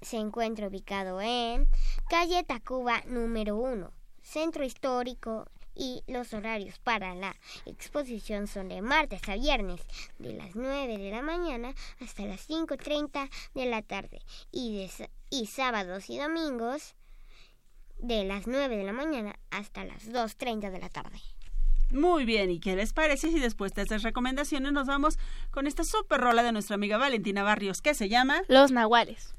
se 0.00 0.16
encuentra 0.16 0.68
ubicado 0.68 1.20
en 1.20 1.68
calle 2.08 2.42
Tacuba 2.42 3.02
número 3.04 3.56
1, 3.56 3.92
Centro 4.22 4.64
Histórico 4.64 5.44
y 5.74 6.02
los 6.06 6.34
horarios 6.34 6.78
para 6.78 7.14
la 7.14 7.36
exposición 7.66 8.46
son 8.46 8.68
de 8.68 8.82
martes 8.82 9.28
a 9.28 9.36
viernes 9.36 9.80
de 10.18 10.32
las 10.34 10.54
9 10.54 10.98
de 10.98 11.10
la 11.10 11.22
mañana 11.22 11.74
hasta 12.00 12.24
las 12.24 12.48
5.30 12.48 13.30
de 13.54 13.66
la 13.66 13.82
tarde 13.82 14.20
y, 14.50 14.76
de 14.76 15.10
y 15.30 15.46
sábados 15.46 16.10
y 16.10 16.18
domingos 16.18 16.94
de 17.98 18.24
las 18.24 18.46
9 18.46 18.76
de 18.76 18.84
la 18.84 18.92
mañana 18.92 19.38
hasta 19.50 19.84
las 19.84 20.10
2.30 20.10 20.70
de 20.70 20.78
la 20.78 20.88
tarde. 20.88 21.20
Muy 21.90 22.24
bien, 22.24 22.50
¿y 22.50 22.60
qué 22.60 22.76
les 22.76 22.92
parece 22.92 23.30
si 23.30 23.40
después 23.40 23.74
de 23.74 23.82
estas 23.82 24.02
recomendaciones 24.02 24.72
nos 24.72 24.86
vamos 24.86 25.18
con 25.50 25.66
esta 25.66 25.82
super 25.82 26.20
rola 26.20 26.42
de 26.42 26.52
nuestra 26.52 26.76
amiga 26.76 26.98
Valentina 26.98 27.42
Barrios 27.42 27.82
que 27.82 27.94
se 27.94 28.08
llama 28.08 28.42
Los 28.46 28.70
Nahuales? 28.70 29.34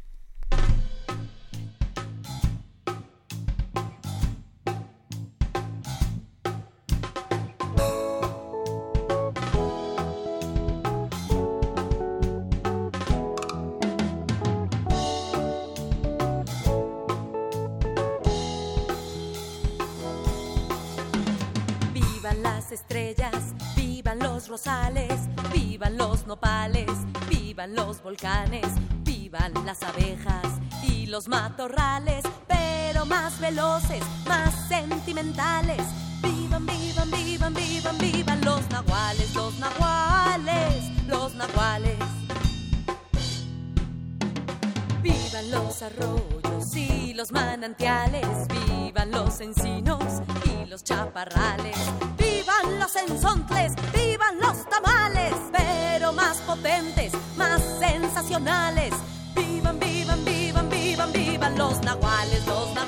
Rosales, 24.47 25.13
vivan 25.53 25.97
los 25.97 26.25
nopales, 26.27 26.89
vivan 27.29 27.75
los 27.75 28.01
volcanes, 28.01 28.65
vivan 29.03 29.53
las 29.65 29.81
abejas 29.83 30.45
y 30.83 31.05
los 31.07 31.27
matorrales, 31.27 32.23
pero 32.47 33.05
más 33.05 33.39
veloces, 33.39 34.03
más 34.27 34.53
sentimentales. 34.67 35.81
Vivan, 36.21 36.65
vivan, 36.65 37.11
vivan, 37.11 37.53
vivan, 37.53 37.97
vivan 37.97 38.41
los 38.45 38.69
nahuales, 38.69 39.33
los 39.35 39.57
nahuales, 39.59 41.07
los 41.07 41.33
nahuales. 41.35 41.97
Vivan 45.01 45.51
los 45.51 45.81
arroyos 45.81 46.75
y 46.75 47.13
los 47.13 47.31
manantiales, 47.31 48.27
vivan 48.67 49.11
los 49.11 49.41
encinos 49.41 50.03
y 50.45 50.69
los 50.69 50.83
chaparrales, 50.83 51.77
vivan 52.17 52.79
los 52.79 52.95
enzontles, 52.95 53.73
vivan 53.93 54.10
los 54.39 54.65
tamales, 54.69 55.33
pero 55.51 56.13
más 56.13 56.37
potentes, 56.37 57.13
más 57.35 57.61
sensacionales. 57.79 58.93
Vivan, 59.35 59.79
vivan, 59.79 60.23
vivan, 60.25 60.69
vivan, 60.69 61.11
vivan 61.11 61.57
los 61.57 61.81
nahuales, 61.81 62.45
los 62.45 62.73
nahuales, 62.73 62.80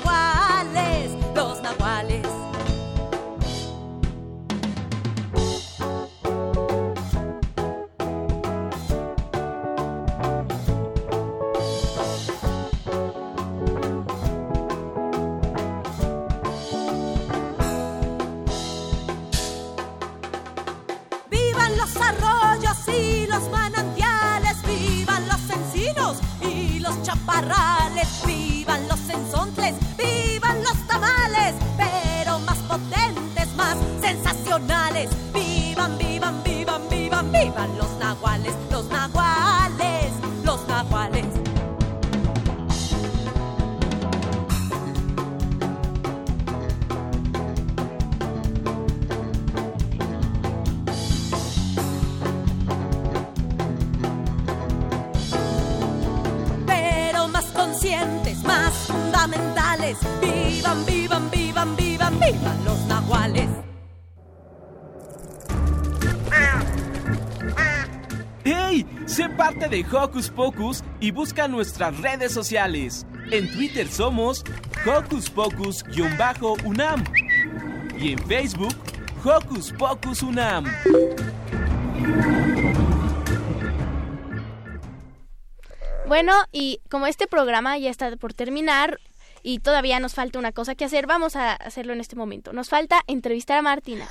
vivan 28.26 28.88
los 28.88 29.00
enzontles, 29.08 29.74
vivan 29.96 30.62
los 30.62 30.86
tamales, 30.86 31.54
pero 31.76 32.38
más 32.40 32.58
potentes, 32.58 33.54
más 33.56 33.76
sensacionales. 34.00 35.10
Vivan, 35.32 35.98
vivan, 35.98 36.42
vivan, 36.42 36.82
vivan, 36.88 37.32
vivan 37.32 37.78
los 37.78 37.93
de 69.74 69.84
Hocus 69.90 70.30
Pocus 70.30 70.84
y 71.00 71.10
busca 71.10 71.48
nuestras 71.48 71.98
redes 72.00 72.30
sociales. 72.30 73.04
En 73.32 73.50
Twitter 73.50 73.88
somos 73.88 74.44
Hocus 74.86 75.28
Pocus-UNAM 75.28 77.02
y 77.98 78.12
en 78.12 78.18
Facebook 78.20 78.76
Hocus 79.24 79.72
Pocus 79.72 80.22
UNAM. 80.22 80.66
Bueno, 86.06 86.34
y 86.52 86.80
como 86.88 87.08
este 87.08 87.26
programa 87.26 87.76
ya 87.76 87.90
está 87.90 88.16
por 88.16 88.32
terminar, 88.32 89.00
y 89.42 89.58
todavía 89.58 89.98
nos 89.98 90.14
falta 90.14 90.38
una 90.38 90.52
cosa 90.52 90.76
que 90.76 90.84
hacer. 90.84 91.08
Vamos 91.08 91.34
a 91.34 91.52
hacerlo 91.52 91.92
en 91.92 92.00
este 92.00 92.14
momento. 92.14 92.52
Nos 92.52 92.68
falta 92.68 93.00
entrevistar 93.08 93.58
a 93.58 93.62
Martina. 93.62 94.06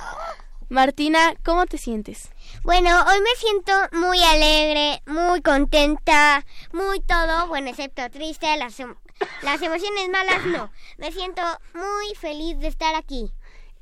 Martina, 0.74 1.34
¿cómo 1.44 1.66
te 1.66 1.78
sientes? 1.78 2.30
Bueno, 2.64 2.90
hoy 3.06 3.20
me 3.20 3.30
siento 3.38 3.72
muy 3.92 4.20
alegre, 4.20 5.00
muy 5.06 5.40
contenta, 5.40 6.44
muy 6.72 6.98
todo, 7.00 7.46
bueno, 7.46 7.70
excepto 7.70 8.10
triste, 8.10 8.56
las, 8.56 8.80
em- 8.80 8.96
las 9.42 9.62
emociones 9.62 10.08
malas 10.08 10.44
no. 10.46 10.72
Me 10.98 11.12
siento 11.12 11.42
muy 11.74 12.14
feliz 12.16 12.58
de 12.58 12.66
estar 12.66 12.96
aquí. 12.96 13.32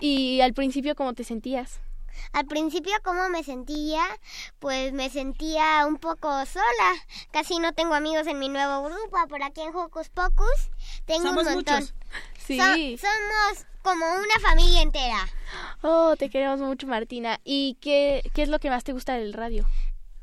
¿Y 0.01 0.43
al 0.43 0.53
principio 0.53 0.95
cómo 0.95 1.15
te 1.15 1.25
sentías? 1.25 1.81
Al 2.35 2.45
principio, 2.45 2.93
¿cómo 3.03 3.31
me 3.31 3.43
sentía? 3.43 4.03
Pues 4.59 4.93
me 4.93 5.09
sentía 5.09 5.87
un 5.87 5.97
poco 5.97 6.45
sola. 6.45 6.93
Casi 7.33 7.59
no 7.59 7.73
tengo 7.73 7.95
amigos 7.95 8.27
en 8.27 8.39
mi 8.39 8.51
nuevo 8.51 8.83
grupo. 8.85 9.17
Por 9.31 9.43
aquí 9.43 9.63
en 9.63 9.75
Hocus 9.75 10.11
Pocus 10.11 10.71
tengo 11.07 11.23
Somos 11.29 11.47
un 11.47 11.55
montón. 11.55 11.75
muchos. 11.77 11.95
Sí. 12.47 12.59
So- 13.01 13.07
somos 13.07 13.67
como 13.83 14.05
una 14.05 14.41
familia 14.41 14.83
entera. 14.83 15.29
Oh, 15.83 16.17
te 16.17 16.29
queremos 16.29 16.59
mucho, 16.61 16.87
Martina. 16.87 17.41
¿Y 17.45 17.79
qué, 17.81 18.23
qué 18.35 18.43
es 18.43 18.49
lo 18.49 18.59
que 18.59 18.69
más 18.71 18.83
te 18.85 18.93
gusta 18.93 19.15
del 19.15 19.33
radio? 19.33 19.67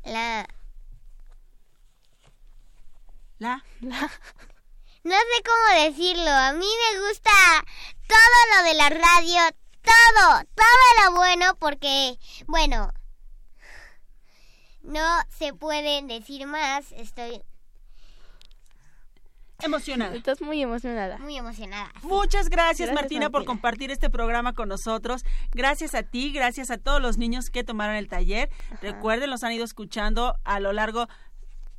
La... 0.04 0.46
La... 3.38 3.64
No 5.02 5.14
sé 5.14 5.42
cómo 5.44 5.82
decirlo. 5.86 6.30
A 6.30 6.52
mí 6.52 6.66
me 6.66 7.08
gusta 7.08 7.30
todo 8.06 8.56
lo 8.56 8.68
de 8.68 8.74
la 8.74 8.90
radio. 8.90 9.40
Todo. 9.82 10.42
Todo 10.54 11.04
lo 11.10 11.16
bueno 11.16 11.56
porque, 11.58 12.18
bueno, 12.46 12.92
no 14.82 15.22
se 15.30 15.54
pueden 15.54 16.06
decir 16.06 16.46
más. 16.46 16.92
Estoy 16.92 17.42
Emocionada. 19.62 20.14
Estás 20.14 20.40
muy 20.40 20.62
emocionada. 20.62 21.18
muy 21.18 21.36
emocionada. 21.36 21.92
Muchas 22.02 22.48
gracias, 22.48 22.88
Gracias, 22.88 22.92
Martina, 22.92 23.30
por 23.30 23.44
compartir 23.44 23.90
este 23.90 24.10
programa 24.10 24.54
con 24.54 24.68
nosotros. 24.68 25.24
Gracias 25.52 25.94
a 25.94 26.02
ti, 26.02 26.32
gracias 26.32 26.70
a 26.70 26.78
todos 26.78 27.00
los 27.00 27.18
niños 27.18 27.50
que 27.50 27.64
tomaron 27.64 27.96
el 27.96 28.08
taller. 28.08 28.50
Recuerden, 28.80 29.30
los 29.30 29.44
han 29.44 29.52
ido 29.52 29.64
escuchando 29.64 30.36
a 30.44 30.60
lo 30.60 30.72
largo 30.72 31.08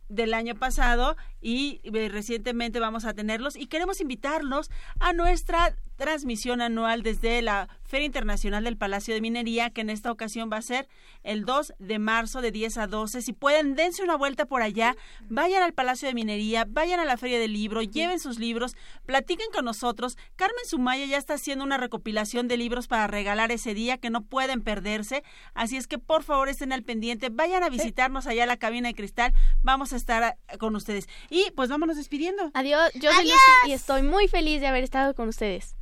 del 0.09 0.33
año 0.33 0.55
pasado 0.55 1.15
y 1.41 1.81
eh, 1.83 2.09
recientemente 2.09 2.79
vamos 2.79 3.05
a 3.05 3.13
tenerlos 3.13 3.55
y 3.55 3.67
queremos 3.67 3.99
invitarlos 3.99 4.69
a 4.99 5.13
nuestra 5.13 5.75
transmisión 6.01 6.61
anual 6.61 7.03
desde 7.03 7.43
la 7.43 7.69
Feria 7.83 8.07
Internacional 8.07 8.63
del 8.63 8.75
Palacio 8.75 9.13
de 9.13 9.21
Minería, 9.21 9.69
que 9.69 9.81
en 9.81 9.91
esta 9.91 10.11
ocasión 10.11 10.49
va 10.51 10.57
a 10.57 10.61
ser 10.63 10.87
el 11.21 11.45
2 11.45 11.75
de 11.77 11.99
marzo 11.99 12.41
de 12.41 12.51
10 12.51 12.77
a 12.79 12.87
12. 12.87 13.21
Si 13.21 13.33
pueden, 13.33 13.75
dense 13.75 14.01
una 14.01 14.15
vuelta 14.15 14.45
por 14.45 14.63
allá, 14.63 14.95
vayan 15.29 15.61
al 15.61 15.73
Palacio 15.73 16.07
de 16.07 16.15
Minería, 16.15 16.65
vayan 16.67 16.99
a 16.99 17.05
la 17.05 17.17
Feria 17.17 17.37
del 17.37 17.53
Libro, 17.53 17.83
lleven 17.83 18.19
sus 18.19 18.39
libros, 18.39 18.75
platiquen 19.05 19.51
con 19.53 19.65
nosotros. 19.65 20.17
Carmen 20.37 20.65
Sumaya 20.65 21.05
ya 21.05 21.17
está 21.17 21.35
haciendo 21.35 21.63
una 21.63 21.77
recopilación 21.77 22.47
de 22.47 22.57
libros 22.57 22.87
para 22.87 23.05
regalar 23.05 23.51
ese 23.51 23.75
día 23.75 23.99
que 23.99 24.09
no 24.09 24.23
pueden 24.23 24.61
perderse. 24.61 25.23
Así 25.53 25.77
es 25.77 25.85
que 25.85 25.99
por 25.99 26.23
favor 26.23 26.49
estén 26.49 26.73
al 26.73 26.81
pendiente, 26.81 27.29
vayan 27.29 27.61
a 27.61 27.69
visitarnos 27.69 28.25
allá 28.25 28.45
a 28.45 28.47
la 28.47 28.57
cabina 28.57 28.87
de 28.87 28.95
cristal. 28.95 29.33
Vamos 29.61 29.93
a 29.93 29.97
estar 29.97 30.37
eh, 30.47 30.57
con 30.57 30.75
ustedes. 30.75 31.07
Y 31.31 31.49
pues 31.51 31.69
vámonos 31.69 31.95
despidiendo. 31.95 32.51
Adiós, 32.53 32.91
yo 32.93 33.09
soy 33.09 33.21
Adiós. 33.21 33.39
Lucy 33.63 33.71
y 33.71 33.73
estoy 33.73 34.03
muy 34.03 34.27
feliz 34.27 34.59
de 34.59 34.67
haber 34.67 34.83
estado 34.83 35.15
con 35.15 35.29
ustedes. 35.29 35.77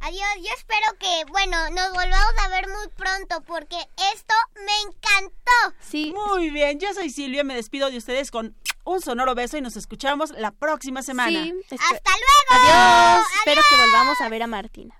Adiós, 0.00 0.26
yo 0.36 0.48
espero 0.56 0.86
que, 0.98 1.30
bueno, 1.30 1.58
nos 1.70 1.92
volvamos 1.92 2.32
a 2.42 2.48
ver 2.48 2.66
muy 2.66 2.88
pronto 2.96 3.42
porque 3.46 3.76
esto 4.14 4.34
me 4.54 4.88
encantó. 4.88 5.76
Sí. 5.80 6.14
Muy 6.14 6.48
bien, 6.48 6.80
yo 6.80 6.94
soy 6.94 7.10
Silvia, 7.10 7.44
me 7.44 7.54
despido 7.54 7.90
de 7.90 7.98
ustedes 7.98 8.30
con 8.30 8.56
un 8.84 9.02
sonoro 9.02 9.34
beso 9.34 9.58
y 9.58 9.60
nos 9.60 9.76
escuchamos 9.76 10.30
la 10.30 10.50
próxima 10.50 11.02
semana. 11.02 11.44
Sí, 11.44 11.52
¡Hasta 11.70 12.10
luego! 12.10 12.64
Adiós. 12.64 13.26
Espero 13.40 13.60
que 13.68 13.76
volvamos 13.76 14.18
a 14.22 14.28
ver 14.30 14.42
a 14.44 14.46
Martina. 14.46 14.94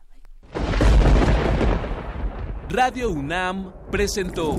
Radio 2.69 3.09
UNAM 3.09 3.73
presentó 3.91 4.59